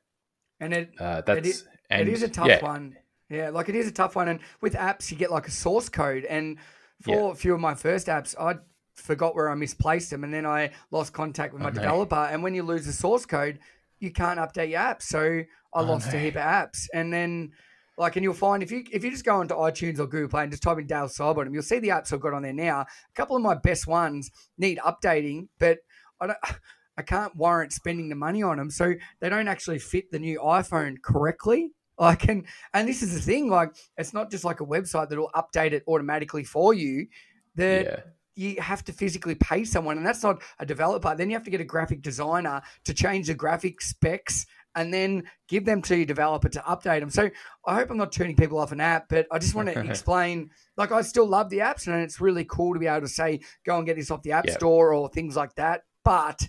and 0.61 0.73
it 0.73 0.91
uh 0.99 1.21
that's 1.21 1.47
is- 1.49 1.67
and 1.91 2.07
it 2.07 2.11
is 2.11 2.23
a 2.23 2.27
tough 2.27 2.47
yeah, 2.47 2.63
one. 2.63 2.95
Yeah, 3.29 3.49
like 3.49 3.69
it 3.69 3.75
is 3.75 3.87
a 3.87 3.91
tough 3.91 4.15
one. 4.15 4.27
And 4.27 4.39
with 4.61 4.73
apps, 4.73 5.11
you 5.11 5.17
get 5.17 5.31
like 5.31 5.47
a 5.47 5.51
source 5.51 5.89
code. 5.89 6.25
And 6.25 6.57
for 7.01 7.31
a 7.31 7.35
few 7.35 7.53
of 7.53 7.59
my 7.59 7.75
first 7.75 8.07
apps, 8.07 8.35
I 8.39 8.59
forgot 8.95 9.35
where 9.35 9.49
I 9.49 9.55
misplaced 9.55 10.09
them, 10.09 10.23
and 10.23 10.33
then 10.33 10.45
I 10.45 10.71
lost 10.91 11.13
contact 11.13 11.53
with 11.53 11.61
my 11.61 11.69
Oh, 11.69 11.71
no. 11.71 11.81
developer. 11.81 12.15
And 12.15 12.43
when 12.43 12.53
you 12.53 12.63
lose 12.63 12.85
the 12.85 12.93
source 12.93 13.25
code, 13.25 13.59
you 13.99 14.11
can't 14.11 14.39
update 14.39 14.69
your 14.69 14.79
app. 14.79 15.01
So 15.01 15.43
I 15.73 15.79
Oh, 15.81 15.83
lost 15.83 16.13
a 16.13 16.19
heap 16.19 16.35
of 16.35 16.41
apps. 16.41 16.87
And 16.93 17.13
then 17.13 17.51
like, 17.97 18.15
and 18.15 18.23
you'll 18.23 18.33
find 18.33 18.63
if 18.63 18.71
you 18.71 18.83
if 18.91 19.03
you 19.03 19.11
just 19.11 19.25
go 19.25 19.35
onto 19.37 19.55
iTunes 19.55 19.99
or 19.99 20.07
Google 20.07 20.29
Play 20.29 20.43
and 20.43 20.51
just 20.51 20.63
type 20.63 20.77
in 20.79 20.87
Dale 20.87 21.05
Sidebottom, 21.07 21.53
you'll 21.53 21.61
see 21.63 21.79
the 21.79 21.89
apps 21.89 22.11
I've 22.11 22.19
got 22.19 22.33
on 22.33 22.41
there 22.41 22.53
now. 22.53 22.81
A 22.81 23.13
couple 23.15 23.35
of 23.35 23.41
my 23.41 23.53
best 23.55 23.87
ones 23.87 24.31
need 24.57 24.79
updating, 24.79 25.47
but 25.59 25.79
I 26.19 26.27
don't. 26.27 26.37
I 26.97 27.03
can't 27.03 27.33
warrant 27.37 27.71
spending 27.71 28.09
the 28.09 28.15
money 28.15 28.43
on 28.43 28.57
them, 28.57 28.69
so 28.69 28.93
they 29.21 29.29
don't 29.29 29.47
actually 29.47 29.79
fit 29.79 30.11
the 30.11 30.19
new 30.19 30.39
iPhone 30.39 31.01
correctly. 31.01 31.71
Like, 32.01 32.27
and 32.27 32.45
and 32.73 32.87
this 32.87 33.03
is 33.03 33.13
the 33.13 33.21
thing, 33.21 33.47
like, 33.49 33.75
it's 33.95 34.13
not 34.13 34.31
just 34.31 34.43
like 34.43 34.59
a 34.59 34.65
website 34.65 35.09
that'll 35.09 35.29
update 35.35 35.71
it 35.71 35.83
automatically 35.87 36.43
for 36.43 36.73
you. 36.73 37.07
That 37.55 37.85
yeah 37.85 37.99
you 38.35 38.61
have 38.61 38.83
to 38.85 38.93
physically 38.93 39.35
pay 39.35 39.63
someone, 39.63 39.97
and 39.97 40.05
that's 40.05 40.23
not 40.23 40.41
a 40.59 40.65
developer. 40.65 41.13
Then 41.15 41.29
you 41.29 41.35
have 41.35 41.43
to 41.43 41.51
get 41.51 41.61
a 41.61 41.65
graphic 41.65 42.01
designer 42.01 42.61
to 42.85 42.93
change 42.93 43.27
the 43.27 43.33
graphic 43.33 43.81
specs 43.81 44.45
and 44.73 44.93
then 44.93 45.23
give 45.49 45.65
them 45.65 45.81
to 45.81 45.97
your 45.97 46.05
developer 46.05 46.47
to 46.47 46.59
update 46.61 47.01
them. 47.01 47.09
So 47.09 47.29
I 47.65 47.75
hope 47.75 47.91
I'm 47.91 47.97
not 47.97 48.13
turning 48.13 48.37
people 48.37 48.57
off 48.57 48.71
an 48.71 48.79
app, 48.79 49.09
but 49.09 49.27
I 49.31 49.37
just 49.37 49.53
want 49.53 49.67
to 49.67 49.79
explain. 49.89 50.49
Like, 50.77 50.91
I 50.91 51.01
still 51.01 51.27
love 51.27 51.49
the 51.49 51.59
apps, 51.59 51.87
and 51.87 52.01
it's 52.01 52.21
really 52.21 52.45
cool 52.45 52.73
to 52.73 52.79
be 52.79 52.87
able 52.87 53.01
to 53.01 53.07
say, 53.07 53.41
go 53.65 53.77
and 53.77 53.85
get 53.85 53.97
this 53.97 54.11
off 54.11 54.23
the 54.23 54.31
App 54.31 54.47
Yep. 54.47 54.55
Store 54.55 54.93
or 54.93 55.09
things 55.09 55.35
like 55.35 55.53
that. 55.55 55.81
But 56.05 56.47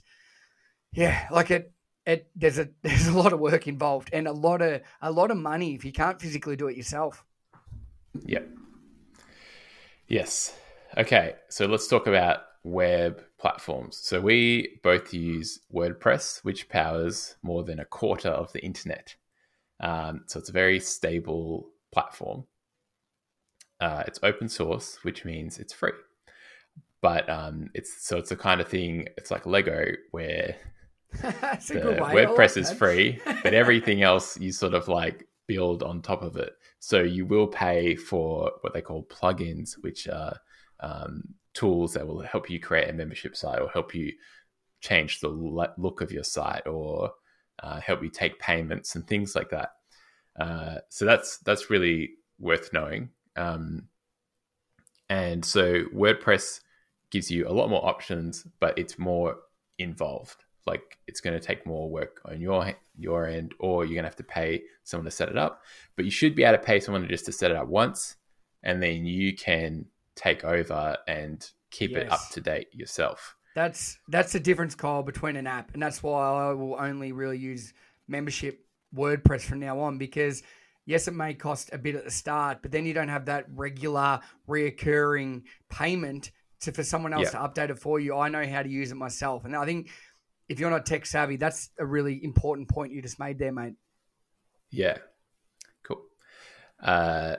yeah, 0.93 1.27
like 1.31 1.51
it. 1.51 1.73
It, 2.07 2.29
there's 2.35 2.59
a 2.59 2.69
there's 2.83 3.07
a 3.07 3.17
lot 3.17 3.33
of 3.33 3.41
work 3.41 3.67
involved 3.69 4.11
and 4.13 4.27
a 4.27 4.33
lot 4.33 4.63
of 4.63 4.83
a 5.01 5.11
lot 5.11 5.31
of 5.31 5.37
money 5.37 5.75
if 5.75 5.85
you 5.85 5.93
can't 5.93 6.21
physically 6.21 6.57
do 6.57 6.69
it 6.69 6.77
yourself. 6.77 7.25
Yep. 8.27 8.49
Yes. 10.09 10.55
Okay. 10.97 11.37
So 11.49 11.67
let's 11.67 11.89
talk 11.89 12.07
about 12.07 12.41
web 12.65 13.23
platforms. 13.39 13.97
So 13.97 14.21
we 14.21 14.81
both 14.83 15.13
use 15.13 15.61
WordPress, 15.75 16.45
which 16.45 16.69
powers 16.69 17.37
more 17.43 17.65
than 17.65 17.81
a 17.81 17.85
quarter 17.85 18.29
of 18.29 18.53
the 18.53 18.65
internet. 18.65 19.17
Um, 19.81 20.23
so 20.27 20.39
it's 20.39 20.49
a 20.49 20.53
very 20.53 20.79
stable 20.79 21.71
platform. 21.93 22.45
Uh, 23.81 24.05
it's 24.07 24.21
open 24.23 24.49
source, 24.49 24.99
which 25.03 25.25
means 25.25 25.59
it's 25.59 25.73
free. 25.73 25.93
But 27.01 27.29
um, 27.29 27.71
it's 27.75 28.07
so 28.07 28.17
it's 28.19 28.29
the 28.29 28.37
kind 28.37 28.61
of 28.61 28.69
thing. 28.69 29.09
It's 29.17 29.33
like 29.33 29.45
Lego, 29.45 29.87
where 30.13 30.55
That's 31.41 31.71
a 31.71 31.75
good 31.75 32.01
way. 32.01 32.25
WordPress 32.27 32.37
like 32.37 32.57
is 32.57 32.73
free, 32.73 33.21
but 33.43 33.55
everything 33.55 34.03
else 34.03 34.39
you 34.39 34.53
sort 34.53 34.75
of 34.75 34.89
like 34.89 35.27
build 35.47 35.83
on 35.83 36.03
top 36.03 36.23
of 36.23 36.37
it. 36.37 36.55
So 36.79 37.03
you 37.03 37.27
will 37.27 37.47
pay 37.47 37.95
for 37.95 38.53
what 38.63 38.73
they 38.73 38.81
call 38.81 39.05
plugins, 39.05 39.75
which 39.83 40.09
are 40.09 40.37
um, 40.81 41.23
tools 41.55 41.95
that 41.95 42.07
will 42.07 42.23
help 42.23 42.51
you 42.51 42.59
create 42.59 42.89
a 42.89 42.93
membership 42.93 43.37
site 43.37 43.61
or 43.61 43.69
help 43.69 43.95
you 43.95 44.13
change 44.81 45.21
the 45.21 45.29
look 45.29 46.01
of 46.01 46.11
your 46.11 46.25
site 46.25 46.67
or 46.67 47.13
uh, 47.63 47.81
help 47.81 48.03
you 48.03 48.09
take 48.09 48.39
payments 48.39 48.95
and 48.95 49.07
things 49.07 49.35
like 49.35 49.51
that. 49.51 49.71
Uh, 50.39 50.77
so 50.89 51.05
that's 51.05 51.39
that's 51.39 51.71
really 51.71 52.11
worth 52.39 52.73
knowing. 52.73 53.11
Um, 53.37 53.89
and 55.09 55.45
so 55.45 55.85
WordPress 55.95 56.61
gives 57.11 57.31
you 57.31 57.47
a 57.47 57.53
lot 57.53 57.69
more 57.69 57.87
options, 57.87 58.47
but 58.61 58.77
it's 58.79 58.99
more 58.99 59.37
involved. 59.79 60.45
Like 60.67 60.99
it's 61.07 61.21
going 61.21 61.39
to 61.39 61.45
take 61.45 61.67
more 61.67 61.89
work 61.91 62.21
on 62.25 62.41
your 62.41 62.73
your 62.97 63.27
end, 63.27 63.55
or 63.59 63.85
you're 63.85 63.95
going 63.95 64.05
to 64.05 64.09
have 64.09 64.17
to 64.17 64.23
pay 64.25 64.63
someone 64.85 65.05
to 65.05 65.11
set 65.11 65.29
it 65.29 65.37
up. 65.37 65.63
But 65.97 66.05
you 66.05 66.11
should 66.11 66.35
be 66.35 66.45
able 66.45 66.59
to 66.59 66.65
pay 66.65 66.81
someone 66.81 67.07
just 67.09 67.27
to 67.27 67.33
set 67.33 67.51
it 67.51 67.57
up 67.57 67.69
once, 67.69 68.17
and 68.63 68.83
then 68.83 69.05
you 69.05 69.35
can 69.35 69.87
take 70.15 70.45
over 70.45 70.97
and 71.09 71.45
keep 71.71 71.97
it 71.97 72.13
up 72.13 72.21
to 72.33 72.41
date 72.41 72.69
yourself. 72.73 73.37
That's 73.55 73.99
that's 74.09 74.33
the 74.33 74.41
difference, 74.41 74.75
Kyle, 74.75 75.03
between 75.03 75.37
an 75.37 75.47
app, 75.47 75.75
and 75.75 75.83
that's 75.83 76.03
why 76.03 76.49
I 76.49 76.53
will 76.53 76.77
only 76.79 77.13
really 77.13 77.39
use 77.39 77.73
membership 78.09 78.65
WordPress 78.95 79.43
from 79.43 79.61
now 79.61 79.81
on 79.81 79.99
because 79.99 80.43
yes, 80.85 81.09
it 81.09 81.15
may 81.15 81.35
cost 81.35 81.71
a 81.73 81.79
bit 81.79 81.95
at 81.95 82.05
the 82.05 82.11
start, 82.11 82.59
but 82.63 82.73
then 82.73 82.87
you 82.87 82.93
don't 82.95 83.09
have 83.09 83.27
that 83.27 83.47
regular, 83.55 84.21
reoccurring 84.49 85.43
payment 85.71 86.31
to 86.61 86.73
for 86.73 86.85
someone 86.85 87.13
else 87.13 87.33
Yeah. 87.33 87.41
to 87.41 87.49
update 87.49 87.71
it 87.71 87.79
for 87.79 88.01
you. 88.01 88.17
I 88.17 88.29
know 88.29 88.47
how 88.47 88.63
to 88.63 88.69
use 88.69 88.91
it 88.93 88.97
myself, 88.97 89.45
and 89.45 89.55
I 89.57 89.65
think 89.65 89.91
if 90.49 90.59
you're 90.61 90.71
not 90.71 90.87
tech 90.87 91.07
savvy, 91.07 91.37
that's 91.37 91.71
a 91.79 91.87
really 91.87 92.23
important 92.25 92.69
point 92.69 92.93
you 92.93 93.03
just 93.03 93.19
made 93.19 93.39
there, 93.39 93.53
mate. 93.53 93.75
Yeah, 94.71 94.99
cool. 95.83 96.03
Uh, 96.81 97.37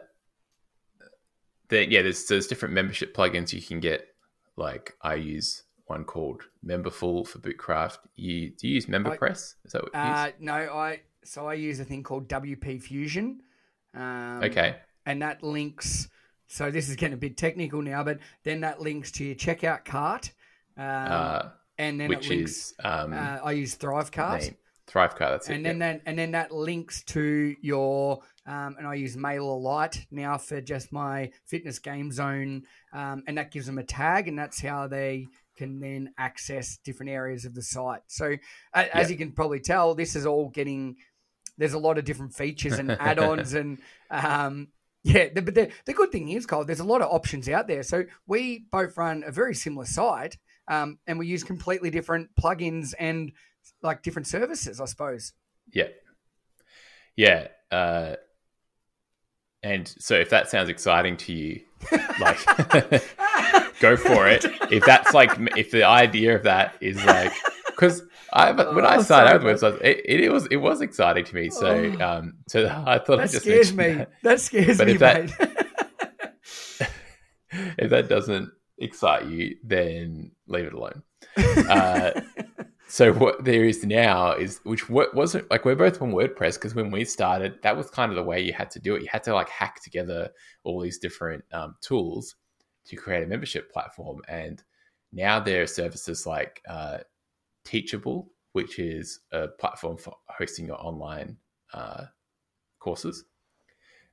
then 1.69 1.91
yeah, 1.91 2.01
there's 2.01 2.25
there's 2.25 2.47
different 2.47 2.73
membership 2.75 3.15
plugins 3.15 3.53
you 3.53 3.61
can 3.61 3.79
get. 3.79 4.07
Like 4.55 4.93
I 5.01 5.15
use 5.15 5.63
one 5.85 6.03
called 6.05 6.43
Memberful 6.65 7.27
for 7.27 7.39
Bootcraft. 7.39 7.97
You 8.15 8.51
do 8.51 8.67
you 8.67 8.75
use 8.75 8.85
MemberPress? 8.85 9.55
Is 9.65 9.71
that 9.71 9.83
what 9.83 9.93
you 9.93 9.99
Uh, 9.99 10.31
no, 10.39 10.53
I 10.53 11.01
so 11.23 11.47
I 11.47 11.55
use 11.55 11.79
a 11.79 11.85
thing 11.85 12.03
called 12.03 12.27
WP 12.27 12.81
Fusion. 12.81 13.41
Um. 13.95 14.41
Okay. 14.43 14.75
and 15.05 15.21
that 15.21 15.43
links. 15.43 16.07
So 16.47 16.69
this 16.69 16.87
is 16.89 16.95
getting 16.95 17.15
a 17.15 17.17
bit 17.17 17.35
technical 17.35 17.81
now, 17.81 18.03
but 18.03 18.19
then 18.43 18.61
that 18.61 18.79
links 18.79 19.11
to 19.13 19.23
your 19.23 19.35
checkout 19.35 19.85
cart, 19.85 20.31
um, 20.77 20.83
Uh, 20.85 21.49
and 21.77 21.99
then 21.99 22.09
which 22.09 22.27
it 22.27 22.37
links. 22.37 22.51
is 22.51 22.73
um, 22.83 23.13
uh, 23.13 23.39
I 23.43 23.51
use 23.51 23.75
Thrivecart, 23.75 24.41
name 24.41 24.55
Thrivecart. 24.87 25.17
That's 25.19 25.49
it. 25.49 25.55
and 25.55 25.65
then 25.65 25.79
yeah. 25.79 25.93
that 25.93 26.01
and 26.05 26.17
then 26.17 26.31
that 26.31 26.51
links 26.51 27.03
to 27.05 27.55
your 27.61 28.21
um, 28.45 28.75
and 28.77 28.85
I 28.85 28.95
use 28.95 29.15
MailerLite 29.15 30.05
now 30.11 30.37
for 30.37 30.59
just 30.59 30.91
my 30.91 31.31
fitness 31.45 31.79
game 31.79 32.11
zone, 32.11 32.63
um, 32.91 33.23
and 33.27 33.37
that 33.37 33.51
gives 33.51 33.65
them 33.65 33.77
a 33.77 33.83
tag, 33.83 34.27
and 34.27 34.37
that's 34.37 34.61
how 34.61 34.87
they 34.87 35.27
can 35.55 35.79
then 35.79 36.13
access 36.17 36.77
different 36.83 37.11
areas 37.11 37.45
of 37.45 37.55
the 37.55 37.61
site. 37.61 38.01
So, 38.07 38.35
as 38.73 38.87
Yep. 38.93 39.09
you 39.09 39.17
can 39.17 39.31
probably 39.31 39.59
tell, 39.59 39.95
this 39.95 40.15
is 40.15 40.25
all 40.25 40.49
getting. 40.49 40.97
There's 41.57 41.73
a 41.73 41.79
lot 41.79 41.97
of 41.97 42.05
different 42.05 42.33
features 42.33 42.79
and 42.79 42.91
add-ons, 42.99 43.53
and 43.53 43.79
um, 44.09 44.67
yeah. 45.03 45.29
The, 45.33 45.41
but 45.41 45.55
the, 45.55 45.69
the 45.85 45.93
good 45.93 46.11
thing 46.11 46.29
is, 46.29 46.45
Cole, 46.45 46.65
there's 46.65 46.79
a 46.81 46.83
lot 46.83 47.01
of 47.01 47.13
options 47.13 47.47
out 47.47 47.67
there. 47.67 47.83
So 47.83 48.03
we 48.27 48.65
both 48.71 48.97
run 48.97 49.23
a 49.25 49.31
very 49.31 49.55
similar 49.55 49.85
site, 49.85 50.37
um, 50.67 50.97
and 51.07 51.19
we 51.19 51.27
use 51.27 51.43
completely 51.43 51.89
different 51.89 52.29
plugins 52.39 52.93
and 52.99 53.31
like 53.81 54.01
different 54.03 54.27
services, 54.27 54.79
I 54.81 54.85
suppose. 54.85 55.33
Yeah. 55.71 55.87
Yeah. 57.15 57.47
Uh, 57.71 58.15
and 59.61 59.87
so 59.99 60.15
if 60.15 60.29
that 60.31 60.49
sounds 60.49 60.69
exciting 60.69 61.15
to 61.17 61.33
you, 61.33 61.61
like 62.19 62.37
go 63.79 63.95
for 63.95 64.27
it. 64.27 64.45
If 64.71 64.85
that's 64.85 65.13
like, 65.13 65.31
if 65.57 65.71
the 65.71 65.83
idea 65.83 66.35
of 66.35 66.43
that 66.43 66.75
is 66.81 67.03
like, 67.05 67.31
because 67.67 68.03
I 68.33 68.51
when 68.51 68.85
I 68.85 68.97
Oh, 68.97 69.01
started 69.01 69.29
out 69.35 69.43
with 69.43 69.61
websites, 69.61 69.79
it, 69.81 70.01
it, 70.05 70.31
was 70.31 70.47
it 70.47 70.57
was 70.57 70.81
exciting 70.81 71.23
to 71.25 71.35
me. 71.35 71.49
So 71.49 71.67
Oh. 71.99 72.05
um, 72.05 72.33
so 72.47 72.65
I 72.85 72.99
thought 72.99 73.19
I 73.19 73.25
That 73.25 73.31
just 73.31 73.43
scares 73.45 73.73
me. 73.73 73.93
that. 73.93 74.11
That, 74.23 74.39
scares 74.41 74.77
But 74.77 74.87
me, 74.87 74.93
if 74.93 74.99
that- 74.99 75.39
mate. 75.39 76.89
if 77.77 77.89
that 77.91 78.09
doesn't 78.09 78.49
excite 78.77 79.25
you, 79.27 79.55
then 79.63 80.31
leave 80.47 80.65
it 80.65 80.73
alone. 80.73 81.03
Uh, 81.37 82.11
so 82.87 83.13
what 83.13 83.43
there 83.43 83.63
is 83.63 83.83
now 83.83 84.33
is 84.33 84.59
which 84.63 84.89
wa- 84.89 85.07
wasn't 85.13 85.49
like 85.49 85.65
we're 85.65 85.75
both 85.75 86.01
on 86.01 86.11
WordPress 86.11 86.55
because 86.55 86.75
when 86.75 86.91
we 86.91 87.05
started, 87.05 87.61
that 87.63 87.77
was 87.77 87.89
kind 87.89 88.11
of 88.11 88.15
the 88.15 88.23
way 88.23 88.41
you 88.41 88.53
had 88.53 88.71
to 88.71 88.79
do 88.79 88.95
it. 88.95 89.01
You 89.01 89.09
had 89.11 89.23
to 89.23 89.33
like 89.33 89.49
hack 89.49 89.81
together 89.83 90.29
all 90.63 90.81
these 90.81 90.99
different 90.99 91.43
um, 91.51 91.75
tools 91.81 92.35
to 92.85 92.95
create 92.95 93.23
a 93.23 93.27
membership 93.27 93.71
platform, 93.71 94.21
and 94.27 94.61
now 95.11 95.39
there 95.39 95.61
are 95.61 95.67
services 95.67 96.25
like 96.25 96.61
uh, 96.67 96.99
Teachable, 97.63 98.29
which 98.51 98.77
is 98.77 99.21
a 99.31 99.47
platform 99.47 99.97
for 99.97 100.15
hosting 100.27 100.67
your 100.67 100.83
online 100.83 101.37
uh, 101.73 102.05
courses. 102.79 103.23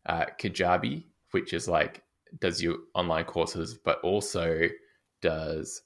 Uh, 0.06 0.26
Kajabi, 0.40 1.04
which 1.32 1.52
is 1.52 1.68
like 1.68 2.02
does 2.38 2.62
your 2.62 2.76
online 2.94 3.24
courses, 3.24 3.78
but 3.84 4.00
also 4.02 4.68
does 5.20 5.82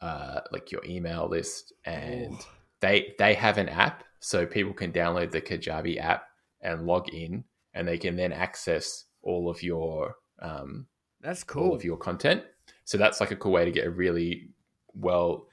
uh, 0.00 0.40
like 0.52 0.72
your 0.72 0.82
email 0.86 1.28
list, 1.28 1.72
and 1.84 2.32
Oh. 2.34 2.46
they 2.80 3.14
they 3.18 3.34
have 3.34 3.58
an 3.58 3.68
app, 3.68 4.04
so 4.20 4.46
people 4.46 4.72
can 4.72 4.92
download 4.92 5.30
the 5.30 5.40
Kajabi 5.42 5.98
app 6.00 6.24
and 6.62 6.86
log 6.86 7.08
in, 7.12 7.44
and 7.74 7.86
they 7.86 7.98
can 7.98 8.16
then 8.16 8.32
access 8.32 9.04
all 9.22 9.50
of 9.50 9.62
your 9.62 10.14
um, 10.40 10.86
That's 11.20 11.42
all 11.42 11.46
cool. 11.46 11.74
of 11.74 11.84
your 11.84 11.98
content. 11.98 12.44
So 12.84 12.96
that's 12.98 13.20
like 13.20 13.30
a 13.30 13.36
cool 13.36 13.52
way 13.52 13.64
to 13.64 13.70
get 13.70 13.86
a 13.86 13.90
really 13.90 14.48
well, 14.94 15.46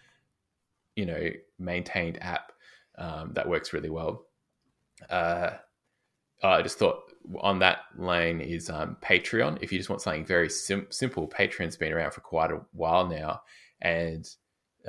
you 0.96 1.06
know, 1.06 1.30
maintained 1.60 2.22
app 2.22 2.52
um, 2.98 3.34
that 3.34 3.48
works 3.48 3.74
really 3.74 3.90
well. 3.90 4.26
Uh, 5.10 5.52
I 6.42 6.62
just 6.62 6.80
thought 6.80 7.07
on 7.40 7.60
that 7.60 7.80
lane 7.98 8.40
is 8.40 8.70
um, 8.70 8.98
Patreon. 9.02 9.58
If 9.62 9.72
you 9.72 9.78
just 9.78 9.90
want 9.90 10.02
something 10.02 10.26
very 10.26 10.50
sim- 10.50 10.88
simple, 10.90 11.28
Patreon's 11.28 11.78
been 11.78 11.94
around 11.94 12.12
for 12.12 12.22
quite 12.22 12.52
a 12.52 12.62
while 12.72 13.08
now, 13.08 13.42
and 13.82 14.28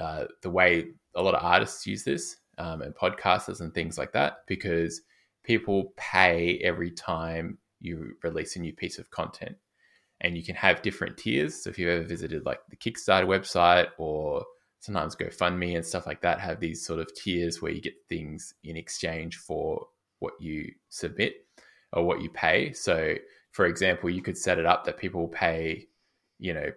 uh, 0.00 0.24
the 0.42 0.50
way 0.50 0.86
a 1.14 1.22
lot 1.22 1.34
of 1.34 1.44
artists 1.44 1.86
use 1.86 2.04
this 2.04 2.36
um, 2.58 2.82
and 2.82 2.94
podcasters 2.94 3.60
and 3.60 3.74
things 3.74 3.98
like 3.98 4.12
that, 4.12 4.44
because 4.46 5.00
people 5.42 5.92
pay 5.96 6.58
every 6.62 6.90
time 6.90 7.58
you 7.80 8.12
release 8.22 8.56
a 8.56 8.60
new 8.60 8.72
piece 8.72 8.98
of 8.98 9.10
content 9.10 9.56
and 10.20 10.36
you 10.36 10.44
can 10.44 10.54
have 10.54 10.82
different 10.82 11.16
tiers. 11.16 11.62
So 11.62 11.70
if 11.70 11.78
you've 11.78 11.88
ever 11.88 12.04
visited 12.04 12.44
like 12.44 12.60
the 12.70 12.76
Kickstarter 12.76 13.26
website 13.26 13.88
or 13.98 14.44
sometimes 14.80 15.16
GoFundMe 15.16 15.76
and 15.76 15.86
stuff 15.86 16.06
like 16.06 16.20
that, 16.22 16.40
have 16.40 16.60
these 16.60 16.84
sort 16.84 17.00
of 17.00 17.14
tiers 17.14 17.62
where 17.62 17.72
you 17.72 17.80
get 17.80 17.94
things 18.08 18.54
in 18.64 18.76
exchange 18.76 19.36
for 19.36 19.86
what 20.18 20.34
you 20.40 20.72
submit 20.88 21.46
or 21.92 22.04
what 22.04 22.22
you 22.22 22.30
pay. 22.30 22.72
So 22.72 23.14
for 23.52 23.66
example, 23.66 24.10
you 24.10 24.22
could 24.22 24.36
set 24.36 24.58
it 24.58 24.66
up 24.66 24.84
that 24.84 24.98
people 24.98 25.28
pay, 25.28 25.88
you 26.38 26.54
know, 26.54 26.70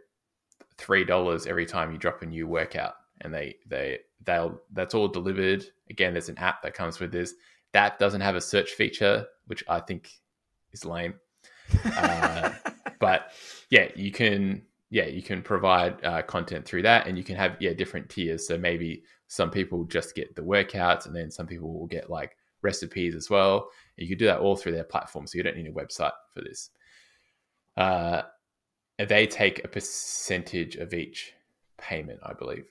three 0.77 1.03
dollars 1.03 1.45
every 1.45 1.65
time 1.65 1.91
you 1.91 1.97
drop 1.97 2.21
a 2.21 2.25
new 2.25 2.47
workout 2.47 2.93
and 3.21 3.33
they 3.33 3.55
they 3.67 3.99
they'll 4.25 4.61
that's 4.73 4.93
all 4.93 5.07
delivered. 5.07 5.65
Again, 5.89 6.13
there's 6.13 6.29
an 6.29 6.37
app 6.37 6.61
that 6.63 6.73
comes 6.73 6.99
with 6.99 7.11
this. 7.11 7.33
That 7.73 7.99
doesn't 7.99 8.21
have 8.21 8.35
a 8.35 8.41
search 8.41 8.71
feature, 8.71 9.25
which 9.47 9.63
I 9.69 9.79
think 9.79 10.09
is 10.71 10.85
lame. 10.85 11.15
Uh, 11.85 12.51
but 12.99 13.31
yeah, 13.69 13.89
you 13.95 14.11
can 14.11 14.63
yeah 14.89 15.05
you 15.05 15.21
can 15.21 15.41
provide 15.41 16.03
uh, 16.03 16.21
content 16.23 16.65
through 16.65 16.83
that, 16.83 17.07
and 17.07 17.17
you 17.17 17.23
can 17.23 17.35
have 17.35 17.57
yeah 17.59 17.73
different 17.73 18.09
tiers. 18.09 18.47
So 18.47 18.57
maybe 18.57 19.03
some 19.27 19.49
people 19.49 19.85
just 19.85 20.15
get 20.15 20.35
the 20.35 20.41
workouts, 20.41 21.05
and 21.05 21.15
then 21.15 21.31
some 21.31 21.47
people 21.47 21.73
will 21.73 21.87
get 21.87 22.09
like 22.09 22.35
recipes 22.61 23.15
as 23.15 23.29
well. 23.29 23.69
You 24.01 24.09
could 24.09 24.19
do 24.19 24.25
that 24.25 24.39
all 24.39 24.55
through 24.55 24.73
their 24.73 24.83
platform, 24.83 25.27
so 25.27 25.37
you 25.37 25.43
don't 25.43 25.57
need 25.57 25.67
a 25.67 25.71
website 25.71 26.11
for 26.33 26.41
this. 26.41 26.69
Uh, 27.77 28.23
they 28.97 29.27
take 29.27 29.63
a 29.63 29.67
percentage 29.67 30.75
of 30.75 30.93
each 30.93 31.33
payment, 31.77 32.19
I 32.23 32.33
believe. 32.33 32.65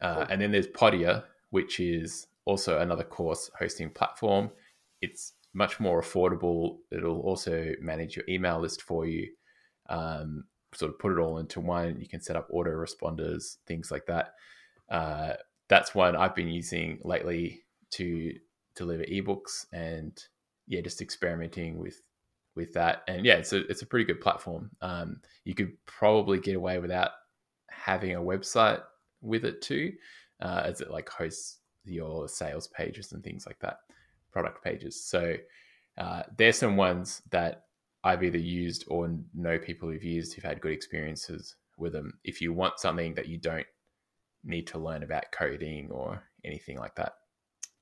Uh, 0.00 0.14
Cool. 0.14 0.26
And 0.30 0.42
then 0.42 0.52
there's 0.52 0.68
Podia, 0.68 1.24
which 1.50 1.80
is 1.80 2.26
also 2.44 2.80
another 2.80 3.04
course 3.04 3.50
hosting 3.58 3.90
platform. 3.90 4.50
It's 5.00 5.32
much 5.54 5.80
more 5.80 6.02
affordable. 6.02 6.78
It'll 6.90 7.20
also 7.20 7.72
manage 7.80 8.16
your 8.16 8.24
email 8.28 8.60
list 8.60 8.82
for 8.82 9.06
you. 9.06 9.28
Um, 9.88 10.44
sort 10.74 10.92
of 10.92 10.98
put 10.98 11.12
it 11.12 11.18
all 11.18 11.38
into 11.38 11.60
one. 11.60 11.98
You 12.00 12.08
can 12.08 12.20
set 12.20 12.36
up 12.36 12.50
autoresponders, 12.50 13.56
things 13.66 13.90
like 13.90 14.06
that. 14.06 14.34
Uh, 14.90 15.34
that's 15.68 15.94
one 15.94 16.14
I've 16.14 16.34
been 16.34 16.48
using 16.48 16.98
lately 17.02 17.62
to 17.92 18.34
deliver 18.76 19.04
ebooks 19.04 19.66
and 19.72 20.22
yeah, 20.66 20.80
just 20.80 21.00
experimenting 21.00 21.78
with 21.78 22.00
with 22.54 22.72
that. 22.74 23.02
And 23.08 23.24
yeah, 23.24 23.34
it's 23.34 23.52
a 23.52 23.66
it's 23.66 23.82
a 23.82 23.86
pretty 23.86 24.04
good 24.04 24.20
platform. 24.20 24.70
Um, 24.80 25.20
you 25.44 25.54
could 25.54 25.72
probably 25.86 26.38
get 26.38 26.56
away 26.56 26.78
without 26.78 27.10
having 27.70 28.14
a 28.14 28.20
website 28.20 28.82
with 29.20 29.44
it 29.44 29.62
too, 29.62 29.92
uh, 30.40 30.62
as 30.64 30.80
it 30.80 30.90
like 30.90 31.08
hosts 31.08 31.58
your 31.84 32.28
sales 32.28 32.66
pages 32.68 33.12
and 33.12 33.22
things 33.22 33.46
like 33.46 33.58
that, 33.60 33.78
product 34.32 34.62
pages. 34.64 35.04
So 35.04 35.36
uh, 35.98 36.22
there's 36.36 36.58
some 36.58 36.76
ones 36.76 37.22
that 37.30 37.64
I've 38.04 38.22
either 38.22 38.38
used 38.38 38.84
or 38.88 39.10
know 39.34 39.58
people 39.58 39.88
who've 39.88 40.02
used 40.02 40.34
who've 40.34 40.44
had 40.44 40.60
good 40.60 40.72
experiences 40.72 41.56
with 41.78 41.92
them. 41.92 42.18
If 42.24 42.40
you 42.40 42.52
want 42.52 42.78
something 42.78 43.14
that 43.14 43.28
you 43.28 43.38
don't 43.38 43.66
need 44.44 44.66
to 44.68 44.78
learn 44.78 45.02
about 45.02 45.32
coding 45.32 45.90
or 45.90 46.22
anything 46.44 46.78
like 46.78 46.94
that. 46.96 47.14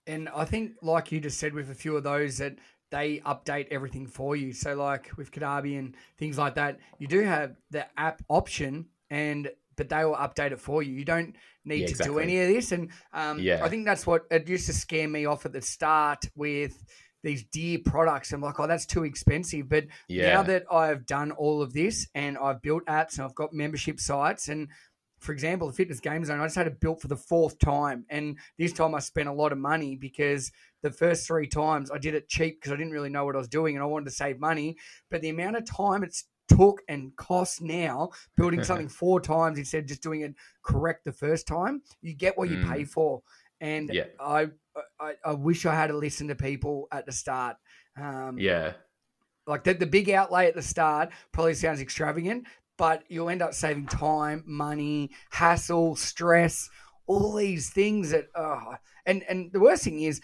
And 0.07 0.29
I 0.29 0.45
think, 0.45 0.73
like 0.83 1.13
you 1.13 1.21
just 1.21 1.39
said, 1.39 1.55
with 1.55 1.71
a 1.71 1.75
few 1.75 1.97
of 1.97 2.03
those, 2.03 2.39
that 2.39 2.57
they 2.91 3.19
update 3.21 3.69
everything 3.71 4.07
for 4.07 4.37
you. 4.37 4.53
So, 4.53 4.75
like 4.75 5.17
with 5.17 5.31
Kajabi 5.33 5.79
and 5.79 5.97
things 6.19 6.39
like 6.39 6.55
that, 6.57 6.79
you 6.99 7.07
do 7.07 7.21
have 7.23 7.57
the 7.71 7.87
app 7.99 8.23
option, 8.29 8.87
and 9.11 9.51
but 9.77 9.89
they 9.89 10.05
will 10.05 10.15
update 10.15 10.53
it 10.53 10.61
for 10.61 10.83
you. 10.83 10.93
You 10.95 11.05
don't 11.05 11.35
need 11.65 11.81
Yeah, 11.81 11.87
to 11.89 12.03
do 12.03 12.19
any 12.19 12.41
of 12.41 12.49
this. 12.49 12.71
And 12.73 12.91
um, 13.13 13.41
Yeah. 13.41 13.65
I 13.65 13.69
think 13.69 13.87
that's 13.87 14.07
what 14.07 14.25
it 14.31 14.49
used 14.49 14.67
to 14.67 14.73
scare 14.73 15.09
me 15.09 15.25
off 15.27 15.47
at 15.47 15.53
the 15.53 15.63
start 15.63 16.27
with 16.37 16.85
these 17.23 17.43
dear 17.45 17.79
products. 17.85 18.33
I'm 18.33 18.43
like, 18.43 18.61
oh, 18.61 18.67
that's 18.67 18.87
too 18.87 19.05
expensive. 19.05 19.69
But 19.69 19.87
Yeah. 20.09 20.37
now 20.37 20.43
that 20.45 20.65
I've 20.71 21.07
done 21.07 21.33
all 21.33 21.63
of 21.63 21.73
this 21.73 22.07
and 22.15 22.37
I've 22.39 22.63
built 22.63 22.85
apps 22.85 23.15
and 23.17 23.25
I've 23.25 23.35
got 23.35 23.53
membership 23.53 23.99
sites 23.99 24.49
and 24.49 24.69
for 25.25 25.33
example, 25.33 25.67
the 25.67 25.73
fitness 25.73 26.01
game 26.01 26.25
zone, 26.25 26.41
I 26.41 26.45
just 26.45 26.57
had 26.57 26.67
it 26.67 26.81
built 26.81 27.01
for 27.01 27.09
the 27.09 27.17
fourth 27.17 27.59
time. 27.59 28.05
And 28.11 28.37
this 28.59 28.73
time 28.73 28.95
I 28.95 28.99
spent 29.01 29.29
a 29.29 29.33
lot 29.33 29.53
of 29.53 29.59
money 29.59 29.97
because 29.97 30.53
the 30.83 30.91
first 30.91 31.27
three 31.27 31.47
times 31.47 31.91
I 31.91 31.99
did 31.99 32.15
it 32.15 32.29
cheap 32.29 32.61
because 32.61 32.73
I 32.73 32.77
didn't 32.77 32.93
really 32.93 33.09
know 33.09 33.25
what 33.25 33.35
I 33.35 33.39
was 33.39 33.49
doing 33.49 33.75
and 33.75 33.83
I 33.83 33.87
wanted 33.87 34.05
to 34.07 34.11
save 34.11 34.39
money. 34.39 34.77
But 35.11 35.23
the 35.23 35.31
amount 35.31 35.57
of 35.57 35.65
time 35.65 36.03
it's 36.05 36.25
took 36.47 36.83
and 36.89 37.17
cost 37.17 37.63
now 37.63 38.11
building 38.37 38.63
something 38.65 38.89
four 38.89 39.19
times 39.21 39.59
instead 39.59 39.79
of 39.85 39.87
just 39.89 40.03
doing 40.03 40.21
it 40.21 40.35
correct 40.63 41.05
the 41.05 41.13
first 41.13 41.47
time, 41.47 41.81
you 42.03 42.15
get 42.15 42.37
what 42.37 42.51
you 42.51 42.59
Mm. 42.59 42.71
pay 42.71 42.85
for. 42.85 43.23
And 43.61 43.89
Yeah. 43.93 44.05
I, 44.21 44.51
I 45.01 45.15
I 45.25 45.33
wish 45.33 45.65
I 45.65 45.75
had 45.75 45.87
to 45.87 45.97
listen 45.97 46.29
to 46.29 46.35
people 46.35 46.87
at 46.93 47.07
the 47.07 47.13
start. 47.13 47.57
Um, 47.97 48.37
yeah. 48.39 48.75
like 49.47 49.65
the, 49.65 49.73
the 49.75 49.87
big 49.87 50.11
outlay 50.11 50.49
at 50.49 50.55
the 50.55 50.63
start 50.63 51.11
probably 51.33 51.55
sounds 51.55 51.81
extravagant, 51.81 52.47
but 52.77 53.03
you'll 53.09 53.31
end 53.31 53.43
up 53.43 53.55
saving 53.55 53.87
time, 53.87 54.43
money, 54.47 55.11
hassle, 55.31 55.97
stress, 55.97 56.69
all 57.07 57.35
these 57.35 57.71
things 57.71 58.11
that 58.11 58.27
oh 58.35 58.75
and 59.07 59.23
and 59.29 59.53
the 59.53 59.61
worst 59.61 59.85
thing 59.85 60.01
is 60.01 60.21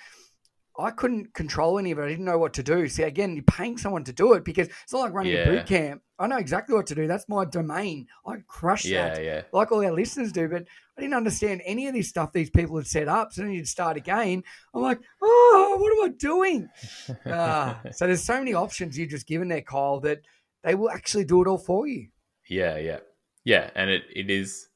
I 0.79 0.91
couldn't 0.93 1.35
control 1.35 1.79
any 1.79 1.91
of 1.91 1.99
it. 1.99 2.05
I 2.05 2.09
didn't 2.09 2.25
know 2.25 2.39
what 2.39 2.55
to 2.55 2.63
do. 2.63 2.89
See, 2.89 3.03
again, 3.03 3.35
you're 3.35 3.43
paying 3.43 3.77
someone 3.77 4.05
to 4.05 4.15
do 4.15 4.33
it 4.33 4.45
because 4.45 4.69
it's 4.69 4.93
not 4.95 5.01
like 5.01 5.13
running 5.13 5.33
Yeah. 5.33 5.41
a 5.41 5.47
boot 5.57 5.67
camp. 5.67 6.01
I 6.19 6.27
know 6.27 6.39
exactly 6.39 6.75
what 6.75 6.87
to 6.87 6.95
do. 6.95 7.07
That's 7.07 7.29
my 7.29 7.45
domain. 7.45 8.07
I 8.27 8.37
crush 8.47 8.87
Yeah, 8.87 9.11
that, 9.15 9.23
yeah. 9.25 9.43
like 9.53 9.73
all 9.73 9.85
our 9.85 9.93
listeners 9.93 10.33
do. 10.33 10.49
But 10.49 10.65
I 10.97 11.01
didn't 11.03 11.15
understand 11.17 11.61
any 11.67 11.87
of 11.89 11.93
this 11.95 12.09
stuff 12.09 12.33
these 12.33 12.49
people 12.49 12.77
had 12.79 12.87
set 12.87 13.09
up. 13.09 13.33
So 13.33 13.43
then 13.43 13.53
you'd 13.53 13.69
start 13.69 13.99
again. 13.99 14.43
I'm 14.73 14.81
like, 14.81 15.01
oh, 15.21 15.77
what 15.79 15.93
am 15.99 16.13
I 16.13 16.17
doing? 16.17 16.69
Ah, 17.27 17.81
so 17.93 18.07
there's 18.07 18.23
so 18.25 18.39
many 18.39 18.55
options 18.55 18.97
you've 18.97 19.11
just 19.11 19.27
given 19.27 19.49
there, 19.49 19.61
Kyle, 19.63 20.01
that 20.01 20.21
they 20.63 20.75
will 20.75 20.91
actually 20.91 21.25
do 21.25 21.43
it 21.43 21.49
all 21.49 21.59
for 21.59 21.87
you. 21.89 22.09
Yeah, 22.51 22.77
yeah, 22.79 22.99
yeah, 23.45 23.71
and 23.77 23.89
it, 23.89 24.03
it 24.15 24.29
is 24.29 24.67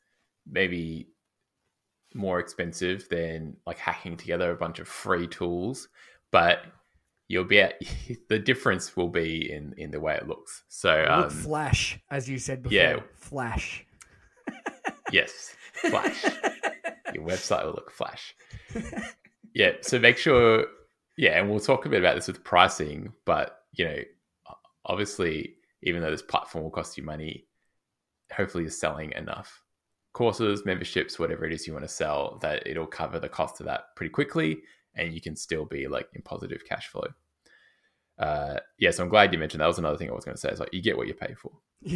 maybe 0.46 1.08
more 2.14 2.38
expensive 2.38 3.08
than 3.08 3.56
like 3.66 3.78
hacking 3.78 4.16
together 4.16 4.52
a 4.52 4.56
bunch 4.56 4.78
of 4.78 4.86
free 4.86 5.26
tools, 5.26 5.88
but 6.30 6.58
you'll 7.26 7.44
be 7.44 7.60
at 7.60 7.74
the 8.28 8.38
difference 8.38 8.96
will 8.96 9.08
be 9.08 9.50
in 9.50 9.74
in 9.76 9.90
the 9.90 9.98
way 10.00 10.14
it 10.14 10.28
looks. 10.28 10.62
So 10.68 10.94
look 11.00 11.26
um, 11.26 11.30
flash, 11.30 11.98
as 12.10 12.30
you 12.30 12.38
said 12.38 12.62
before. 12.62 12.78
yeah. 12.78 13.00
Flash. 13.16 13.84
yes, 15.12 15.56
flash. 15.72 16.24
Your 17.12 17.24
website 17.24 17.64
will 17.64 17.72
look 17.72 17.90
flash. 17.90 18.34
Yeah, 19.52 19.72
so 19.80 19.98
make 19.98 20.16
sure. 20.16 20.66
Yeah, 21.16 21.40
and 21.40 21.50
we'll 21.50 21.60
talk 21.60 21.86
a 21.86 21.88
bit 21.88 22.00
about 22.00 22.16
this 22.16 22.26
with 22.26 22.42
pricing, 22.42 23.12
but 23.24 23.60
you 23.72 23.84
know, 23.84 23.98
obviously, 24.84 25.54
even 25.82 26.02
though 26.02 26.10
this 26.10 26.22
platform 26.22 26.64
will 26.64 26.70
cost 26.70 26.96
you 26.96 27.04
money, 27.04 27.46
hopefully 28.32 28.64
you're 28.64 28.70
selling 28.70 29.12
enough 29.12 29.62
courses, 30.12 30.64
memberships, 30.64 31.18
whatever 31.18 31.44
it 31.44 31.52
is 31.52 31.66
you 31.66 31.72
want 31.72 31.84
to 31.84 31.88
sell, 31.88 32.38
that 32.42 32.66
it'll 32.66 32.86
cover 32.86 33.18
the 33.18 33.28
cost 33.28 33.60
of 33.60 33.66
that 33.66 33.94
pretty 33.96 34.10
quickly, 34.10 34.58
and 34.94 35.12
you 35.12 35.20
can 35.20 35.34
still 35.36 35.64
be 35.64 35.88
like 35.88 36.08
in 36.14 36.22
positive 36.22 36.62
cash 36.68 36.88
flow. 36.88 37.06
Uh, 38.18 38.58
yeah, 38.78 38.90
so 38.92 39.02
I'm 39.02 39.08
glad 39.08 39.32
you 39.32 39.38
mentioned 39.38 39.60
that. 39.60 39.66
was 39.66 39.78
another 39.78 39.96
thing 39.98 40.08
I 40.08 40.14
was 40.14 40.24
going 40.24 40.36
to 40.36 40.40
say. 40.40 40.50
Is 40.50 40.60
like 40.60 40.72
you 40.72 40.80
get 40.82 40.96
what 40.96 41.08
you 41.08 41.14
pay 41.14 41.34
for. 41.34 41.50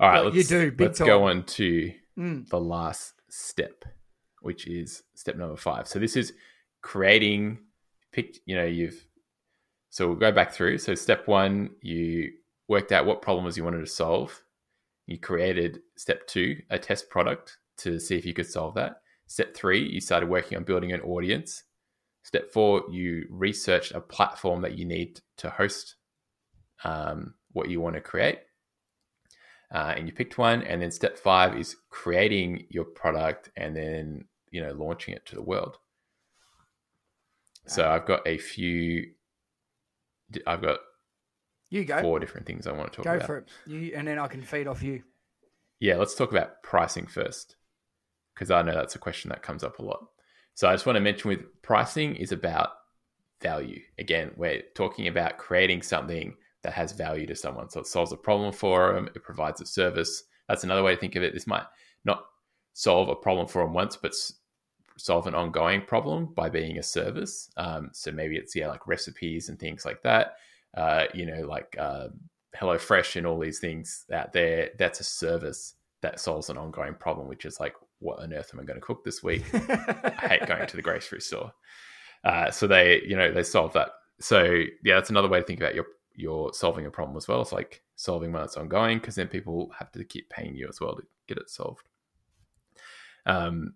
All 0.00 0.08
right, 0.08 0.24
let's, 0.24 0.36
you 0.36 0.44
do, 0.44 0.72
let's 0.78 0.98
time. 0.98 1.06
go 1.06 1.24
on 1.24 1.44
to 1.44 1.92
Mm. 2.18 2.48
the 2.48 2.58
last 2.58 3.12
step, 3.28 3.84
which 4.40 4.66
is 4.66 5.02
step 5.14 5.36
number 5.36 5.56
five. 5.56 5.86
So 5.86 5.98
this 5.98 6.16
is 6.16 6.32
creating. 6.82 7.58
Pick. 8.12 8.38
You 8.46 8.56
know, 8.56 8.64
you've. 8.64 9.06
So 9.90 10.06
we'll 10.08 10.16
go 10.16 10.32
back 10.32 10.52
through. 10.52 10.78
So 10.78 10.94
step 10.94 11.26
one, 11.28 11.70
you 11.82 12.32
worked 12.68 12.92
out 12.92 13.04
what 13.06 13.20
problems 13.22 13.56
you 13.58 13.64
wanted 13.64 13.80
to 13.80 13.86
solve. 13.86 14.42
You 15.06 15.18
created 15.18 15.80
step 15.96 16.26
two, 16.26 16.60
a 16.70 16.78
test 16.78 17.08
product 17.10 17.58
to 17.78 17.98
see 17.98 18.16
if 18.16 18.26
you 18.26 18.34
could 18.34 18.46
solve 18.46 18.74
that. 18.74 19.02
Step 19.28 19.54
three, 19.54 19.88
you 19.88 20.00
started 20.00 20.28
working 20.28 20.56
on 20.56 20.64
building 20.64 20.92
an 20.92 21.00
audience. 21.00 21.64
Step 22.22 22.52
four, 22.52 22.82
you 22.90 23.26
researched 23.30 23.92
a 23.92 24.00
platform 24.00 24.62
that 24.62 24.76
you 24.76 24.84
need 24.84 25.20
to 25.36 25.48
host 25.48 25.94
um, 26.84 27.34
what 27.52 27.68
you 27.68 27.80
want 27.80 27.94
to 27.94 28.00
create. 28.00 28.40
Uh, 29.72 29.94
and 29.96 30.08
you 30.08 30.12
picked 30.12 30.38
one. 30.38 30.62
And 30.62 30.82
then 30.82 30.90
step 30.90 31.18
five 31.18 31.56
is 31.56 31.76
creating 31.90 32.66
your 32.68 32.84
product 32.84 33.50
and 33.56 33.76
then, 33.76 34.24
you 34.50 34.60
know, 34.62 34.72
launching 34.72 35.14
it 35.14 35.24
to 35.26 35.34
the 35.34 35.42
world. 35.42 35.78
So 37.66 37.88
I've 37.88 38.06
got 38.06 38.26
a 38.26 38.38
few, 38.38 39.10
I've 40.46 40.62
got 40.62 40.78
You 41.70 41.84
go. 41.84 42.00
four 42.00 42.20
different 42.20 42.46
things 42.46 42.66
I 42.66 42.72
want 42.72 42.92
to 42.92 42.96
talk 42.96 43.04
Go 43.04 43.10
about. 43.10 43.20
Go 43.20 43.26
for 43.26 43.38
it. 43.38 43.48
You 43.66 43.92
and 43.96 44.06
then 44.06 44.18
I 44.18 44.28
can 44.28 44.42
feed 44.42 44.66
off 44.66 44.82
you. 44.82 45.02
Yeah, 45.80 45.96
let's 45.96 46.14
talk 46.14 46.30
about 46.30 46.62
pricing 46.62 47.06
first, 47.06 47.56
because 48.34 48.50
I 48.50 48.62
know 48.62 48.74
that's 48.74 48.94
a 48.94 49.00
question 49.00 49.28
that 49.30 49.42
comes 49.42 49.62
up 49.62 49.78
a 49.78 49.82
lot. 49.82 50.06
So 50.54 50.68
I 50.68 50.72
just 50.72 50.86
want 50.86 50.96
to 50.96 51.00
mention 51.00 51.28
with 51.28 51.62
pricing 51.62 52.16
is 52.16 52.32
about 52.32 52.70
value. 53.42 53.82
Again, 53.98 54.30
we're 54.36 54.62
talking 54.74 55.08
about 55.08 55.36
creating 55.36 55.82
something 55.82 56.34
that 56.62 56.72
has 56.72 56.92
value 56.92 57.26
to 57.26 57.34
someone. 57.34 57.68
So 57.68 57.80
it 57.80 57.86
solves 57.86 58.12
a 58.12 58.16
problem 58.16 58.52
for 58.52 58.94
them, 58.94 59.08
it 59.14 59.22
provides 59.22 59.60
a 59.60 59.66
service. 59.66 60.24
That's 60.48 60.64
another 60.64 60.82
way 60.82 60.94
to 60.94 61.00
think 61.00 61.16
of 61.16 61.22
it. 61.22 61.34
This 61.34 61.46
might 61.46 61.64
not 62.04 62.24
solve 62.72 63.08
a 63.08 63.14
problem 63.14 63.46
for 63.46 63.62
them 63.62 63.74
once, 63.74 63.96
but 63.96 64.14
solve 64.96 65.26
an 65.26 65.34
ongoing 65.34 65.82
problem 65.82 66.32
by 66.34 66.48
being 66.48 66.78
a 66.78 66.82
service. 66.82 67.50
Um, 67.56 67.90
so 67.92 68.10
maybe 68.10 68.36
it's 68.36 68.56
yeah, 68.56 68.68
like 68.68 68.86
recipes 68.86 69.48
and 69.48 69.58
things 69.58 69.84
like 69.84 70.02
that. 70.02 70.36
Uh, 70.76 71.06
you 71.14 71.26
know, 71.26 71.46
like 71.46 71.74
uh, 71.78 72.08
HelloFresh 72.54 73.16
and 73.16 73.26
all 73.26 73.38
these 73.38 73.58
things 73.58 74.04
out 74.12 74.32
there. 74.32 74.70
That's 74.78 75.00
a 75.00 75.04
service 75.04 75.74
that 76.02 76.20
solves 76.20 76.50
an 76.50 76.58
ongoing 76.58 76.94
problem, 76.94 77.28
which 77.28 77.44
is 77.44 77.58
like, 77.60 77.74
what 77.98 78.20
on 78.20 78.32
earth 78.32 78.50
am 78.52 78.60
I 78.60 78.64
going 78.64 78.78
to 78.78 78.86
cook 78.86 79.04
this 79.04 79.22
week? 79.22 79.44
I 79.54 80.28
hate 80.28 80.46
going 80.46 80.66
to 80.66 80.76
the 80.76 80.82
grocery 80.88 81.20
store. 81.20 81.52
Uh, 82.24 82.50
so 82.50 82.66
they, 82.66 83.02
you 83.06 83.16
know, 83.16 83.32
they 83.32 83.42
solve 83.42 83.72
that. 83.72 83.90
So 84.20 84.42
yeah, 84.84 84.94
that's 84.94 85.10
another 85.10 85.28
way 85.28 85.40
to 85.40 85.46
think 85.46 85.60
about 85.60 85.74
your 85.74 85.86
your 86.14 86.52
solving 86.54 86.86
a 86.86 86.90
problem 86.90 87.16
as 87.16 87.28
well. 87.28 87.42
It's 87.42 87.52
like 87.52 87.82
solving 87.94 88.32
when 88.32 88.42
it's 88.42 88.56
ongoing 88.56 88.98
because 88.98 89.14
then 89.14 89.28
people 89.28 89.70
have 89.78 89.92
to 89.92 90.04
keep 90.04 90.30
paying 90.30 90.56
you 90.56 90.66
as 90.68 90.80
well 90.80 90.96
to 90.96 91.02
get 91.28 91.38
it 91.38 91.50
solved. 91.50 91.88
Um, 93.26 93.74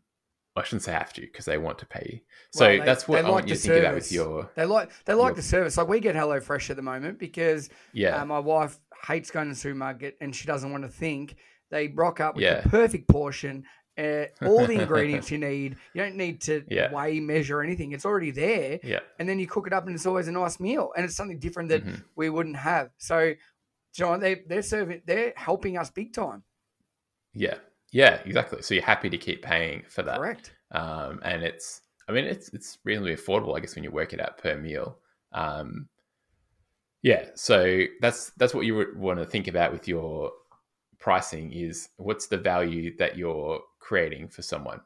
I 0.61 0.64
shouldn't 0.64 0.82
say 0.82 0.92
have 0.92 1.12
to 1.14 1.20
because 1.22 1.44
they 1.44 1.58
want 1.58 1.78
to 1.78 1.86
pay 1.86 2.08
you. 2.12 2.20
So 2.52 2.66
Well, 2.66 2.78
they- 2.78 2.84
that's 2.84 3.08
what 3.08 3.24
I 3.24 3.30
want 3.30 3.48
you 3.48 3.54
to 3.54 3.61
think 3.61 3.74
about 3.76 3.94
with 3.94 4.04
service. 4.04 4.12
your 4.12 4.50
They 4.54 4.64
like 4.64 4.90
they 5.04 5.14
like 5.14 5.28
Your- 5.30 5.34
the 5.36 5.42
service. 5.42 5.76
Like 5.76 5.88
we 5.88 6.00
get 6.00 6.14
HelloFresh 6.16 6.70
at 6.70 6.76
the 6.76 6.82
moment 6.82 7.18
because 7.18 7.70
yeah 7.92 8.20
uh, 8.20 8.24
my 8.24 8.38
wife 8.38 8.78
hates 9.06 9.30
going 9.30 9.46
to 9.48 9.54
the 9.54 9.61
supermarket 9.61 10.16
and 10.20 10.34
she 10.34 10.46
doesn't 10.46 10.70
want 10.70 10.84
to 10.84 10.90
think. 10.90 11.36
They 11.70 11.88
rock 11.88 12.20
up 12.20 12.34
with 12.36 12.44
Yeah. 12.44 12.61
the 12.62 12.68
perfect 12.68 13.08
portion, 13.08 13.64
uh, 13.96 14.24
all 14.42 14.66
the 14.66 14.74
ingredients 14.80 15.30
you 15.30 15.38
need. 15.38 15.76
You 15.94 16.02
don't 16.02 16.16
need 16.16 16.40
to 16.42 16.64
Yeah. 16.68 16.92
weigh, 16.92 17.20
measure 17.20 17.62
anything. 17.62 17.92
It's 17.92 18.04
already 18.04 18.30
there. 18.32 18.80
yeah 18.82 19.00
And 19.18 19.28
then 19.28 19.38
you 19.38 19.46
cook 19.46 19.66
it 19.68 19.72
up 19.72 19.86
and 19.86 19.94
it's 19.94 20.04
always 20.06 20.26
a 20.28 20.32
nice 20.32 20.58
meal. 20.61 20.92
And 20.96 21.04
it's 21.04 21.14
something 21.16 21.38
different 21.38 21.68
that 21.68 21.84
Mhm. 21.84 22.02
we 22.16 22.28
wouldn't 22.28 22.56
have. 22.56 22.90
So, 22.98 23.34
John, 23.94 24.20
they, 24.20 24.34
they're 24.46 24.62
serving, 24.62 25.02
they're 25.06 25.32
helping 25.36 25.76
us 25.78 25.90
big 25.90 26.12
time. 26.12 26.42
yeah 27.32 27.54
yeah 27.91 28.20
exactly. 28.24 28.62
So 28.62 28.74
you're 28.74 28.84
happy 28.84 29.11
to 29.11 29.18
keep 29.18 29.43
paying 29.43 29.82
for 29.88 30.03
that. 30.03 30.18
Correct. 30.18 30.53
um, 30.72 31.20
and 31.22 31.43
it's 31.43 31.82
I 32.09 32.12
mean 32.12 32.24
it's 32.24 32.49
it's 32.51 32.78
reasonably 32.84 33.14
affordable, 33.16 33.57
I 33.57 33.61
guess, 33.61 33.74
when 33.74 33.84
you 33.84 33.91
work 33.91 34.12
it 34.12 34.20
out 34.20 34.38
per 34.38 34.57
meal. 34.57 34.99
Um, 35.32 35.88
yeah, 37.03 37.26
so 37.34 37.84
that's 38.01 38.30
that's 38.30 38.55
what 38.55 38.66
you 38.66 38.74
would 38.76 38.99
want 38.99 39.18
to 39.18 39.24
think 39.26 39.49
about 39.49 39.72
with 39.72 39.88
your 39.88 40.32
pricing 40.99 41.51
is 41.53 41.88
what's 41.97 42.26
the 42.26 42.36
value 42.36 42.95
that 42.99 43.16
you're 43.16 43.61
creating 43.78 44.28
for 44.28 44.43
someone, 44.43 44.80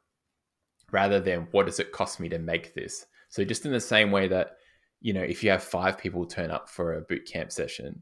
rather 0.93 1.19
than 1.19 1.49
what 1.51 1.67
does 1.67 1.81
it 1.81 1.93
cost 1.93 2.21
me 2.21 2.29
to 2.29 2.39
make 2.39 2.75
this. 2.75 3.07
So 3.29 3.45
just 3.45 3.67
in 3.67 3.73
the 3.73 3.81
same 3.81 4.11
way 4.13 4.29
that 4.29 4.59
you 5.01 5.13
know 5.13 5.23
if 5.23 5.43
you 5.43 5.51
have 5.51 5.63
five 5.63 5.99
people 5.99 6.25
turn 6.27 6.51
up 6.51 6.69
for 6.69 6.95
a 6.95 7.01
boot 7.01 7.27
camp 7.27 7.51
session, 7.51 8.01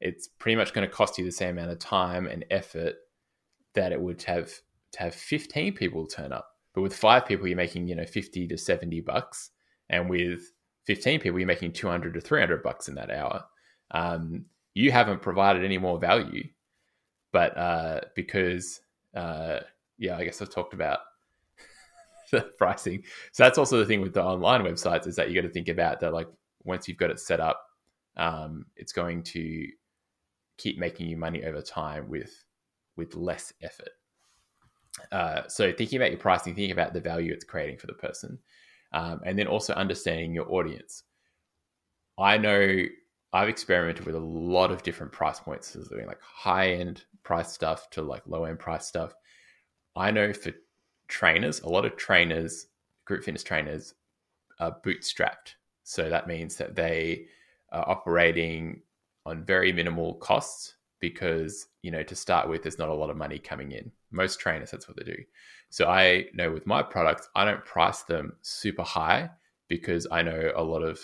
it's 0.00 0.28
pretty 0.28 0.56
much 0.56 0.72
going 0.72 0.88
to 0.88 0.94
cost 0.94 1.18
you 1.18 1.24
the 1.24 1.32
same 1.32 1.58
amount 1.58 1.72
of 1.72 1.78
time 1.78 2.26
and 2.26 2.44
effort 2.50 2.96
that 3.74 3.92
it 3.92 4.00
would 4.00 4.22
have 4.22 4.52
to 4.92 4.98
have 5.00 5.14
15 5.14 5.74
people 5.74 6.06
turn 6.06 6.32
up. 6.32 6.48
But 6.74 6.82
with 6.82 6.94
five 6.94 7.26
people, 7.26 7.46
you're 7.46 7.56
making, 7.56 7.88
you 7.88 7.94
know, 7.94 8.04
50 8.04 8.46
to 8.48 8.56
70 8.56 9.00
bucks. 9.00 9.50
And 9.88 10.08
with 10.08 10.52
15 10.86 11.20
people, 11.20 11.38
you're 11.38 11.46
making 11.46 11.72
200 11.72 12.14
to 12.14 12.20
300 12.20 12.62
bucks 12.62 12.88
in 12.88 12.94
that 12.94 13.10
hour. 13.10 13.44
Um, 13.90 14.46
you 14.74 14.92
haven't 14.92 15.22
provided 15.22 15.64
any 15.64 15.78
more 15.78 15.98
value. 15.98 16.48
But 17.32 17.56
uh, 17.56 18.00
because, 18.14 18.80
uh, 19.14 19.60
yeah, 19.98 20.16
I 20.16 20.24
guess 20.24 20.40
I've 20.40 20.50
talked 20.50 20.74
about 20.74 21.00
the 22.32 22.42
pricing. 22.58 23.04
So 23.32 23.44
that's 23.44 23.58
also 23.58 23.78
the 23.78 23.86
thing 23.86 24.00
with 24.00 24.14
the 24.14 24.22
online 24.22 24.62
websites 24.62 25.06
is 25.06 25.16
that 25.16 25.28
you 25.28 25.40
got 25.40 25.46
to 25.46 25.52
think 25.52 25.68
about 25.68 26.00
that, 26.00 26.12
like, 26.12 26.28
once 26.64 26.86
you've 26.86 26.98
got 26.98 27.10
it 27.10 27.20
set 27.20 27.40
up, 27.40 27.64
um, 28.16 28.66
it's 28.76 28.92
going 28.92 29.22
to 29.22 29.66
keep 30.58 30.78
making 30.78 31.08
you 31.08 31.16
money 31.16 31.44
over 31.44 31.62
time 31.62 32.08
with 32.08 32.44
with 33.00 33.16
less 33.16 33.52
effort. 33.62 33.90
Uh, 35.10 35.42
so 35.48 35.72
thinking 35.72 35.96
about 35.96 36.10
your 36.10 36.20
pricing, 36.20 36.54
thinking 36.54 36.72
about 36.72 36.92
the 36.92 37.00
value 37.00 37.32
it's 37.32 37.44
creating 37.44 37.78
for 37.78 37.86
the 37.86 37.94
person, 37.94 38.38
um, 38.92 39.20
and 39.24 39.38
then 39.38 39.46
also 39.46 39.72
understanding 39.74 40.34
your 40.34 40.52
audience. 40.52 41.04
I 42.18 42.36
know 42.36 42.84
I've 43.32 43.48
experimented 43.48 44.04
with 44.04 44.14
a 44.14 44.20
lot 44.20 44.70
of 44.70 44.82
different 44.82 45.12
price 45.12 45.40
points, 45.40 45.72
doing 45.72 46.06
like 46.06 46.20
high 46.20 46.72
end 46.72 47.04
price 47.22 47.52
stuff 47.52 47.88
to 47.90 48.02
like 48.02 48.22
low 48.26 48.44
end 48.44 48.58
price 48.58 48.86
stuff. 48.86 49.14
I 49.96 50.10
know 50.10 50.32
for 50.32 50.52
trainers, 51.08 51.60
a 51.60 51.68
lot 51.68 51.84
of 51.84 51.96
trainers, 51.96 52.66
group 53.06 53.24
fitness 53.24 53.42
trainers, 53.42 53.94
are 54.58 54.76
bootstrapped. 54.84 55.54
So 55.84 56.10
that 56.10 56.28
means 56.28 56.56
that 56.56 56.76
they 56.76 57.26
are 57.72 57.88
operating 57.88 58.82
on 59.24 59.44
very 59.44 59.72
minimal 59.72 60.14
costs 60.14 60.74
because 61.00 61.66
you 61.82 61.90
know 61.90 62.02
to 62.02 62.14
start 62.14 62.48
with 62.48 62.62
there's 62.62 62.78
not 62.78 62.88
a 62.88 62.94
lot 62.94 63.10
of 63.10 63.16
money 63.16 63.38
coming 63.38 63.72
in. 63.72 63.90
Most 64.10 64.40
trainers 64.40 64.70
that's 64.70 64.88
what 64.88 64.96
they 64.96 65.04
do. 65.04 65.16
So 65.70 65.88
i 65.88 66.26
know 66.34 66.50
with 66.50 66.66
my 66.66 66.82
products 66.82 67.28
i 67.34 67.44
don't 67.44 67.64
price 67.64 68.02
them 68.02 68.32
super 68.42 68.82
high 68.82 69.30
because 69.68 70.06
i 70.10 70.22
know 70.22 70.52
a 70.56 70.62
lot 70.62 70.82
of 70.82 70.98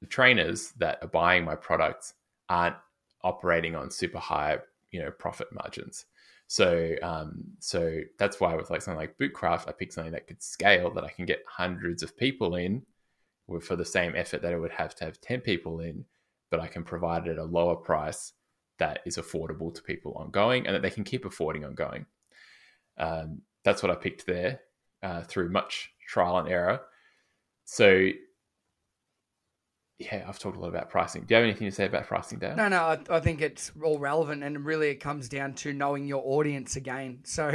the 0.00 0.06
trainers 0.06 0.72
that 0.78 0.98
are 1.02 1.08
buying 1.08 1.44
my 1.44 1.54
products 1.54 2.14
aren't 2.48 2.76
operating 3.22 3.76
on 3.76 3.90
super 3.90 4.18
high 4.18 4.58
you 4.90 5.00
know 5.00 5.10
profit 5.10 5.48
margins. 5.52 6.06
So 6.48 6.94
um 7.02 7.44
so 7.60 8.00
that's 8.18 8.40
why 8.40 8.54
with 8.54 8.70
like 8.70 8.82
something 8.82 8.98
like 8.98 9.18
bootcraft 9.18 9.68
i 9.68 9.72
picked 9.72 9.94
something 9.94 10.12
that 10.12 10.26
could 10.26 10.42
scale 10.42 10.90
that 10.94 11.04
i 11.04 11.08
can 11.08 11.24
get 11.24 11.44
hundreds 11.46 12.02
of 12.02 12.16
people 12.16 12.56
in 12.56 12.82
for 13.60 13.76
the 13.76 13.84
same 13.84 14.14
effort 14.16 14.42
that 14.42 14.52
it 14.52 14.58
would 14.58 14.72
have 14.72 14.94
to 14.96 15.04
have 15.04 15.20
10 15.20 15.40
people 15.40 15.80
in, 15.80 16.04
but 16.50 16.60
I 16.60 16.66
can 16.66 16.84
provide 16.84 17.26
it 17.26 17.32
at 17.32 17.38
a 17.38 17.44
lower 17.44 17.76
price 17.76 18.32
that 18.78 19.00
is 19.04 19.16
affordable 19.16 19.74
to 19.74 19.82
people 19.82 20.12
ongoing 20.16 20.66
and 20.66 20.74
that 20.74 20.82
they 20.82 20.90
can 20.90 21.04
keep 21.04 21.24
affording 21.24 21.64
ongoing. 21.64 22.06
Um, 22.98 23.42
that's 23.64 23.82
what 23.82 23.90
I 23.92 23.94
picked 23.94 24.26
there 24.26 24.60
uh, 25.02 25.22
through 25.22 25.50
much 25.50 25.90
trial 26.08 26.38
and 26.38 26.48
error. 26.48 26.80
So, 27.64 28.08
yeah, 29.98 30.24
I've 30.26 30.38
talked 30.38 30.56
a 30.56 30.60
lot 30.60 30.68
about 30.68 30.90
pricing. 30.90 31.22
Do 31.22 31.34
you 31.34 31.36
have 31.36 31.44
anything 31.44 31.68
to 31.68 31.74
say 31.74 31.86
about 31.86 32.06
pricing, 32.06 32.38
Dale? 32.38 32.56
No, 32.56 32.68
no, 32.68 32.78
I, 32.78 32.98
I 33.08 33.20
think 33.20 33.40
it's 33.40 33.70
all 33.82 33.98
relevant, 33.98 34.42
and 34.42 34.64
really 34.64 34.88
it 34.88 34.96
comes 34.96 35.28
down 35.28 35.54
to 35.54 35.72
knowing 35.72 36.06
your 36.06 36.22
audience 36.24 36.76
again. 36.76 37.20
So, 37.24 37.48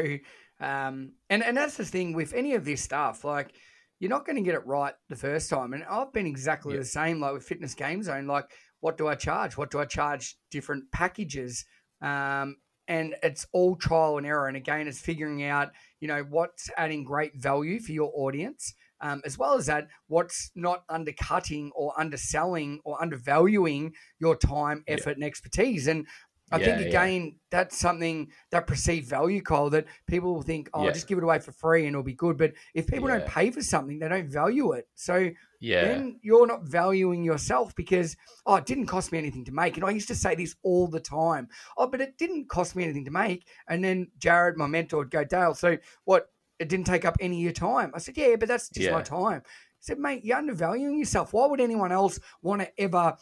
um, 0.62 1.12
and 1.30 1.44
and 1.44 1.58
that's 1.58 1.78
the 1.78 1.86
thing 1.86 2.14
with 2.14 2.34
any 2.34 2.56
of 2.56 2.64
this 2.64 2.82
stuff, 2.82 3.26
like 3.26 3.54
you're 4.00 4.10
not 4.10 4.26
going 4.26 4.36
to 4.36 4.42
get 4.42 4.56
it 4.56 4.66
right 4.66 4.94
the 5.10 5.16
first 5.16 5.50
time. 5.50 5.74
And 5.74 5.84
I've 5.90 6.14
been 6.14 6.28
exactly 6.28 6.74
yeah. 6.74 6.80
the 6.80 6.86
same, 6.86 7.20
like 7.20 7.34
with 7.34 7.44
Fitness 7.44 7.74
Game 7.74 8.04
Zone. 8.04 8.28
Like, 8.28 8.52
what 8.80 8.98
do 8.98 9.08
I 9.08 9.16
charge? 9.16 9.58
What 9.58 9.72
do 9.72 9.80
I 9.80 9.86
charge? 9.86 10.38
Different 10.52 10.92
packages. 10.92 11.66
Um, 12.02 12.58
and 12.88 13.16
it's 13.22 13.46
all 13.52 13.76
trial 13.76 14.18
and 14.18 14.26
error. 14.26 14.48
And 14.48 14.56
again, 14.56 14.88
it's 14.88 15.00
figuring 15.00 15.44
out, 15.44 15.72
you 16.00 16.08
know, 16.08 16.26
what's 16.30 16.70
adding 16.78 17.04
great 17.04 17.36
value 17.36 17.80
for 17.80 17.92
your 17.92 18.12
audience, 18.16 18.74
um, 19.02 19.22
as 19.26 19.38
well 19.38 19.56
as 19.56 19.66
that, 19.66 19.88
what's 20.08 20.52
not 20.56 20.84
undercutting 20.90 21.72
or 21.76 21.94
underselling 22.00 22.80
or 22.86 23.02
undervaluing 23.02 23.94
your 24.20 24.36
time, 24.36 24.84
effort, 24.88 25.10
yeah. 25.10 25.16
and 25.16 25.24
expertise. 25.26 25.88
And 25.88 26.08
I 26.50 26.60
yeah, 26.60 26.66
think 26.78 26.88
again 26.88 27.26
yeah. 27.26 27.32
that's 27.52 27.78
something 27.78 28.30
that 28.52 28.68
perceived 28.68 29.10
value, 29.10 29.42
Cole, 29.42 29.70
that 29.72 29.86
people 30.08 30.34
will 30.34 30.42
think, 30.42 30.70
oh, 30.74 30.86
yeah. 30.86 30.92
just 30.92 31.08
give 31.08 31.18
it 31.18 31.24
away 31.26 31.40
for 31.40 31.52
free 31.52 31.82
and 31.82 31.90
it'll 31.90 32.04
be 32.04 32.14
good. 32.14 32.38
But 32.38 32.54
if 32.74 32.88
people 32.88 33.10
don't 33.10 33.26
pay 33.26 33.52
for 33.52 33.62
something, 33.62 34.00
they 34.00 34.08
don't 34.08 34.30
value 34.30 34.72
it. 34.72 34.88
So 34.96 35.30
yeah. 35.60 35.86
then 35.86 36.20
you're 36.22 36.48
not 36.48 36.64
valuing 36.64 37.24
yourself 37.24 37.76
because 37.76 38.16
oh, 38.46 38.56
it 38.56 38.66
didn't 38.66 38.88
cost 38.88 39.12
me 39.12 39.18
anything 39.18 39.46
to 39.46 39.52
make. 39.52 39.78
And 39.78 39.86
I 39.86 39.92
used 39.92 40.08
to 40.10 40.16
say 40.16 40.36
this 40.36 40.56
all 40.64 40.88
the 40.88 41.00
time. 41.00 41.48
Oh, 41.78 41.88
but 41.88 42.02
it 42.02 42.18
didn't 42.18 42.50
cost 42.50 42.76
me 42.76 42.84
anything 42.84 43.06
to 43.06 43.12
make. 43.12 43.48
And 43.68 43.84
then 43.84 44.08
Jared, 44.18 44.58
my 44.58 44.68
mentor, 44.68 45.00
would 45.00 45.12
go, 45.12 45.24
Dale, 45.24 45.54
so 45.54 45.78
what? 46.06 46.30
It 46.60 46.70
didn't 46.70 46.88
take 46.88 47.06
up 47.06 47.18
any 47.20 47.38
of 47.38 47.44
your 47.44 47.52
time. 47.52 47.92
I 47.94 48.00
said, 48.00 48.18
yeah, 48.18 48.36
but 48.36 48.48
that's 48.48 48.70
just 48.70 48.92
my 48.92 49.04
time. 49.04 49.44
I 49.46 49.50
said, 49.80 50.00
mate, 50.00 50.26
you're 50.26 50.38
undervaluing 50.38 50.98
yourself. 50.98 51.32
Why 51.32 51.46
would 51.46 51.62
anyone 51.62 51.92
else 51.92 52.20
want 52.42 52.62
to 52.62 52.82
ever 52.82 53.16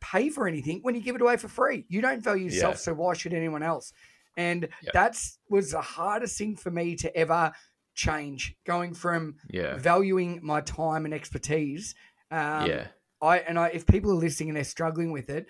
pay 0.00 0.28
for 0.28 0.48
anything 0.48 0.80
when 0.82 0.94
you 0.94 1.00
give 1.00 1.14
it 1.14 1.22
away 1.22 1.36
for 1.36 1.48
free. 1.48 1.84
You 1.88 2.00
don't 2.00 2.22
value 2.22 2.44
yourself, 2.44 2.74
yeah. 2.74 2.78
so 2.78 2.94
why 2.94 3.14
should 3.14 3.32
anyone 3.32 3.62
else? 3.62 3.92
And 4.36 4.68
yep. 4.82 4.92
that's 4.92 5.38
was 5.48 5.70
the 5.70 5.80
hardest 5.80 6.36
thing 6.36 6.56
for 6.56 6.70
me 6.70 6.96
to 6.96 7.16
ever 7.16 7.52
change. 7.96 8.54
Going 8.64 8.94
from 8.94 9.36
yeah. 9.50 9.76
valuing 9.76 10.40
my 10.42 10.60
time 10.60 11.04
and 11.04 11.12
expertise. 11.12 11.94
Um, 12.30 12.66
yeah. 12.66 12.86
I 13.20 13.38
and 13.38 13.58
I, 13.58 13.68
if 13.68 13.86
people 13.86 14.12
are 14.12 14.14
listening 14.14 14.50
and 14.50 14.56
they're 14.56 14.64
struggling 14.64 15.10
with 15.10 15.30
it, 15.30 15.46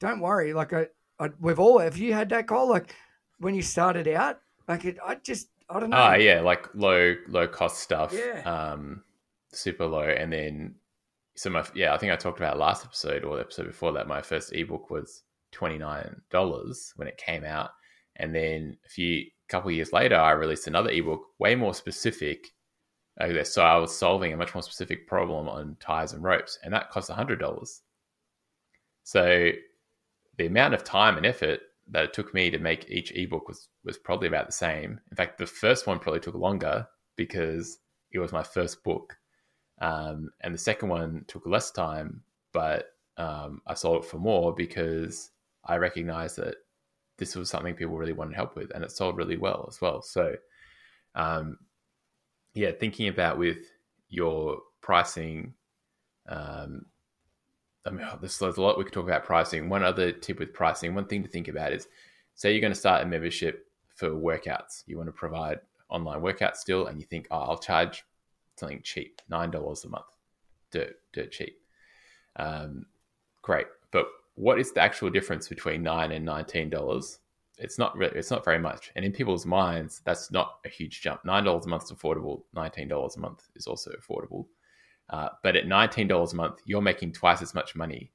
don't 0.00 0.20
worry. 0.20 0.54
Like 0.54 0.72
I, 0.72 0.86
I 1.18 1.30
we've 1.40 1.58
all 1.58 1.78
have 1.80 1.98
you 1.98 2.14
had 2.14 2.30
that 2.30 2.46
call? 2.46 2.68
Like 2.68 2.94
when 3.38 3.54
you 3.54 3.62
started 3.62 4.08
out, 4.08 4.38
like 4.66 4.84
it, 4.84 4.96
I 5.04 5.16
just 5.16 5.48
I 5.68 5.80
don't 5.80 5.90
know. 5.90 5.96
Ah, 5.96 6.14
yeah, 6.14 6.40
like 6.40 6.74
low 6.74 7.14
low 7.28 7.46
cost 7.48 7.80
stuff. 7.80 8.14
Yeah. 8.14 8.42
Um, 8.42 9.02
super 9.52 9.86
low, 9.86 10.02
and 10.02 10.32
then 10.32 10.76
so 11.34 11.50
my 11.50 11.64
yeah, 11.74 11.92
I 11.92 11.98
think 11.98 12.12
I 12.12 12.16
talked 12.16 12.38
about 12.38 12.58
last 12.58 12.84
episode 12.84 13.24
or 13.24 13.36
the 13.36 13.42
episode 13.42 13.66
before 13.66 13.92
that. 13.92 14.06
My 14.06 14.22
first 14.22 14.52
ebook 14.54 14.90
was 14.90 15.24
twenty 15.50 15.78
nine 15.78 16.22
dollars 16.30 16.92
when 16.96 17.08
it 17.08 17.16
came 17.16 17.44
out, 17.44 17.70
and 18.16 18.34
then 18.34 18.76
a 18.86 18.88
few 18.88 19.24
couple 19.48 19.70
years 19.70 19.92
later, 19.92 20.16
I 20.16 20.32
released 20.32 20.66
another 20.66 20.90
ebook, 20.90 21.22
way 21.38 21.54
more 21.54 21.74
specific. 21.74 22.48
So 23.44 23.62
I 23.62 23.76
was 23.76 23.96
solving 23.96 24.32
a 24.32 24.36
much 24.36 24.54
more 24.54 24.62
specific 24.62 25.08
problem 25.08 25.48
on 25.48 25.76
ties 25.80 26.12
and 26.12 26.22
ropes, 26.22 26.58
and 26.62 26.72
that 26.72 26.90
cost 26.90 27.10
hundred 27.10 27.40
dollars. 27.40 27.82
So 29.02 29.50
the 30.36 30.46
amount 30.46 30.74
of 30.74 30.84
time 30.84 31.16
and 31.16 31.26
effort 31.26 31.60
that 31.90 32.04
it 32.04 32.12
took 32.12 32.32
me 32.34 32.50
to 32.50 32.58
make 32.58 32.88
each 32.88 33.12
ebook 33.12 33.48
was 33.48 33.68
was 33.84 33.98
probably 33.98 34.28
about 34.28 34.46
the 34.46 34.52
same. 34.52 35.00
In 35.10 35.16
fact, 35.16 35.38
the 35.38 35.46
first 35.46 35.86
one 35.86 35.98
probably 35.98 36.20
took 36.20 36.34
longer 36.34 36.86
because 37.16 37.78
it 38.12 38.20
was 38.20 38.32
my 38.32 38.44
first 38.44 38.84
book 38.84 39.18
um, 39.80 40.30
and 40.40 40.54
the 40.54 40.58
second 40.58 40.88
one 40.88 41.24
took 41.28 41.46
less 41.46 41.70
time, 41.70 42.22
but 42.52 42.86
um, 43.16 43.62
I 43.66 43.74
sold 43.74 44.04
it 44.04 44.08
for 44.08 44.18
more 44.18 44.54
because 44.54 45.30
I 45.64 45.76
recognized 45.76 46.36
that 46.36 46.56
this 47.18 47.36
was 47.36 47.50
something 47.50 47.74
people 47.74 47.96
really 47.96 48.12
wanted 48.12 48.34
help 48.34 48.56
with, 48.56 48.70
and 48.74 48.82
it 48.82 48.92
sold 48.92 49.16
really 49.16 49.36
well 49.36 49.66
as 49.68 49.80
well. 49.80 50.02
So, 50.02 50.36
um, 51.14 51.58
yeah, 52.54 52.70
thinking 52.72 53.08
about 53.08 53.38
with 53.38 53.58
your 54.08 54.60
pricing, 54.80 55.54
um, 56.28 56.86
I 57.84 57.90
mean, 57.90 58.06
there's, 58.20 58.38
there's 58.38 58.56
a 58.56 58.62
lot 58.62 58.78
we 58.78 58.84
could 58.84 58.92
talk 58.92 59.06
about 59.06 59.24
pricing. 59.24 59.68
One 59.68 59.82
other 59.82 60.12
tip 60.12 60.38
with 60.38 60.54
pricing, 60.54 60.94
one 60.94 61.06
thing 61.06 61.22
to 61.22 61.28
think 61.28 61.48
about 61.48 61.72
is, 61.72 61.88
say 62.34 62.52
you're 62.52 62.60
going 62.60 62.72
to 62.72 62.78
start 62.78 63.02
a 63.02 63.06
membership 63.06 63.66
for 63.94 64.10
workouts. 64.10 64.84
You 64.86 64.96
want 64.96 65.08
to 65.08 65.12
provide 65.12 65.60
online 65.88 66.20
workouts 66.20 66.56
still, 66.56 66.86
and 66.86 67.00
you 67.00 67.06
think, 67.06 67.26
oh, 67.30 67.40
I'll 67.40 67.58
charge 67.58 68.04
something 68.56 68.80
cheap, 68.82 69.20
nine 69.28 69.50
dollars 69.50 69.84
a 69.84 69.88
month, 69.88 70.06
dirt 70.70 70.96
dirt 71.12 71.32
cheap. 71.32 71.58
Um, 72.36 72.86
great, 73.42 73.66
but 73.90 74.06
what 74.38 74.60
is 74.60 74.70
the 74.72 74.80
actual 74.80 75.10
difference 75.10 75.48
between 75.48 75.82
nine 75.82 76.12
and 76.12 76.24
nineteen 76.24 76.70
dollars? 76.70 77.18
It's 77.58 77.76
not 77.76 77.96
really, 77.96 78.16
it's 78.16 78.30
not 78.30 78.44
very 78.44 78.60
much, 78.60 78.92
and 78.94 79.04
in 79.04 79.12
people's 79.12 79.44
minds, 79.44 80.00
that's 80.04 80.30
not 80.30 80.58
a 80.64 80.68
huge 80.68 81.02
jump. 81.02 81.24
Nine 81.24 81.44
dollars 81.44 81.66
a 81.66 81.68
month 81.68 81.84
is 81.84 81.92
affordable. 81.92 82.42
Nineteen 82.54 82.86
dollars 82.86 83.16
a 83.16 83.20
month 83.20 83.48
is 83.56 83.66
also 83.66 83.90
affordable. 83.90 84.46
Uh, 85.10 85.30
but 85.42 85.56
at 85.56 85.66
nineteen 85.66 86.06
dollars 86.06 86.32
a 86.34 86.36
month, 86.36 86.60
you're 86.64 86.80
making 86.80 87.12
twice 87.12 87.42
as 87.42 87.52
much 87.52 87.74
money, 87.74 88.12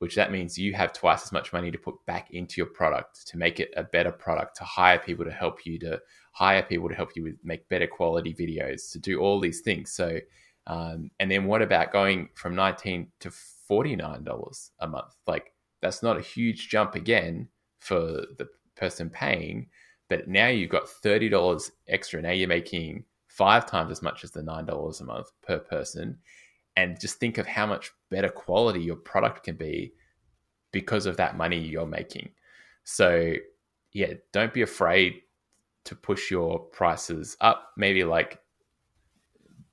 which 0.00 0.16
that 0.16 0.32
means 0.32 0.58
you 0.58 0.74
have 0.74 0.92
twice 0.92 1.22
as 1.22 1.30
much 1.30 1.52
money 1.52 1.70
to 1.70 1.78
put 1.78 1.94
back 2.04 2.32
into 2.32 2.54
your 2.56 2.66
product 2.66 3.26
to 3.28 3.38
make 3.38 3.60
it 3.60 3.70
a 3.76 3.84
better 3.84 4.10
product, 4.10 4.56
to 4.56 4.64
hire 4.64 4.98
people 4.98 5.24
to 5.24 5.30
help 5.30 5.64
you, 5.64 5.78
to 5.78 6.00
hire 6.32 6.62
people 6.62 6.88
to 6.88 6.94
help 6.96 7.10
you 7.14 7.22
with 7.22 7.36
make 7.44 7.68
better 7.68 7.86
quality 7.86 8.34
videos, 8.34 8.90
to 8.90 8.98
do 8.98 9.20
all 9.20 9.38
these 9.38 9.60
things. 9.60 9.92
So, 9.92 10.18
um, 10.66 11.12
and 11.20 11.30
then 11.30 11.44
what 11.44 11.62
about 11.62 11.92
going 11.92 12.28
from 12.34 12.56
19 12.56 13.06
to 13.20 13.30
$49 13.70 14.70
a 14.80 14.88
month? 14.88 15.14
Like, 15.28 15.52
that's 15.80 16.02
not 16.02 16.16
a 16.16 16.22
huge 16.22 16.68
jump 16.68 16.94
again 16.94 17.48
for 17.78 18.26
the 18.38 18.48
person 18.76 19.10
paying, 19.10 19.68
but 20.08 20.28
now 20.28 20.48
you've 20.48 20.70
got 20.70 20.86
$30 20.86 21.70
extra. 21.88 22.20
Now 22.20 22.32
you're 22.32 22.48
making 22.48 23.04
five 23.28 23.66
times 23.66 23.90
as 23.90 24.02
much 24.02 24.24
as 24.24 24.30
the 24.30 24.42
$9 24.42 25.00
a 25.00 25.04
month 25.04 25.30
per 25.42 25.58
person. 25.58 26.18
And 26.76 27.00
just 27.00 27.18
think 27.18 27.38
of 27.38 27.46
how 27.46 27.66
much 27.66 27.92
better 28.10 28.28
quality 28.28 28.80
your 28.80 28.96
product 28.96 29.44
can 29.44 29.56
be 29.56 29.92
because 30.72 31.06
of 31.06 31.16
that 31.16 31.36
money 31.36 31.58
you're 31.58 31.86
making. 31.86 32.30
So, 32.84 33.34
yeah, 33.92 34.14
don't 34.32 34.54
be 34.54 34.62
afraid 34.62 35.22
to 35.84 35.94
push 35.94 36.30
your 36.30 36.58
prices 36.58 37.36
up. 37.40 37.72
Maybe 37.76 38.04
like 38.04 38.40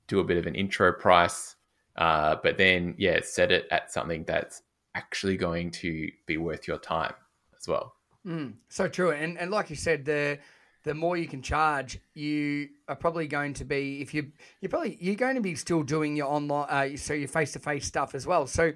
do 0.06 0.20
a 0.20 0.24
bit 0.24 0.38
of 0.38 0.46
an 0.46 0.54
intro 0.54 0.92
price, 0.92 1.56
uh, 1.96 2.36
but 2.42 2.56
then 2.56 2.94
yeah, 2.98 3.20
set 3.22 3.52
it 3.52 3.66
at 3.70 3.92
something 3.92 4.24
that's 4.24 4.62
actually 4.98 5.36
going 5.36 5.70
to 5.70 6.10
be 6.26 6.36
worth 6.36 6.66
your 6.66 6.78
time 6.78 7.14
as 7.58 7.68
well. 7.68 7.94
Mm, 8.26 8.54
so 8.68 8.88
true, 8.88 9.12
and 9.12 9.38
and 9.38 9.50
like 9.50 9.70
you 9.70 9.76
said, 9.76 10.04
the 10.04 10.38
the 10.84 10.94
more 10.94 11.16
you 11.16 11.28
can 11.28 11.42
charge, 11.42 11.98
you 12.14 12.68
are 12.88 12.96
probably 12.96 13.26
going 13.28 13.54
to 13.54 13.64
be 13.64 14.00
if 14.00 14.12
you 14.14 14.32
you're 14.60 14.70
probably 14.70 14.98
you're 15.00 15.22
going 15.26 15.36
to 15.36 15.40
be 15.40 15.54
still 15.54 15.82
doing 15.82 16.16
your 16.16 16.28
online, 16.28 16.66
uh, 16.68 16.96
so 16.96 17.14
your 17.14 17.28
face 17.28 17.52
to 17.52 17.58
face 17.58 17.86
stuff 17.86 18.14
as 18.14 18.26
well. 18.26 18.46
So 18.46 18.72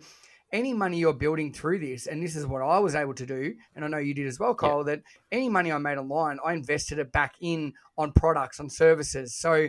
any 0.53 0.73
money 0.75 0.99
you're 0.99 1.15
building 1.15 1.53
through 1.53 1.79
this, 1.79 2.07
and 2.07 2.23
this 2.23 2.37
is 2.37 2.47
what 2.47 2.63
I 2.63 2.79
was 2.79 2.95
able 2.95 3.15
to 3.15 3.27
do, 3.27 3.55
and 3.75 3.85
I 3.85 3.89
know 3.89 3.99
you 3.99 4.15
did 4.15 4.27
as 4.27 4.39
well, 4.39 4.55
Kyle, 4.55 4.79
yeah. 4.79 4.97
that 4.97 5.03
any 5.33 5.49
money 5.49 5.73
I 5.73 5.79
made 5.79 5.99
online, 5.99 6.39
I 6.45 6.53
invested 6.53 6.99
it 6.99 7.11
back 7.11 7.35
in 7.41 7.73
on 7.97 8.13
products, 8.13 8.61
on 8.61 8.69
services. 8.69 9.35
So, 9.35 9.69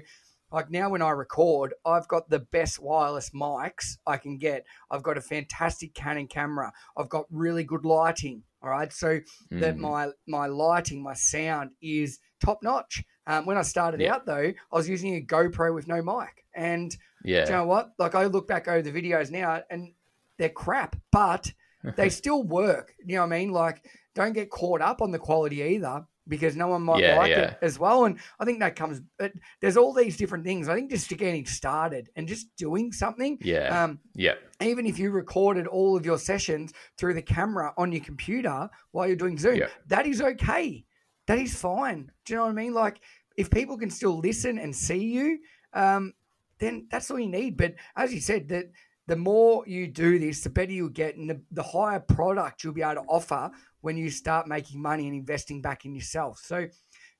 like 0.53 0.69
now 0.69 0.89
when 0.89 1.01
I 1.01 1.09
record, 1.09 1.73
I've 1.83 2.07
got 2.07 2.29
the 2.29 2.39
best 2.39 2.79
wireless 2.79 3.31
mics 3.31 3.97
I 4.05 4.17
can 4.17 4.37
get. 4.37 4.65
I've 4.91 5.01
got 5.01 5.17
a 5.17 5.21
fantastic 5.21 5.95
Canon 5.95 6.27
camera. 6.27 6.71
I've 6.95 7.09
got 7.09 7.25
really 7.31 7.63
good 7.63 7.85
lighting. 7.85 8.43
All 8.61 8.69
right, 8.69 8.93
so 8.93 9.19
mm. 9.51 9.59
that 9.59 9.77
my 9.77 10.09
my 10.27 10.45
lighting, 10.45 11.01
my 11.01 11.15
sound 11.15 11.71
is 11.81 12.19
top 12.39 12.59
notch. 12.61 13.03
Um, 13.25 13.45
when 13.45 13.57
I 13.57 13.63
started 13.63 13.99
yeah. 13.99 14.13
out 14.13 14.25
though, 14.25 14.53
I 14.71 14.75
was 14.75 14.87
using 14.87 15.15
a 15.15 15.21
GoPro 15.21 15.73
with 15.73 15.87
no 15.87 16.01
mic, 16.01 16.45
and 16.55 16.95
yeah, 17.25 17.45
you 17.45 17.51
know 17.51 17.65
what? 17.65 17.89
Like 17.97 18.15
I 18.15 18.25
look 18.27 18.47
back 18.47 18.67
over 18.67 18.81
the 18.81 18.91
videos 18.91 19.31
now, 19.31 19.63
and 19.69 19.93
they're 20.37 20.49
crap, 20.49 20.95
but 21.11 21.51
they 21.97 22.09
still 22.21 22.43
work. 22.43 22.93
You 23.03 23.15
know 23.15 23.21
what 23.21 23.33
I 23.33 23.39
mean? 23.39 23.51
Like, 23.51 23.83
don't 24.13 24.33
get 24.33 24.51
caught 24.51 24.81
up 24.81 25.01
on 25.01 25.11
the 25.11 25.19
quality 25.19 25.61
either 25.61 26.05
because 26.27 26.55
no 26.55 26.67
one 26.67 26.81
might 26.83 27.01
yeah, 27.01 27.17
like 27.17 27.31
yeah. 27.31 27.39
it 27.41 27.57
as 27.61 27.77
well. 27.77 28.05
And 28.05 28.17
I 28.39 28.45
think 28.45 28.59
that 28.59 28.75
comes, 28.75 29.01
but 29.17 29.33
there's 29.61 29.77
all 29.77 29.93
these 29.93 30.17
different 30.17 30.45
things. 30.45 30.69
I 30.69 30.75
think 30.75 30.89
just 30.89 31.09
getting 31.09 31.45
started 31.45 32.09
and 32.15 32.27
just 32.27 32.55
doing 32.55 32.91
something. 32.91 33.37
Yeah. 33.41 33.83
Um, 33.83 33.99
yeah. 34.15 34.35
Even 34.61 34.85
if 34.85 34.97
you 34.97 35.11
recorded 35.11 35.67
all 35.67 35.97
of 35.97 36.05
your 36.05 36.17
sessions 36.17 36.73
through 36.97 37.15
the 37.15 37.21
camera 37.21 37.73
on 37.77 37.91
your 37.91 38.03
computer 38.03 38.69
while 38.91 39.07
you're 39.07 39.15
doing 39.15 39.37
Zoom, 39.37 39.55
yeah. 39.55 39.67
that 39.87 40.07
is 40.07 40.21
okay. 40.21 40.85
That 41.27 41.39
is 41.39 41.55
fine. 41.55 42.11
Do 42.25 42.33
you 42.33 42.37
know 42.37 42.45
what 42.45 42.51
I 42.51 42.53
mean? 42.53 42.73
Like, 42.73 42.99
if 43.37 43.49
people 43.49 43.77
can 43.77 43.89
still 43.89 44.19
listen 44.19 44.59
and 44.59 44.75
see 44.75 45.03
you, 45.03 45.39
um, 45.73 46.13
then 46.59 46.87
that's 46.89 47.09
all 47.09 47.19
you 47.19 47.29
need. 47.29 47.57
But 47.57 47.75
as 47.95 48.13
you 48.13 48.21
said, 48.21 48.49
that 48.49 48.71
the 49.07 49.15
more 49.15 49.63
you 49.67 49.87
do 49.87 50.17
this, 50.17 50.41
the 50.41 50.49
better 50.49 50.71
you'll 50.71 50.89
get, 50.89 51.17
and 51.17 51.29
the, 51.29 51.41
the 51.51 51.63
higher 51.63 51.99
product 51.99 52.63
you'll 52.63 52.73
be 52.73 52.81
able 52.81 53.01
to 53.01 53.07
offer 53.09 53.51
when 53.81 53.97
you 53.97 54.09
start 54.09 54.47
making 54.47 54.81
money 54.81 55.07
and 55.07 55.15
investing 55.15 55.61
back 55.61 55.85
in 55.85 55.93
yourself. 55.93 56.39
So, 56.43 56.67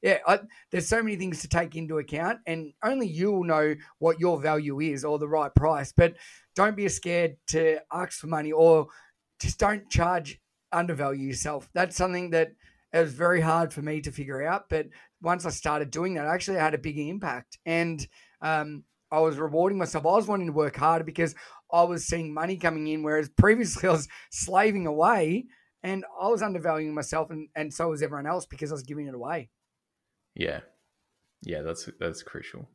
yeah, 0.01 0.19
I, 0.25 0.39
there's 0.71 0.87
so 0.87 1.03
many 1.03 1.17
things 1.17 1.41
to 1.41 1.49
take 1.49 1.75
into 1.75 1.97
account, 1.97 2.39
and 2.47 2.73
only 2.83 3.07
you 3.07 3.31
will 3.31 3.43
know 3.43 3.75
what 3.99 4.19
your 4.19 4.39
value 4.39 4.79
is 4.79 5.03
or 5.03 5.19
the 5.19 5.27
right 5.27 5.53
price. 5.53 5.93
But 5.95 6.15
don't 6.55 6.77
be 6.77 6.87
scared 6.87 7.35
to 7.47 7.79
ask 7.91 8.19
for 8.19 8.27
money 8.27 8.51
or 8.51 8.87
just 9.39 9.59
don't 9.59 9.89
charge 9.89 10.39
undervalue 10.71 11.27
yourself. 11.27 11.69
That's 11.73 11.95
something 11.95 12.31
that 12.31 12.53
it 12.93 12.99
was 12.99 13.13
very 13.13 13.41
hard 13.41 13.73
for 13.73 13.81
me 13.81 14.01
to 14.01 14.11
figure 14.11 14.45
out. 14.45 14.69
But 14.69 14.87
once 15.21 15.45
I 15.45 15.49
started 15.49 15.91
doing 15.91 16.13
that, 16.13 16.27
I 16.27 16.33
actually 16.33 16.57
had 16.57 16.73
a 16.73 16.77
big 16.77 16.97
impact. 16.97 17.57
And 17.65 18.05
um, 18.41 18.83
I 19.11 19.19
was 19.19 19.37
rewarding 19.37 19.77
myself. 19.77 20.05
I 20.05 20.09
was 20.09 20.27
wanting 20.27 20.47
to 20.47 20.53
work 20.53 20.75
harder 20.75 21.03
because 21.03 21.35
I 21.73 21.83
was 21.83 22.05
seeing 22.05 22.33
money 22.33 22.55
coming 22.55 22.87
in, 22.87 23.03
whereas 23.03 23.29
previously 23.29 23.89
I 23.89 23.91
was 23.91 24.07
slaving 24.29 24.87
away 24.87 25.45
and 25.81 26.05
I 26.21 26.29
was 26.29 26.41
undervaluing 26.41 26.93
myself 26.93 27.31
and, 27.31 27.49
and 27.55 27.73
so 27.73 27.89
was 27.89 28.01
everyone 28.01 28.27
else 28.27 28.45
because 28.45 28.71
I 28.71 28.75
was 28.75 28.83
giving 28.83 29.07
it 29.07 29.15
away. 29.15 29.49
Yeah. 30.35 30.61
Yeah, 31.41 31.61
that's 31.61 31.89
that's 31.99 32.23
crucial. 32.23 32.69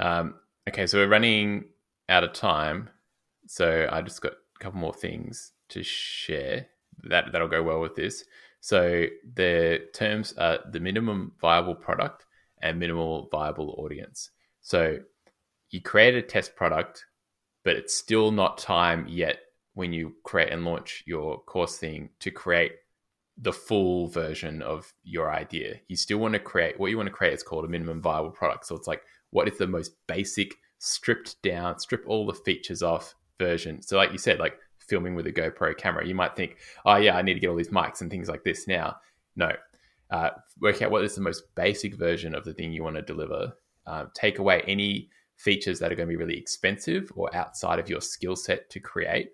Um, 0.00 0.34
okay, 0.68 0.86
so 0.86 0.98
we're 0.98 1.08
running 1.08 1.66
out 2.08 2.24
of 2.24 2.32
time. 2.32 2.90
So 3.46 3.88
I 3.90 4.02
just 4.02 4.20
got 4.20 4.32
a 4.32 4.58
couple 4.58 4.80
more 4.80 4.92
things 4.92 5.52
to 5.68 5.82
share 5.82 6.66
that 7.04 7.26
that'll 7.30 7.48
go 7.48 7.62
well 7.62 7.80
with 7.80 7.94
this. 7.94 8.24
So 8.60 9.06
the 9.34 9.82
terms 9.94 10.34
are 10.38 10.58
the 10.72 10.80
minimum 10.80 11.32
viable 11.40 11.74
product 11.74 12.26
and 12.60 12.80
minimal 12.80 13.28
viable 13.30 13.76
audience. 13.78 14.30
So 14.60 14.98
you 15.70 15.80
create 15.80 16.14
a 16.14 16.22
test 16.22 16.56
product, 16.56 17.04
but 17.66 17.74
it's 17.74 17.96
still 17.96 18.30
not 18.30 18.58
time 18.58 19.04
yet 19.08 19.40
when 19.74 19.92
you 19.92 20.14
create 20.22 20.52
and 20.52 20.64
launch 20.64 21.02
your 21.04 21.40
course 21.40 21.76
thing 21.78 22.08
to 22.20 22.30
create 22.30 22.70
the 23.38 23.52
full 23.52 24.06
version 24.06 24.62
of 24.62 24.94
your 25.02 25.32
idea. 25.32 25.74
You 25.88 25.96
still 25.96 26.18
want 26.18 26.34
to 26.34 26.38
create 26.38 26.78
what 26.78 26.92
you 26.92 26.96
want 26.96 27.08
to 27.08 27.12
create 27.12 27.34
is 27.34 27.42
called 27.42 27.64
a 27.64 27.68
minimum 27.68 28.00
viable 28.00 28.30
product. 28.30 28.66
So 28.66 28.76
it's 28.76 28.86
like 28.86 29.02
what 29.30 29.48
is 29.48 29.58
the 29.58 29.66
most 29.66 29.96
basic, 30.06 30.54
stripped 30.78 31.42
down, 31.42 31.80
strip 31.80 32.04
all 32.06 32.24
the 32.24 32.34
features 32.34 32.84
off 32.84 33.16
version. 33.36 33.82
So 33.82 33.96
like 33.96 34.12
you 34.12 34.18
said, 34.18 34.38
like 34.38 34.60
filming 34.78 35.16
with 35.16 35.26
a 35.26 35.32
GoPro 35.32 35.76
camera. 35.76 36.06
You 36.06 36.14
might 36.14 36.36
think, 36.36 36.58
oh, 36.84 36.94
yeah, 36.94 37.16
I 37.16 37.22
need 37.22 37.34
to 37.34 37.40
get 37.40 37.48
all 37.48 37.56
these 37.56 37.70
mics 37.70 38.00
and 38.00 38.08
things 38.08 38.28
like 38.28 38.44
this 38.44 38.68
now. 38.68 38.94
No. 39.34 39.50
Uh, 40.08 40.30
work 40.60 40.82
out 40.82 40.92
what 40.92 41.02
is 41.02 41.16
the 41.16 41.20
most 41.20 41.52
basic 41.56 41.96
version 41.96 42.32
of 42.32 42.44
the 42.44 42.54
thing 42.54 42.72
you 42.72 42.84
want 42.84 42.94
to 42.94 43.02
deliver. 43.02 43.54
Uh, 43.88 44.04
take 44.14 44.38
away 44.38 44.62
any 44.68 45.10
features 45.36 45.78
that 45.78 45.92
are 45.92 45.94
going 45.94 46.08
to 46.08 46.12
be 46.12 46.16
really 46.16 46.38
expensive 46.38 47.12
or 47.14 47.34
outside 47.34 47.78
of 47.78 47.88
your 47.88 48.00
skill 48.00 48.36
set 48.36 48.68
to 48.70 48.80
create 48.80 49.32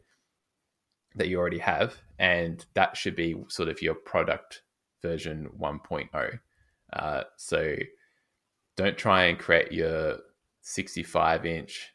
that 1.15 1.29
you 1.29 1.39
already 1.39 1.59
have. 1.59 1.97
And 2.19 2.65
that 2.75 2.97
should 2.97 3.17
be 3.17 3.37
sort 3.49 3.69
of 3.69 3.83
your 3.83 3.95
product 3.95 4.63
version 5.01 5.51
1.0. 5.59 6.39
Uh, 6.93 7.23
so 7.37 7.77
don't 8.77 8.97
try 8.97 9.25
and 9.25 9.39
create 9.39 9.73
your 9.73 10.19
65 10.63 11.47
inch 11.47 11.93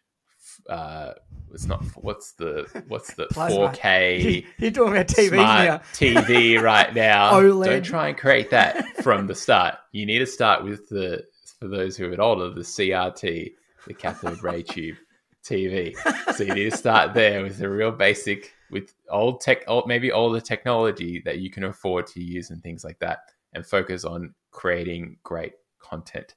uh, 0.70 1.14
it's 1.53 1.66
not 1.66 1.84
what's 1.95 2.34
the 2.34 2.68
what's 2.88 3.14
the 3.14 3.28
four 3.28 3.72
K. 3.72 4.45
You're 4.58 4.72
talking 4.72 4.93
about 4.93 5.08
TV 5.08 5.36
now. 5.38 5.78
TV 5.93 6.62
right 6.62 6.93
now. 6.93 7.34
OLED. 7.34 7.66
Don't 7.66 7.84
try 7.84 8.08
and 8.10 8.18
create 8.18 8.49
that 8.51 9.03
from 9.03 9.28
the 9.28 9.36
start. 9.36 9.76
You 9.91 10.05
need 10.05 10.20
to 10.20 10.26
start 10.26 10.64
with 10.64 10.89
the 10.89 11.24
for 11.60 11.68
those 11.68 11.95
who 11.95 12.05
are 12.05 12.08
a 12.08 12.12
bit 12.12 12.20
older, 12.20 12.49
the 12.49 12.62
CRT, 12.62 13.53
the 13.88 13.93
cathode 13.93 14.43
ray 14.43 14.61
tube 14.61 14.97
TV. 15.43 15.95
So 16.35 16.43
you 16.43 16.53
need 16.53 16.71
to 16.71 16.77
start 16.77 17.13
there 17.13 17.41
with 17.41 17.61
a 17.61 17.69
real 17.69 17.91
basic, 17.91 18.53
with 18.69 18.93
old 19.09 19.41
tech, 19.41 19.63
old, 19.67 19.88
maybe 19.88 20.11
older 20.11 20.41
technology 20.41 21.21
that 21.25 21.39
you 21.39 21.49
can 21.49 21.63
afford 21.63 22.07
to 22.07 22.21
use 22.21 22.49
and 22.49 22.61
things 22.61 22.83
like 22.83 22.99
that, 22.99 23.19
and 23.53 23.65
focus 23.65 24.03
on 24.03 24.33
creating 24.51 25.17
great 25.23 25.53
content. 25.79 26.35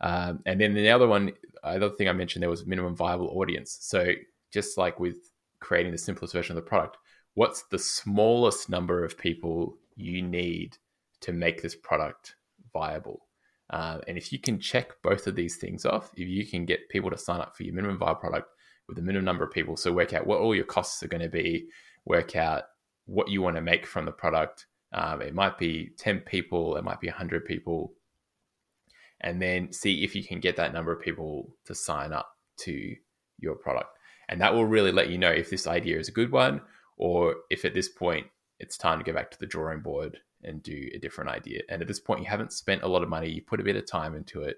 Um, 0.00 0.40
and 0.46 0.60
then 0.60 0.74
the 0.74 0.90
other 0.90 1.06
one, 1.06 1.32
other 1.62 1.90
thing 1.90 2.08
I 2.08 2.12
mentioned 2.12 2.42
there 2.42 2.50
was 2.50 2.66
minimum 2.66 2.96
viable 2.96 3.28
audience. 3.38 3.78
So 3.80 4.12
just 4.52 4.76
like 4.76 4.98
with 4.98 5.16
creating 5.60 5.92
the 5.92 5.98
simplest 5.98 6.34
version 6.34 6.56
of 6.56 6.64
the 6.64 6.68
product, 6.68 6.96
what's 7.34 7.62
the 7.64 7.78
smallest 7.78 8.68
number 8.68 9.04
of 9.04 9.16
people 9.16 9.76
you 9.94 10.22
need 10.22 10.76
to 11.20 11.32
make 11.32 11.62
this 11.62 11.76
product 11.76 12.34
viable? 12.72 13.26
Uh, 13.72 13.98
and 14.06 14.18
if 14.18 14.32
you 14.32 14.38
can 14.38 14.60
check 14.60 14.92
both 15.02 15.26
of 15.26 15.34
these 15.34 15.56
things 15.56 15.86
off, 15.86 16.10
if 16.14 16.28
you 16.28 16.46
can 16.46 16.66
get 16.66 16.90
people 16.90 17.10
to 17.10 17.16
sign 17.16 17.40
up 17.40 17.56
for 17.56 17.62
your 17.62 17.74
minimum 17.74 17.98
viable 17.98 18.20
product 18.20 18.48
with 18.86 18.98
a 18.98 19.02
minimum 19.02 19.24
number 19.24 19.44
of 19.44 19.50
people, 19.50 19.76
so 19.76 19.90
work 19.90 20.12
out 20.12 20.26
what 20.26 20.40
all 20.40 20.54
your 20.54 20.64
costs 20.64 21.02
are 21.02 21.08
going 21.08 21.22
to 21.22 21.28
be, 21.28 21.68
work 22.04 22.36
out 22.36 22.64
what 23.06 23.28
you 23.28 23.40
want 23.40 23.56
to 23.56 23.62
make 23.62 23.86
from 23.86 24.04
the 24.04 24.12
product. 24.12 24.66
Um, 24.92 25.22
it 25.22 25.34
might 25.34 25.56
be 25.56 25.90
10 25.98 26.20
people, 26.20 26.76
it 26.76 26.84
might 26.84 27.00
be 27.00 27.08
100 27.08 27.46
people, 27.46 27.94
and 29.22 29.40
then 29.40 29.72
see 29.72 30.04
if 30.04 30.14
you 30.14 30.22
can 30.22 30.38
get 30.38 30.56
that 30.56 30.74
number 30.74 30.92
of 30.92 31.00
people 31.00 31.54
to 31.64 31.74
sign 31.74 32.12
up 32.12 32.28
to 32.58 32.94
your 33.38 33.54
product. 33.54 33.96
And 34.28 34.40
that 34.42 34.54
will 34.54 34.66
really 34.66 34.92
let 34.92 35.08
you 35.08 35.16
know 35.16 35.30
if 35.30 35.48
this 35.48 35.66
idea 35.66 35.98
is 35.98 36.08
a 36.08 36.12
good 36.12 36.30
one 36.30 36.60
or 36.98 37.36
if 37.50 37.64
at 37.64 37.74
this 37.74 37.88
point 37.88 38.26
it's 38.58 38.76
time 38.76 38.98
to 38.98 39.04
go 39.04 39.12
back 39.12 39.30
to 39.30 39.38
the 39.38 39.46
drawing 39.46 39.80
board 39.80 40.18
and 40.44 40.62
do 40.62 40.88
a 40.94 40.98
different 40.98 41.30
idea. 41.30 41.62
And 41.68 41.82
at 41.82 41.88
this 41.88 42.00
point, 42.00 42.20
you 42.20 42.26
haven't 42.26 42.52
spent 42.52 42.82
a 42.82 42.88
lot 42.88 43.02
of 43.02 43.08
money, 43.08 43.30
you 43.30 43.42
put 43.42 43.60
a 43.60 43.64
bit 43.64 43.76
of 43.76 43.86
time 43.86 44.14
into 44.14 44.42
it. 44.42 44.56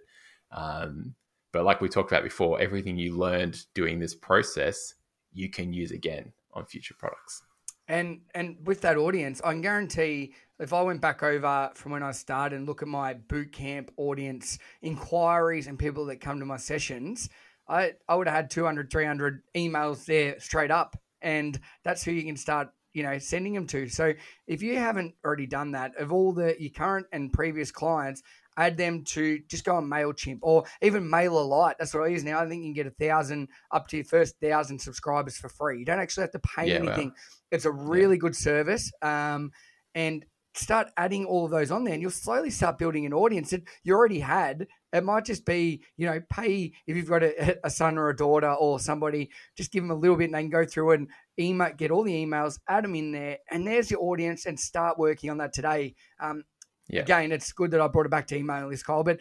Um, 0.50 1.14
but 1.52 1.64
like 1.64 1.80
we 1.80 1.88
talked 1.88 2.10
about 2.10 2.24
before, 2.24 2.60
everything 2.60 2.96
you 2.96 3.16
learned 3.16 3.64
doing 3.74 3.98
this 3.98 4.14
process, 4.14 4.94
you 5.32 5.48
can 5.48 5.72
use 5.72 5.90
again 5.90 6.32
on 6.52 6.66
future 6.66 6.94
products. 6.98 7.42
And 7.86 8.22
and 8.34 8.56
with 8.64 8.80
that 8.80 8.96
audience, 8.96 9.42
I 9.44 9.52
can 9.52 9.60
guarantee 9.60 10.34
if 10.58 10.72
I 10.72 10.82
went 10.82 11.00
back 11.00 11.22
over 11.22 11.70
from 11.74 11.92
when 11.92 12.02
I 12.02 12.12
started 12.12 12.56
and 12.56 12.66
look 12.66 12.82
at 12.82 12.88
my 12.88 13.14
boot 13.14 13.52
camp 13.52 13.90
audience 13.96 14.58
inquiries 14.82 15.66
and 15.66 15.78
people 15.78 16.06
that 16.06 16.20
come 16.20 16.38
to 16.40 16.46
my 16.46 16.56
sessions, 16.56 17.28
I, 17.68 17.94
I 18.08 18.14
would 18.14 18.28
have 18.28 18.36
had 18.36 18.50
200, 18.50 18.90
300 18.90 19.42
emails 19.56 20.04
there 20.04 20.38
straight 20.38 20.70
up. 20.70 20.96
And 21.20 21.58
that's 21.82 22.04
who 22.04 22.12
you 22.12 22.24
can 22.24 22.36
start, 22.36 22.68
you 22.94 23.02
know, 23.02 23.18
sending 23.18 23.52
them 23.52 23.66
to. 23.66 23.88
So 23.88 24.14
if 24.46 24.62
you 24.62 24.78
haven't 24.78 25.14
already 25.24 25.46
done 25.46 25.72
that, 25.72 25.94
of 25.98 26.12
all 26.12 26.32
the 26.32 26.56
your 26.58 26.70
current 26.70 27.06
and 27.12 27.32
previous 27.32 27.70
clients, 27.70 28.22
add 28.56 28.76
them 28.76 29.02
to 29.04 29.40
just 29.48 29.64
go 29.64 29.74
on 29.74 29.86
MailChimp 29.86 30.38
or 30.40 30.64
even 30.80 31.04
MailerLite. 31.04 31.74
That's 31.78 31.92
what 31.92 32.04
I 32.04 32.06
use 32.06 32.24
now. 32.24 32.40
I 32.40 32.48
think 32.48 32.62
you 32.62 32.68
can 32.68 32.74
get 32.74 32.86
a 32.86 32.90
thousand 32.90 33.48
up 33.72 33.88
to 33.88 33.96
your 33.96 34.06
first 34.06 34.36
thousand 34.40 34.78
subscribers 34.78 35.36
for 35.36 35.48
free. 35.48 35.78
You 35.78 35.84
don't 35.84 35.98
actually 35.98 36.22
have 36.22 36.32
to 36.32 36.38
pay 36.38 36.68
yeah, 36.68 36.76
anything. 36.76 37.12
It's 37.50 37.64
a 37.66 37.72
really 37.72 38.14
yeah. 38.14 38.20
good 38.20 38.36
service. 38.36 38.90
Um, 39.02 39.50
and 39.94 40.24
start 40.56 40.88
adding 40.96 41.24
all 41.24 41.44
of 41.44 41.50
those 41.50 41.70
on 41.70 41.84
there 41.84 41.94
and 41.94 42.02
you'll 42.02 42.10
slowly 42.10 42.50
start 42.50 42.78
building 42.78 43.06
an 43.06 43.12
audience 43.12 43.50
that 43.50 43.62
you 43.82 43.94
already 43.94 44.20
had. 44.20 44.66
It 44.94 45.02
might 45.02 45.24
just 45.24 45.44
be, 45.44 45.82
you 45.96 46.06
know, 46.06 46.20
pay 46.30 46.72
if 46.86 46.96
you've 46.96 47.08
got 47.08 47.24
a, 47.24 47.58
a, 47.66 47.70
son 47.70 47.98
or 47.98 48.10
a 48.10 48.16
daughter 48.16 48.52
or 48.52 48.78
somebody, 48.78 49.28
just 49.56 49.72
give 49.72 49.82
them 49.82 49.90
a 49.90 49.94
little 49.94 50.16
bit 50.16 50.26
and 50.26 50.34
they 50.34 50.42
can 50.42 50.50
go 50.50 50.64
through 50.64 50.92
and 50.92 51.08
email, 51.38 51.72
get 51.76 51.90
all 51.90 52.04
the 52.04 52.12
emails, 52.12 52.60
add 52.68 52.84
them 52.84 52.94
in 52.94 53.10
there, 53.10 53.38
and 53.50 53.66
there's 53.66 53.90
your 53.90 54.00
audience 54.04 54.46
and 54.46 54.58
start 54.58 54.96
working 54.96 55.30
on 55.30 55.38
that 55.38 55.52
today. 55.52 55.96
Um, 56.20 56.44
yeah. 56.88 57.00
Again, 57.00 57.32
it's 57.32 57.50
good 57.52 57.72
that 57.72 57.80
I 57.80 57.88
brought 57.88 58.06
it 58.06 58.10
back 58.10 58.28
to 58.28 58.36
email 58.36 58.68
list, 58.68 58.86
Kyle, 58.86 59.02
but 59.02 59.18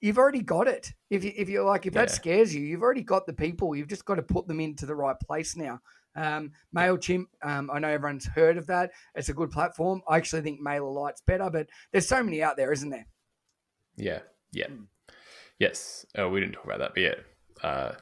you've 0.00 0.18
already 0.18 0.42
got 0.42 0.68
it. 0.68 0.92
If 1.10 1.24
you 1.24 1.32
if 1.36 1.48
you're 1.48 1.64
like 1.64 1.86
if 1.86 1.94
yeah. 1.94 2.02
that 2.02 2.10
scares 2.10 2.54
you, 2.54 2.62
you've 2.62 2.82
already 2.82 3.02
got 3.02 3.26
the 3.26 3.32
people. 3.32 3.74
You've 3.74 3.88
just 3.88 4.04
got 4.04 4.16
to 4.16 4.22
put 4.22 4.46
them 4.46 4.60
into 4.60 4.86
the 4.86 4.94
right 4.94 5.18
place 5.18 5.56
now. 5.56 5.80
Um, 6.14 6.52
MailChimp, 6.76 7.26
um, 7.42 7.70
I 7.72 7.78
know 7.78 7.88
everyone's 7.88 8.26
heard 8.26 8.56
of 8.56 8.66
that. 8.68 8.90
It's 9.14 9.28
a 9.28 9.34
good 9.34 9.50
platform. 9.50 10.02
I 10.08 10.16
actually 10.16 10.42
think 10.42 10.60
MailerLite's 10.60 11.22
better, 11.22 11.48
but 11.50 11.68
there's 11.92 12.08
so 12.08 12.22
many 12.22 12.42
out 12.42 12.56
there, 12.56 12.72
isn't 12.72 12.90
there? 12.90 13.06
Yeah, 13.96 14.20
yeah, 14.52 14.66
mm. 14.66 14.86
Yes. 15.58 16.06
Oh, 16.16 16.28
we 16.28 16.40
didn't 16.40 16.54
talk 16.54 16.64
about 16.64 16.78
that, 16.78 16.92
but 16.94 17.02
yeah, 17.02 17.68
uh, 17.68 17.92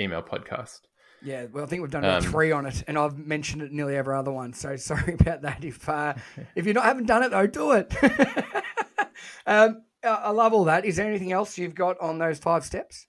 email 0.00 0.22
podcast. 0.22 0.80
Yeah, 1.22 1.46
well, 1.50 1.64
I 1.64 1.66
think 1.66 1.80
we've 1.80 1.90
done 1.90 2.04
about 2.04 2.24
um, 2.24 2.30
three 2.30 2.52
on 2.52 2.66
it, 2.66 2.84
and 2.86 2.98
I've 2.98 3.16
mentioned 3.16 3.62
it 3.62 3.72
nearly 3.72 3.96
every 3.96 4.14
other 4.14 4.30
one. 4.30 4.52
So 4.52 4.76
sorry 4.76 5.14
about 5.14 5.42
that. 5.42 5.64
If 5.64 5.88
uh, 5.88 6.14
if 6.54 6.66
you 6.66 6.72
not 6.72 6.84
haven't 6.84 7.06
done 7.06 7.22
it 7.22 7.30
though, 7.30 7.46
do 7.46 7.72
it. 7.72 7.92
um, 9.46 9.82
I 10.02 10.30
love 10.30 10.52
all 10.52 10.64
that. 10.64 10.84
Is 10.84 10.96
there 10.96 11.08
anything 11.08 11.32
else 11.32 11.56
you've 11.56 11.74
got 11.74 11.98
on 11.98 12.18
those 12.18 12.38
five 12.38 12.64
steps? 12.64 13.06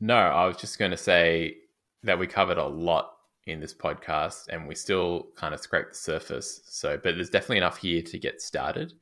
No, 0.00 0.16
I 0.16 0.46
was 0.46 0.56
just 0.56 0.78
going 0.78 0.90
to 0.92 0.96
say 0.96 1.56
that 2.02 2.18
we 2.18 2.26
covered 2.26 2.58
a 2.58 2.66
lot 2.66 3.12
in 3.46 3.60
this 3.60 3.74
podcast 3.74 4.48
and 4.48 4.66
we 4.66 4.74
still 4.74 5.28
kind 5.36 5.54
of 5.54 5.60
scraped 5.60 5.92
the 5.92 5.98
surface. 5.98 6.62
So, 6.66 6.96
but 6.96 7.14
there's 7.14 7.30
definitely 7.30 7.58
enough 7.58 7.78
here 7.78 8.02
to 8.02 8.18
get 8.18 8.40
started. 8.40 8.94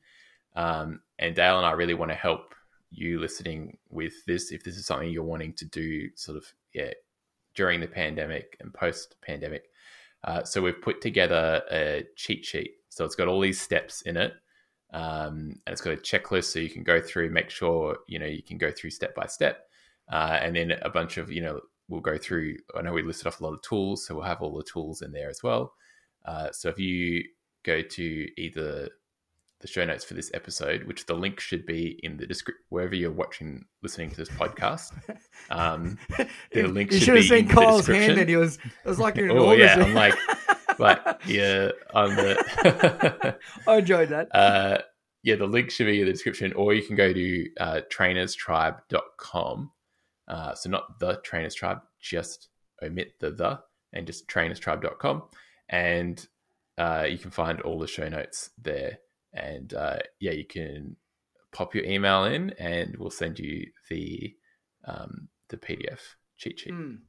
Um, 0.55 1.01
and 1.19 1.35
Dale 1.35 1.57
and 1.57 1.65
I 1.65 1.71
really 1.71 1.93
want 1.93 2.11
to 2.11 2.15
help 2.15 2.53
you 2.97 3.19
listening 3.19 3.77
with 3.89 4.13
this 4.25 4.51
if 4.51 4.63
this 4.63 4.77
is 4.77 4.85
something 4.85 5.09
you're 5.09 5.23
wanting 5.23 5.53
to 5.53 5.65
do 5.65 6.09
sort 6.15 6.37
of, 6.37 6.45
yeah, 6.73 6.91
during 7.55 7.79
the 7.79 7.87
pandemic 7.87 8.57
and 8.59 8.73
post 8.73 9.15
pandemic. 9.21 9.65
Uh, 10.23 10.43
so 10.43 10.61
we've 10.61 10.81
put 10.81 11.01
together 11.01 11.61
a 11.71 12.03
cheat 12.15 12.45
sheet. 12.45 12.71
So 12.89 13.05
it's 13.05 13.15
got 13.15 13.27
all 13.27 13.41
these 13.41 13.61
steps 13.61 14.01
in 14.01 14.17
it. 14.17 14.33
Um, 14.93 15.59
and 15.65 15.73
it's 15.73 15.81
got 15.81 15.93
a 15.93 15.97
checklist 15.97 16.45
so 16.45 16.59
you 16.59 16.69
can 16.69 16.83
go 16.83 17.01
through, 17.01 17.29
make 17.29 17.49
sure, 17.49 17.97
you 18.07 18.17
know, 18.17 18.25
you 18.25 18.41
can 18.41 18.57
go 18.57 18.71
through 18.71 18.91
step 18.91 19.13
by 19.13 19.25
step. 19.27 19.65
Uh, 20.11 20.39
and 20.41 20.55
then 20.55 20.71
a 20.81 20.89
bunch 20.89 21.17
of, 21.17 21.31
you 21.31 21.41
know, 21.41 21.59
we'll 21.89 22.01
go 22.01 22.17
through. 22.17 22.55
I 22.75 22.81
know 22.81 22.93
we 22.93 23.03
listed 23.03 23.27
off 23.27 23.41
a 23.41 23.43
lot 23.43 23.53
of 23.53 23.61
tools, 23.61 24.05
so 24.05 24.15
we'll 24.15 24.23
have 24.23 24.41
all 24.41 24.55
the 24.55 24.63
tools 24.63 25.01
in 25.01 25.11
there 25.11 25.29
as 25.29 25.43
well. 25.43 25.73
Uh, 26.25 26.51
so 26.51 26.69
if 26.69 26.79
you 26.79 27.23
go 27.63 27.81
to 27.81 28.41
either 28.41 28.89
the 29.65 29.71
show 29.71 29.83
notes 29.83 30.05
for 30.05 30.13
this 30.13 30.29
episode, 30.35 30.83
which 30.83 31.07
the 31.07 31.15
link 31.15 31.39
should 31.39 31.65
be 31.65 31.99
in 32.03 32.17
the 32.17 32.27
description 32.27 32.63
wherever 32.69 32.93
you're 32.93 33.11
watching, 33.11 33.65
listening 33.81 34.11
to 34.11 34.17
this 34.17 34.29
podcast. 34.29 34.91
Um, 35.51 35.99
the 36.53 36.63
link 36.63 36.91
you 36.91 36.97
should, 36.97 37.05
should 37.05 37.13
be 37.13 37.19
have 37.19 37.27
seen 37.27 37.37
in 37.37 37.47
the 37.47 37.53
Kyle's 37.53 37.85
hand, 37.87 38.17
and 38.17 38.29
he 38.29 38.35
was 38.35 38.55
it 38.55 38.87
was 38.87 38.99
like 38.99 39.17
an 39.17 39.29
Oh 39.31 39.51
yeah, 39.51 39.75
I'm 39.75 39.93
like, 39.93 40.15
like 40.79 40.99
yeah, 41.27 41.69
on 41.93 42.15
the 42.15 43.37
I 43.67 43.77
enjoyed 43.77 44.09
that. 44.09 44.33
uh, 44.33 44.79
yeah, 45.21 45.35
the 45.35 45.45
link 45.45 45.69
should 45.69 45.85
be 45.85 45.99
in 45.99 46.07
the 46.07 46.13
description, 46.13 46.51
or 46.53 46.73
you 46.73 46.81
can 46.81 46.95
go 46.95 47.13
to 47.13 47.49
uh, 47.59 47.81
trainerstribe.com. 47.91 49.71
Uh, 50.27 50.55
so 50.55 50.69
not 50.69 50.99
the 50.99 51.19
Trainers 51.23 51.53
Tribe, 51.53 51.79
just 52.01 52.47
omit 52.81 53.19
the 53.19 53.29
the 53.31 53.59
and 53.93 54.07
just 54.07 54.27
trainerstribe.com. 54.27 55.23
And 55.69 56.25
uh, 56.77 57.05
you 57.07 57.19
can 57.19 57.29
find 57.29 57.61
all 57.61 57.77
the 57.77 57.87
show 57.87 58.09
notes 58.09 58.49
there. 58.59 58.97
And 59.35 59.73
uh, 59.73 59.97
yeah, 60.19 60.31
you 60.31 60.45
can 60.45 60.95
pop 61.51 61.75
your 61.75 61.83
email 61.83 62.23
in, 62.23 62.51
and 62.51 62.95
we'll 62.97 63.11
send 63.11 63.37
you 63.37 63.67
the 63.89 64.33
um, 64.85 65.27
the 65.49 65.57
PDF 65.57 65.99
cheat 66.37 66.59
sheet. 66.59 66.73
Mm. 66.73 66.99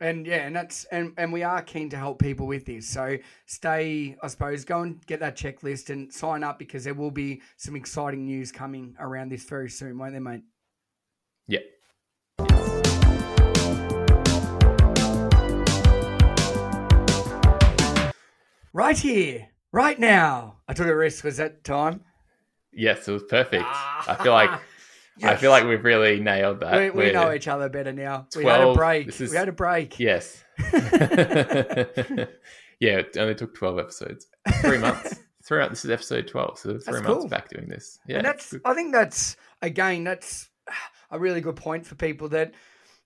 And 0.00 0.26
yeah, 0.26 0.46
and 0.46 0.56
that's 0.56 0.84
and, 0.86 1.12
and 1.16 1.32
we 1.32 1.44
are 1.44 1.62
keen 1.62 1.88
to 1.90 1.96
help 1.96 2.18
people 2.18 2.46
with 2.46 2.66
this. 2.66 2.88
So 2.88 3.18
stay, 3.46 4.16
I 4.20 4.26
suppose, 4.28 4.64
go 4.64 4.82
and 4.82 5.04
get 5.06 5.20
that 5.20 5.36
checklist 5.36 5.90
and 5.90 6.12
sign 6.12 6.42
up 6.42 6.58
because 6.58 6.84
there 6.84 6.94
will 6.94 7.12
be 7.12 7.42
some 7.56 7.76
exciting 7.76 8.24
news 8.24 8.50
coming 8.50 8.96
around 8.98 9.30
this 9.30 9.44
very 9.44 9.70
soon, 9.70 9.98
won't 9.98 10.12
there, 10.12 10.20
mate? 10.20 10.42
Yeah. 11.46 11.60
Right 18.72 18.98
here, 18.98 19.48
right 19.72 19.98
now. 19.98 20.58
I 20.68 20.74
took 20.74 20.86
a 20.86 20.94
risk. 20.94 21.24
Was 21.24 21.38
that 21.38 21.64
time? 21.64 22.02
Yes, 22.72 23.06
it 23.08 23.12
was 23.12 23.22
perfect. 23.24 23.64
Ah. 23.66 24.04
I 24.18 24.22
feel 24.22 24.32
like 24.32 24.50
I 25.22 25.36
feel 25.36 25.50
like 25.50 25.64
we've 25.64 25.84
really 25.84 26.20
nailed 26.20 26.60
that. 26.60 26.78
we, 26.78 26.90
we 26.90 26.96
We're- 26.96 27.12
know 27.12 27.32
each 27.32 27.48
other 27.48 27.68
better 27.68 27.92
now. 27.92 28.26
we 28.36 28.44
had 28.44 28.60
a 28.60 28.64
12 28.64 28.76
break. 28.76 29.08
is- 29.08 29.30
We 29.30 29.36
had 29.36 29.48
a 29.48 29.52
break. 29.52 29.98
Yes. 30.00 30.42
yeah, 32.80 32.98
it 32.98 33.16
only 33.18 33.34
took 33.34 33.54
12 33.54 33.78
episodes. 33.78 34.26
Three 34.60 34.78
months. 34.78 35.20
three 35.44 35.58
months. 35.58 35.82
This 35.82 35.84
is 35.86 35.90
episode 35.90 36.28
12. 36.28 36.58
So 36.58 36.68
three 36.70 36.78
That's 36.78 36.88
months 37.02 37.06
cool. 37.22 37.28
back 37.28 37.48
doing 37.50 37.68
this. 37.68 37.98
Yeah. 38.06 38.16
and 38.18 38.26
that's 38.26 38.54
I 38.64 38.74
think 38.74 38.92
that's 38.92 39.36
again 39.60 40.04
that's 40.04 40.48
a 41.10 41.18
really 41.18 41.40
good 41.40 41.56
point 41.56 41.86
for 41.86 41.94
people 41.94 42.28
that 42.30 42.54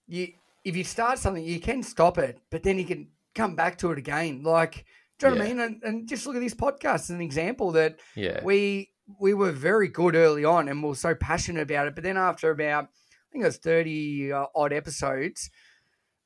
you 0.06 0.28
if 0.64 0.76
you 0.76 0.84
start 0.84 1.18
something 1.18 1.42
you 1.44 1.60
can 1.60 1.82
stop 1.82 2.18
it, 2.18 2.38
but 2.50 2.62
then 2.62 2.78
you 2.78 2.84
can 2.84 3.08
come 3.34 3.56
back 3.56 3.78
to 3.78 3.90
it 3.92 3.98
again. 3.98 4.42
Like 4.42 4.84
do 5.18 5.26
you 5.26 5.32
know 5.32 5.38
what 5.38 5.44
I 5.44 5.48
mean? 5.48 5.60
And, 5.60 5.82
and 5.82 6.08
just 6.08 6.26
look 6.26 6.36
at 6.36 6.40
this 6.40 6.54
podcast 6.54 6.94
as 6.94 7.10
an 7.10 7.20
example 7.20 7.72
that 7.72 8.00
yeah. 8.14 8.42
we 8.44 8.90
we 9.20 9.34
were 9.34 9.52
very 9.52 9.88
good 9.88 10.14
early 10.14 10.44
on 10.44 10.68
and 10.68 10.82
we 10.82 10.90
are 10.90 10.94
so 10.94 11.14
passionate 11.14 11.62
about 11.62 11.86
it. 11.86 11.94
But 11.94 12.04
then 12.04 12.16
after 12.16 12.50
about 12.50 12.84
I 12.84 13.32
think 13.32 13.44
it 13.44 13.46
was 13.46 13.58
thirty 13.58 14.32
uh, 14.32 14.46
odd 14.54 14.72
episodes, 14.72 15.50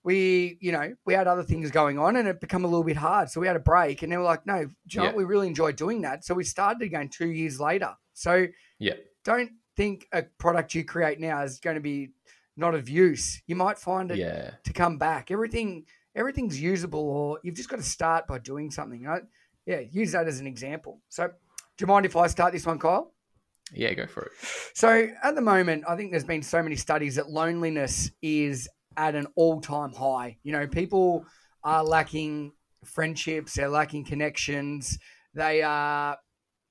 we 0.03 0.59
you 0.61 0.73
know 0.73 0.95
we 1.05 1.15
had 1.15 1.27
other 1.27 1.43
things 1.43 1.71
going 1.71 1.99
on 1.99 2.17
and 2.17 2.27
it 2.27 2.41
become 2.41 2.65
a 2.65 2.69
little 2.69 2.85
bit 2.85 2.97
hard. 2.97 3.31
So 3.31 3.41
we 3.41 3.47
had 3.47 3.57
a 3.57 3.61
break 3.61 4.03
and 4.03 4.11
then 4.11 4.19
we're 4.19 4.25
like, 4.25 4.47
no, 4.47 4.65
do 4.65 4.71
you 4.89 4.99
know 5.01 5.05
what? 5.07 5.13
Yeah. 5.13 5.17
we 5.19 5.25
really 5.25 5.47
enjoyed 5.47 5.77
doing 5.77 6.03
that. 6.03 6.25
So 6.25 6.35
we 6.35 6.45
started 6.45 6.83
again 6.83 7.09
two 7.09 7.29
years 7.29 7.61
later. 7.61 7.95
So 8.15 8.47
Yeah. 8.79 8.95
don't 9.25 9.51
think 9.77 10.07
a 10.13 10.23
product 10.39 10.75
you 10.75 10.85
create 10.85 11.21
now 11.21 11.43
is 11.43 11.61
going 11.61 11.77
to 11.77 11.81
be 11.81 12.11
not 12.57 12.75
of 12.75 12.89
use. 12.89 13.41
You 13.47 13.57
might 13.57 13.79
find 13.79 14.11
it 14.11 14.19
Yeah. 14.19 14.51
to 14.65 14.73
come 14.73 14.99
back. 14.99 15.31
Everything 15.31 15.85
everything's 16.15 16.61
usable, 16.61 17.09
or 17.09 17.39
you've 17.43 17.57
just 17.57 17.69
got 17.69 17.77
to 17.77 17.83
start 17.83 18.27
by 18.27 18.39
doing 18.39 18.71
something. 18.71 19.03
Right? 19.03 19.23
Yeah, 19.67 19.81
use 19.81 20.13
that 20.13 20.27
as 20.27 20.41
an 20.41 20.47
example. 20.47 21.01
So, 21.09 21.27
do 21.27 21.33
you 21.79 21.87
mind 21.87 22.07
if 22.07 22.17
I 22.17 22.27
start 22.27 22.53
this 22.53 22.67
one, 22.67 22.79
Kyle? 22.79 23.13
Yeah, 23.73 23.95
go 23.95 24.07
for 24.07 24.25
it. 24.25 24.33
So, 24.75 25.09
at 25.23 25.35
the 25.35 25.41
moment, 25.41 25.85
I 25.89 25.97
think 25.97 26.11
there's 26.11 26.25
been 26.25 26.43
so 26.43 26.63
many 26.63 26.77
studies 26.77 27.17
that 27.17 27.31
loneliness 27.31 28.11
is 28.23 28.69
at 28.97 29.15
an 29.15 29.27
all-time 29.37 29.93
high. 29.93 30.39
You 30.43 30.53
know, 30.53 30.67
people 30.67 31.25
are 31.63 31.85
lacking 31.85 32.53
friendships, 32.85 33.55
they're 33.55 33.69
lacking 33.69 34.05
connections, 34.05 34.99
they 35.35 35.63
are 35.63 36.17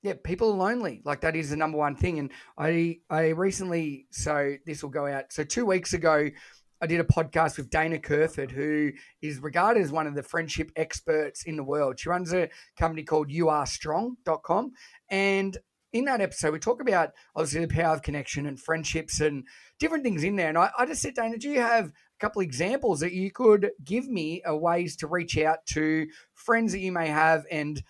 yeah, 0.02 0.14
people 0.24 0.52
are 0.52 0.56
lonely. 0.56 1.02
Like 1.04 1.22
that 1.22 1.36
is 1.36 1.50
the 1.50 1.58
number 1.58 1.78
one 1.78 1.96
thing. 1.96 2.20
And 2.20 2.32
I 2.58 3.00
I 3.10 3.30
recently 3.30 4.08
so 4.12 4.56
this 4.66 4.82
will 4.82 4.90
go 4.90 5.08
out. 5.08 5.32
So 5.32 5.44
two 5.44 5.66
weeks 5.66 5.94
ago, 5.94 6.30
I 6.82 6.88
did 6.88 7.00
a 7.00 7.04
podcast 7.04 7.58
with 7.58 7.70
Dana 7.70 7.98
Kerford, 7.98 8.52
who 8.52 8.92
is 9.22 9.40
regarded 9.40 9.84
as 9.84 9.92
one 9.92 10.08
of 10.08 10.16
the 10.16 10.24
friendship 10.24 10.72
experts 10.76 11.44
in 11.44 11.58
the 11.58 11.64
world. 11.64 12.00
She 12.00 12.10
runs 12.10 12.34
a 12.34 12.50
company 12.78 13.04
called 13.04 13.30
youarestrong.com. 13.30 14.72
And 15.10 15.58
in 15.92 16.06
that 16.06 16.22
episode, 16.22 16.54
we 16.54 16.60
talk 16.60 16.82
about 16.82 17.12
obviously 17.36 17.66
the 17.66 17.74
power 17.74 17.94
of 17.94 18.02
connection 18.02 18.46
and 18.46 18.60
friendships 18.60 19.20
and 19.20 19.44
different 19.80 20.04
things 20.04 20.24
in 20.24 20.36
there. 20.36 20.50
And 20.50 20.58
I, 20.58 20.70
I 20.78 20.86
just 20.86 21.02
said, 21.02 21.16
Dana, 21.16 21.38
do 21.38 21.50
you 21.50 21.60
have 21.60 21.88
a 21.88 21.92
couple 22.20 22.42
examples 22.42 23.00
that 23.02 23.14
you 23.14 23.32
could 23.32 23.72
give 23.84 24.08
me 24.08 24.42
ways 24.46 24.96
to 24.98 25.08
reach 25.08 25.38
out 25.38 25.66
to 25.68 26.08
friends 26.34 26.72
that 26.72 26.80
you 26.80 26.92
may 26.92 27.08
have 27.08 27.46
and 27.52 27.84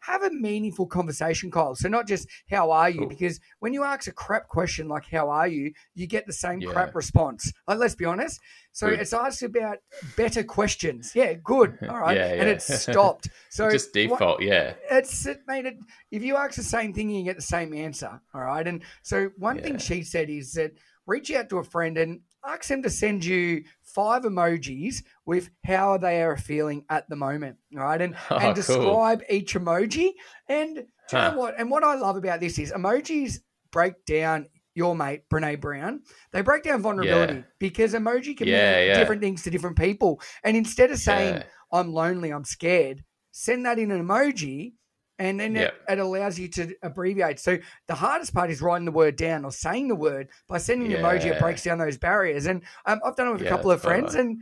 have 0.00 0.22
a 0.22 0.30
meaningful 0.30 0.86
conversation, 0.86 1.50
Kyle. 1.50 1.74
So 1.74 1.88
not 1.88 2.06
just 2.06 2.28
how 2.50 2.70
are 2.70 2.88
you, 2.90 3.00
Cool. 3.00 3.08
because 3.08 3.40
when 3.60 3.72
you 3.72 3.82
ask 3.84 4.06
a 4.08 4.12
crap 4.12 4.48
question 4.48 4.88
like 4.88 5.06
how 5.10 5.28
are 5.30 5.48
you, 5.48 5.72
you 5.94 6.06
get 6.06 6.26
the 6.26 6.32
same 6.32 6.60
Yeah. 6.60 6.70
crap 6.72 6.94
response. 6.94 7.52
Like 7.66 7.78
let's 7.78 7.94
be 7.94 8.04
honest. 8.04 8.40
So 8.72 8.88
Good. 8.90 9.00
it's 9.00 9.12
asked 9.12 9.42
about 9.42 9.78
better 10.16 10.44
questions. 10.44 11.12
Yeah, 11.14 11.32
good. 11.34 11.78
All 11.88 11.98
right. 11.98 12.16
Yeah, 12.16 12.34
yeah. 12.34 12.40
And 12.40 12.48
it's 12.48 12.82
stopped. 12.82 13.28
So 13.50 13.68
Just 13.70 13.88
what- 13.88 13.92
default. 13.94 14.42
yeah. 14.42 14.74
it's 14.90 15.26
it 15.26 15.40
made 15.48 15.66
it 15.66 15.76
if 16.12 16.22
you 16.22 16.36
ask 16.36 16.54
the 16.54 16.62
same 16.62 16.92
thing 16.92 17.10
you 17.10 17.24
get 17.24 17.36
the 17.36 17.42
same 17.42 17.74
answer 17.74 18.20
all 18.34 18.42
right 18.42 18.66
and 18.68 18.82
so 19.02 19.30
one 19.36 19.60
thing 19.60 19.78
she 19.78 20.02
said 20.02 20.30
is 20.30 20.52
that 20.52 20.72
reach 21.06 21.30
out 21.32 21.48
to 21.48 21.58
a 21.58 21.64
friend 21.64 21.98
and 21.98 22.20
ask 22.46 22.68
them 22.68 22.82
to 22.82 22.90
send 22.90 23.24
you 23.24 23.64
five 23.82 24.22
emojis 24.22 25.02
with 25.28 25.50
how 25.64 25.98
they 25.98 26.22
are 26.22 26.36
feeling 26.38 26.84
at 26.88 27.08
the 27.10 27.16
moment 27.16 27.56
right? 27.72 28.00
and 28.00 28.16
Oh, 28.30 28.36
and 28.36 28.42
cool. 28.46 28.54
describe 28.54 29.22
each 29.28 29.54
emoji 29.54 30.12
and 30.48 30.76
you 30.78 30.84
know 31.18 31.34
what 31.36 31.54
and 31.58 31.70
what 31.70 31.84
i 31.84 31.94
love 31.94 32.16
about 32.16 32.40
this 32.40 32.58
is 32.58 32.72
emojis 32.72 33.38
break 33.70 33.94
down 34.06 34.46
your 34.74 34.94
mate 34.94 35.22
Brene 35.28 35.60
Brown, 35.60 36.00
they 36.32 36.40
break 36.40 36.62
down 36.62 36.80
vulnerability 36.82 37.34
Yeah. 37.34 37.42
because 37.58 37.94
emoji 37.94 38.36
can 38.36 38.46
Yeah, 38.48 38.76
mean 38.78 38.86
yeah. 38.88 38.98
different 38.98 39.20
things 39.20 39.42
to 39.42 39.50
different 39.50 39.76
people. 39.76 40.20
And 40.44 40.56
instead 40.56 40.92
of 40.92 40.98
saying, 41.00 41.34
Yeah. 41.34 41.42
I'm 41.72 41.92
lonely, 41.92 42.30
I'm 42.30 42.44
scared, 42.44 43.02
send 43.32 43.66
that 43.66 43.80
in 43.80 43.90
an 43.90 44.00
emoji 44.06 44.74
and 45.18 45.40
then 45.40 45.56
it, 45.56 45.74
it 45.88 45.98
allows 45.98 46.38
you 46.38 46.46
to 46.48 46.72
abbreviate. 46.84 47.40
So 47.40 47.58
the 47.88 47.94
hardest 47.96 48.32
part 48.32 48.50
is 48.50 48.62
writing 48.62 48.84
the 48.84 48.92
word 48.92 49.16
down 49.16 49.44
or 49.44 49.50
saying 49.50 49.88
the 49.88 49.96
word. 49.96 50.28
By 50.46 50.58
sending 50.58 50.92
an 50.92 51.02
emoji, 51.02 51.24
it 51.24 51.40
breaks 51.40 51.64
down 51.64 51.78
those 51.78 51.98
barriers. 51.98 52.46
And 52.46 52.62
um, 52.86 53.00
I've 53.04 53.16
done 53.16 53.26
it 53.28 53.32
with 53.32 53.42
a 53.42 53.48
couple 53.48 53.72
of 53.72 53.82
friends 53.82 54.12
clever. 54.12 54.28
and 54.28 54.38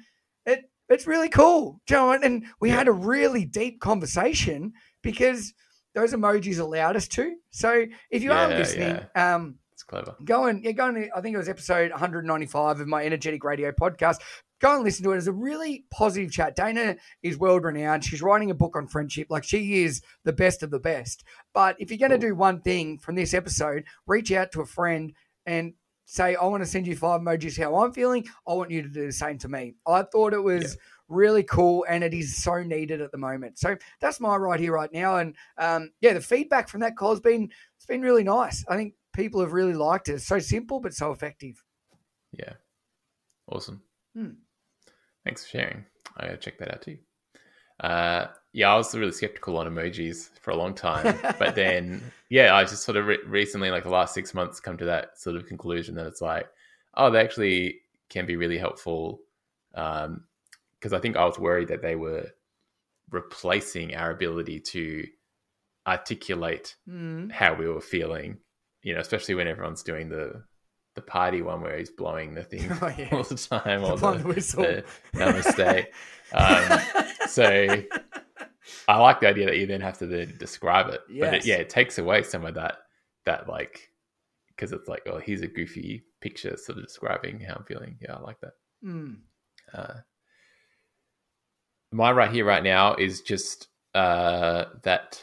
it's 0.89 1.07
really 1.07 1.29
cool. 1.29 1.81
Do 1.87 1.95
you 1.95 2.01
know 2.01 2.07
what? 2.09 2.25
And 2.25 2.47
we 2.61 2.69
Yeah. 2.71 2.77
had 2.77 2.89
a 2.89 2.93
really 2.93 3.45
deep 3.45 3.81
conversation 3.81 4.73
because 5.03 5.55
those 5.95 6.13
emojis 6.13 6.59
allowed 6.61 6.97
us 6.97 7.09
to. 7.09 7.37
So 7.51 7.87
if 8.11 8.23
you 8.23 8.33
are 8.33 8.51
Yeah, 8.51 8.59
listening, 8.59 9.01
um, 9.15 9.59
It's 9.73 9.83
clever. 9.83 10.15
go 10.25 10.47
and 10.47 10.63
yeah, 10.65 10.73
go 10.73 10.89
and 10.89 11.11
I 11.15 11.21
think 11.21 11.35
it 11.35 11.39
was 11.39 11.49
episode 11.49 11.91
195 11.91 12.81
of 12.81 12.87
my 12.87 13.05
Energetic 13.05 13.43
Radio 13.45 13.73
podcast. 13.73 14.21
Go 14.59 14.75
and 14.75 14.85
listen 14.85 15.05
to 15.05 15.13
it. 15.13 15.19
It's 15.19 15.27
a 15.27 15.33
really 15.33 15.85
positive 15.91 16.31
chat. 16.33 16.57
Dana 16.57 16.97
is 17.23 17.37
world 17.37 17.65
renowned. 17.65 18.05
She's 18.05 18.23
writing 18.23 18.51
a 18.51 18.55
book 18.55 18.75
on 18.75 18.89
friendship. 18.89 19.27
Like 19.29 19.45
she 19.45 19.83
is 19.83 20.01
the 20.25 20.33
best 20.33 20.63
of 20.63 20.71
the 20.71 20.79
best. 20.81 21.25
But 21.53 21.77
if 21.79 21.91
you're 21.91 21.99
going 21.99 22.11
to 22.19 22.27
Cool. 22.27 22.31
do 22.31 22.35
one 22.37 22.61
thing 22.63 22.99
from 22.99 23.17
this 23.17 23.35
episode, 23.35 23.85
reach 24.07 24.33
out 24.33 24.53
to 24.53 24.63
a 24.63 24.67
friend 24.67 25.13
and 25.45 25.75
say, 26.07 26.35
I 26.35 26.45
want 26.47 26.63
to 26.63 26.69
send 26.69 26.87
you 26.87 26.97
five 26.97 27.21
emojis 27.21 27.61
how 27.63 27.77
I'm 27.77 27.93
feeling. 27.93 28.27
I 28.49 28.55
want 28.55 28.71
you 28.71 28.83
to 28.83 28.89
do 28.89 29.07
the 29.07 29.13
same 29.13 29.39
to 29.39 29.49
me. 29.49 29.75
I 29.87 30.03
thought 30.03 30.33
it 30.33 30.43
was 30.43 30.79
really 31.09 31.43
cool 31.43 31.85
and 31.89 32.03
it 32.03 32.15
is 32.15 32.43
so 32.43 32.63
needed 32.63 33.01
at 33.01 33.13
the 33.13 33.19
moment. 33.19 33.59
So 33.59 33.77
that's 34.01 34.21
my 34.21 34.37
right 34.37 34.59
here, 34.59 34.73
right 34.73 34.93
now. 34.93 35.17
And 35.19 35.35
um, 35.59 35.91
yeah, 36.01 36.15
the 36.15 36.21
feedback 36.21 36.69
from 36.69 36.81
that 36.81 36.97
call 36.97 37.11
has 37.11 37.21
been 37.21 37.51
it's 37.77 37.87
been 37.87 38.03
really 38.03 38.25
nice. 38.25 38.65
I 38.69 38.77
think 38.77 38.95
people 39.15 39.41
have 39.41 39.53
really 39.53 39.75
liked 39.75 40.09
it. 40.09 40.15
It's 40.15 40.27
so 40.27 40.39
simple 40.39 40.81
but 40.81 40.95
so 40.95 41.13
effective. 41.13 41.63
Yeah. 42.33 42.55
Awesome. 43.49 43.83
Hmm. 44.15 44.31
Thanks 45.25 45.45
for 45.45 45.59
sharing. 45.59 45.85
I 46.17 46.27
gotta 46.27 46.37
check 46.39 46.59
that 46.59 46.73
out 46.73 46.83
too. 46.83 46.99
Uh, 47.81 48.27
yeah, 48.57 48.73
I 48.73 48.77
was 48.77 48.95
really 48.95 49.13
skeptical 49.13 49.59
on 49.59 49.67
emojis 49.67 50.31
for 50.41 50.51
a 50.51 50.57
long 50.57 50.73
time, 50.75 51.19
but 51.39 51.55
then 51.55 52.01
yeah, 52.31 52.55
I 52.57 52.63
just 52.65 52.83
sort 52.85 52.97
of 52.97 53.07
re- 53.07 53.19
recently, 53.27 53.71
like 53.71 53.83
the 53.85 53.91
last 53.91 54.15
six 54.15 54.33
months, 54.33 54.61
come 54.61 54.79
to 54.79 54.87
that 54.87 55.21
sort 55.21 55.37
of 55.37 55.47
conclusion 55.47 55.95
that 55.97 56.07
it's 56.07 56.23
like, 56.23 56.49
oh, 56.95 57.11
they 57.11 57.21
actually 57.21 57.81
can 58.09 58.25
be 58.25 58.37
really 58.37 58.57
helpful. 58.59 59.21
Because 59.73 60.93
I 60.93 60.99
think 61.01 61.17
I 61.17 61.25
was 61.27 61.39
worried 61.39 61.69
that 61.69 61.83
they 61.83 61.97
were 61.97 62.29
replacing 63.11 63.95
our 63.95 64.11
ability 64.11 64.61
to 64.61 65.07
articulate 65.87 66.75
Mm. 66.89 67.31
how 67.31 67.55
we 67.55 67.69
were 67.69 67.81
feeling, 67.81 68.39
you 68.83 68.95
know, 68.95 69.01
especially 69.01 69.35
when 69.35 69.49
everyone's 69.49 69.83
doing 69.83 70.09
the 70.09 70.43
the 70.95 71.03
party 71.03 71.43
one 71.43 71.61
where 71.61 71.77
he's 71.77 71.91
blowing 71.91 72.33
the 72.35 72.43
thing 72.43 72.71
Oh, 72.81 72.91
yeah. 72.97 73.09
all 73.13 73.23
the 73.23 73.35
time, 73.37 73.85
or 73.85 73.99
the, 73.99 74.13
the 74.17 74.29
whistle. 74.29 74.63
the 74.63 74.85
namaste. 75.15 75.87
Um, 76.33 76.81
so 77.29 77.83
I 78.89 78.99
like 78.99 79.21
the 79.21 79.29
idea 79.29 79.47
that 79.47 79.59
you 79.59 79.67
then 79.67 79.81
have 79.81 79.99
to 79.99 80.07
then 80.07 80.35
describe 80.39 80.89
it, 80.89 81.01
but 81.21 81.35
it, 81.35 81.47
yeah, 81.47 81.57
it 81.57 81.69
takes 81.69 81.99
away 81.99 82.23
some 82.23 82.45
of 82.45 82.55
that 82.55 82.79
that 83.25 83.49
like 83.49 83.91
because 84.49 84.73
it's 84.73 84.89
like, 84.89 85.03
oh, 85.07 85.19
here's 85.19 85.43
a 85.43 85.47
goofy 85.47 86.03
picture 86.21 86.57
sort 86.57 86.79
of 86.79 86.85
describing 86.85 87.41
how 87.41 87.55
I'm 87.55 87.65
feeling. 87.65 87.99
Yeah, 88.01 88.15
I 88.15 88.21
like 88.21 88.41
that. 88.41 88.53
Mm. 88.85 89.19
Uh, 89.73 89.95
my 91.93 92.11
right 92.11 92.31
here, 92.31 92.45
right 92.45 92.63
now, 92.63 92.95
is 92.95 93.21
just 93.21 93.69
uh, 93.95 94.67
that 94.83 95.23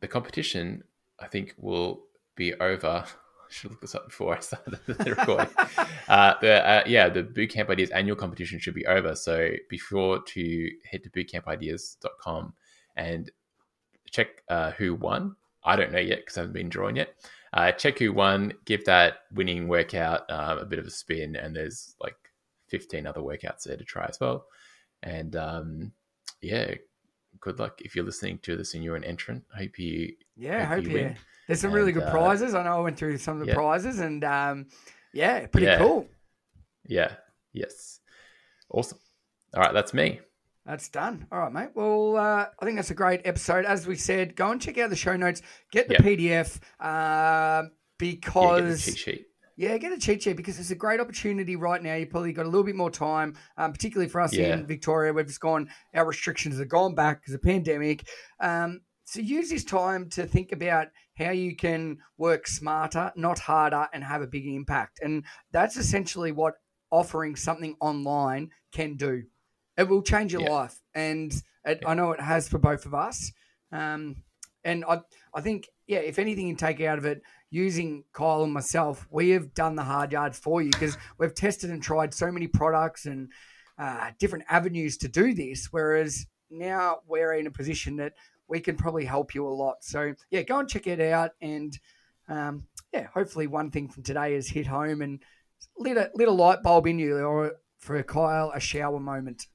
the 0.00 0.08
competition, 0.08 0.84
I 1.18 1.26
think, 1.26 1.54
will 1.58 2.04
be 2.36 2.54
over. 2.54 3.04
I 3.48 3.52
should 3.52 3.70
look 3.70 3.80
this 3.80 3.94
up 3.94 4.06
before 4.06 4.36
I 4.36 4.40
started 4.40 4.78
the 4.86 5.14
recording. 5.14 5.48
uh, 6.08 6.34
the, 6.40 6.68
uh, 6.68 6.82
yeah, 6.86 7.08
the 7.08 7.22
Bootcamp 7.22 7.70
Ideas 7.70 7.90
annual 7.90 8.16
competition 8.16 8.58
should 8.58 8.74
be 8.74 8.86
over. 8.86 9.14
So 9.14 9.50
be 9.68 9.78
sure 9.78 10.20
to 10.20 10.70
head 10.90 11.04
to 11.04 11.10
bootcampideas.com 11.10 12.54
and 12.96 13.30
check 14.10 14.42
uh, 14.48 14.72
who 14.72 14.94
won. 14.94 15.36
I 15.64 15.76
don't 15.76 15.92
know 15.92 15.98
yet 15.98 16.18
because 16.18 16.38
I 16.38 16.40
haven't 16.40 16.54
been 16.54 16.68
drawn 16.68 16.96
yet. 16.96 17.14
Uh, 17.52 17.72
check 17.72 17.98
who 17.98 18.12
won, 18.12 18.52
give 18.64 18.84
that 18.84 19.20
winning 19.32 19.68
workout 19.68 20.30
um, 20.30 20.58
a 20.58 20.64
bit 20.64 20.78
of 20.78 20.86
a 20.86 20.90
spin, 20.90 21.36
and 21.36 21.54
there's 21.54 21.94
like 22.00 22.16
15 22.68 23.06
other 23.06 23.20
workouts 23.20 23.62
there 23.64 23.76
to 23.76 23.84
try 23.84 24.06
as 24.06 24.20
well. 24.20 24.46
And 25.02 25.36
um, 25.36 25.92
yeah, 26.40 26.74
good 27.40 27.58
luck 27.58 27.80
if 27.82 27.94
you're 27.94 28.04
listening 28.04 28.38
to 28.42 28.56
this 28.56 28.74
and 28.74 28.82
you're 28.84 28.96
an 28.96 29.04
entrant. 29.04 29.44
Hope 29.56 29.78
you 29.78 30.14
Yeah, 30.36 30.64
Hope 30.64 30.84
hope 30.84 30.92
you. 30.92 31.14
There's 31.46 31.60
some 31.60 31.72
really 31.72 31.92
good 31.92 32.02
uh, 32.04 32.10
prizes. 32.10 32.54
I 32.54 32.64
know 32.64 32.76
I 32.76 32.80
went 32.80 32.96
through 32.96 33.18
some 33.18 33.34
of 33.34 33.40
the 33.40 33.46
yeah. 33.46 33.54
prizes, 33.54 34.00
and 34.00 34.24
um, 34.24 34.66
yeah, 35.12 35.46
pretty 35.46 35.66
Yeah. 35.66 35.78
cool. 35.78 36.08
Yeah. 36.86 37.12
Yes. 37.52 38.00
Awesome. 38.68 38.98
All 39.54 39.62
right. 39.62 39.72
That's 39.72 39.94
me. 39.94 40.20
That's 40.64 40.88
done. 40.88 41.26
All 41.30 41.38
right, 41.38 41.52
mate. 41.52 41.68
Well, 41.74 42.16
uh, 42.16 42.46
I 42.58 42.64
think 42.64 42.76
that's 42.76 42.90
a 42.90 42.94
great 42.94 43.20
episode. 43.24 43.64
As 43.64 43.86
we 43.86 43.94
said, 43.94 44.34
go 44.34 44.50
and 44.50 44.60
check 44.60 44.76
out 44.78 44.90
the 44.90 44.96
show 44.96 45.16
notes. 45.16 45.40
Get 45.70 45.86
the 45.88 45.94
Yeah. 45.94 46.00
PDF 46.00 46.56
um, 46.80 46.80
Yeah, 46.80 47.62
get 47.62 47.70
the 47.98 48.16
because 48.16 48.84
cheat 48.84 48.98
sheet. 48.98 49.26
Yeah, 49.58 49.78
get 49.78 49.92
a 49.92 49.98
cheat 49.98 50.22
sheet 50.22 50.36
because 50.36 50.58
it's 50.58 50.70
a 50.70 50.74
great 50.74 51.00
opportunity 51.00 51.56
right 51.56 51.82
now. 51.82 51.94
You've 51.94 52.10
probably 52.10 52.32
got 52.34 52.44
a 52.44 52.48
little 52.48 52.62
bit 52.64 52.76
more 52.76 52.90
time, 52.90 53.34
um, 53.56 53.72
particularly 53.72 54.08
for 54.08 54.20
us 54.20 54.34
Yeah. 54.34 54.52
in 54.54 54.66
Victoria. 54.66 55.14
We've 55.14 55.26
just 55.26 55.40
gone, 55.40 55.70
our 55.94 56.04
restrictions 56.06 56.58
have 56.58 56.68
gone 56.68 56.94
back 56.94 57.20
because 57.22 57.32
of 57.34 57.40
the 57.40 57.48
pandemic. 57.48 58.06
Um, 58.38 58.82
so 59.04 59.20
use 59.20 59.48
this 59.48 59.64
time 59.64 60.10
to 60.10 60.26
think 60.26 60.52
about 60.52 60.88
how 61.16 61.30
you 61.30 61.56
can 61.56 61.98
work 62.18 62.46
smarter, 62.46 63.12
not 63.16 63.38
harder, 63.38 63.88
and 63.94 64.04
have 64.04 64.20
a 64.20 64.26
big 64.26 64.46
impact. 64.46 65.00
And 65.02 65.24
that's 65.52 65.78
essentially 65.78 66.32
what 66.32 66.54
offering 66.90 67.34
something 67.34 67.76
online 67.80 68.50
can 68.72 68.96
do. 68.96 69.22
It 69.78 69.88
will 69.88 70.02
change 70.02 70.32
your 70.32 70.42
Yeah. 70.42 70.50
life, 70.50 70.80
and 70.94 71.32
it, 71.64 71.82
I 71.86 71.94
know 71.94 72.12
it 72.12 72.20
has 72.20 72.48
for 72.48 72.58
both 72.58 72.84
of 72.84 72.92
us. 72.94 73.32
Um, 73.72 74.16
and 74.66 74.84
I, 74.84 75.00
I 75.32 75.40
think, 75.40 75.68
yeah, 75.86 75.98
if 75.98 76.18
anything 76.18 76.48
you 76.48 76.56
take 76.56 76.80
out 76.80 76.98
of 76.98 77.04
it, 77.04 77.22
using 77.50 78.02
Kyle 78.12 78.42
and 78.42 78.52
myself, 78.52 79.06
we 79.10 79.30
have 79.30 79.54
done 79.54 79.76
the 79.76 79.84
hard 79.84 80.10
yards 80.10 80.38
for 80.38 80.60
you 80.60 80.70
because 80.70 80.98
we've 81.18 81.34
tested 81.34 81.70
and 81.70 81.80
tried 81.80 82.12
so 82.12 82.30
many 82.32 82.48
products 82.48 83.06
and 83.06 83.30
uh, 83.78 84.10
different 84.18 84.44
avenues 84.48 84.96
to 84.98 85.08
do 85.08 85.32
this. 85.32 85.68
Whereas 85.70 86.26
now 86.50 86.98
we're 87.06 87.34
in 87.34 87.46
a 87.46 87.50
position 87.52 87.96
that 87.96 88.14
we 88.48 88.58
can 88.60 88.76
probably 88.76 89.04
help 89.04 89.34
you 89.34 89.46
a 89.46 89.48
lot. 89.48 89.76
So 89.82 90.14
yeah, 90.30 90.42
go 90.42 90.58
and 90.58 90.68
check 90.68 90.88
it 90.88 91.00
out. 91.00 91.30
And 91.40 91.78
um, 92.28 92.64
yeah, 92.92 93.06
hopefully 93.14 93.46
one 93.46 93.70
thing 93.70 93.88
from 93.88 94.02
today 94.02 94.34
has 94.34 94.48
hit 94.48 94.66
home 94.66 95.00
and 95.00 95.22
lit 95.78 95.96
a, 95.96 96.10
lit 96.14 96.28
a 96.28 96.32
light 96.32 96.62
bulb 96.62 96.88
in 96.88 96.98
you, 96.98 97.18
or 97.18 97.52
for 97.78 98.02
Kyle, 98.02 98.50
a 98.52 98.60
shower 98.60 98.98
moment. 98.98 99.46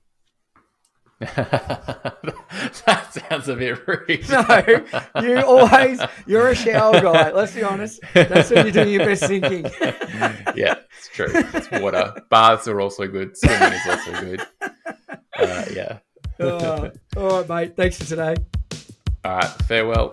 that 2.85 3.07
sounds 3.11 3.47
a 3.47 3.55
bit 3.55 3.87
rude. 3.87 4.25
No, 4.31 5.21
you 5.21 5.37
always 5.41 6.01
you're 6.25 6.49
a 6.49 6.55
shower 6.55 6.99
guy. 6.99 7.31
Let's 7.31 7.53
be 7.53 7.63
honest. 7.63 8.01
That's 8.13 8.49
when 8.49 8.65
you're 8.65 8.73
doing 8.73 8.89
your 8.89 9.05
best 9.05 9.25
thinking. 9.25 9.65
yeah, 10.55 10.75
it's 10.97 11.09
true. 11.13 11.27
It's 11.29 11.69
water. 11.71 12.13
Baths 12.29 12.67
are 12.67 12.81
also 12.81 13.07
good. 13.07 13.37
Swimming 13.37 13.73
is 13.73 13.87
also 13.87 14.19
good. 14.19 14.41
Uh, 15.37 15.65
yeah. 15.73 15.99
Oh, 16.39 16.89
all 17.17 17.41
right, 17.41 17.49
mate. 17.49 17.75
Thanks 17.75 17.97
for 17.97 18.05
today. 18.05 18.35
All 19.23 19.35
right. 19.35 19.49
Farewell. 19.67 20.09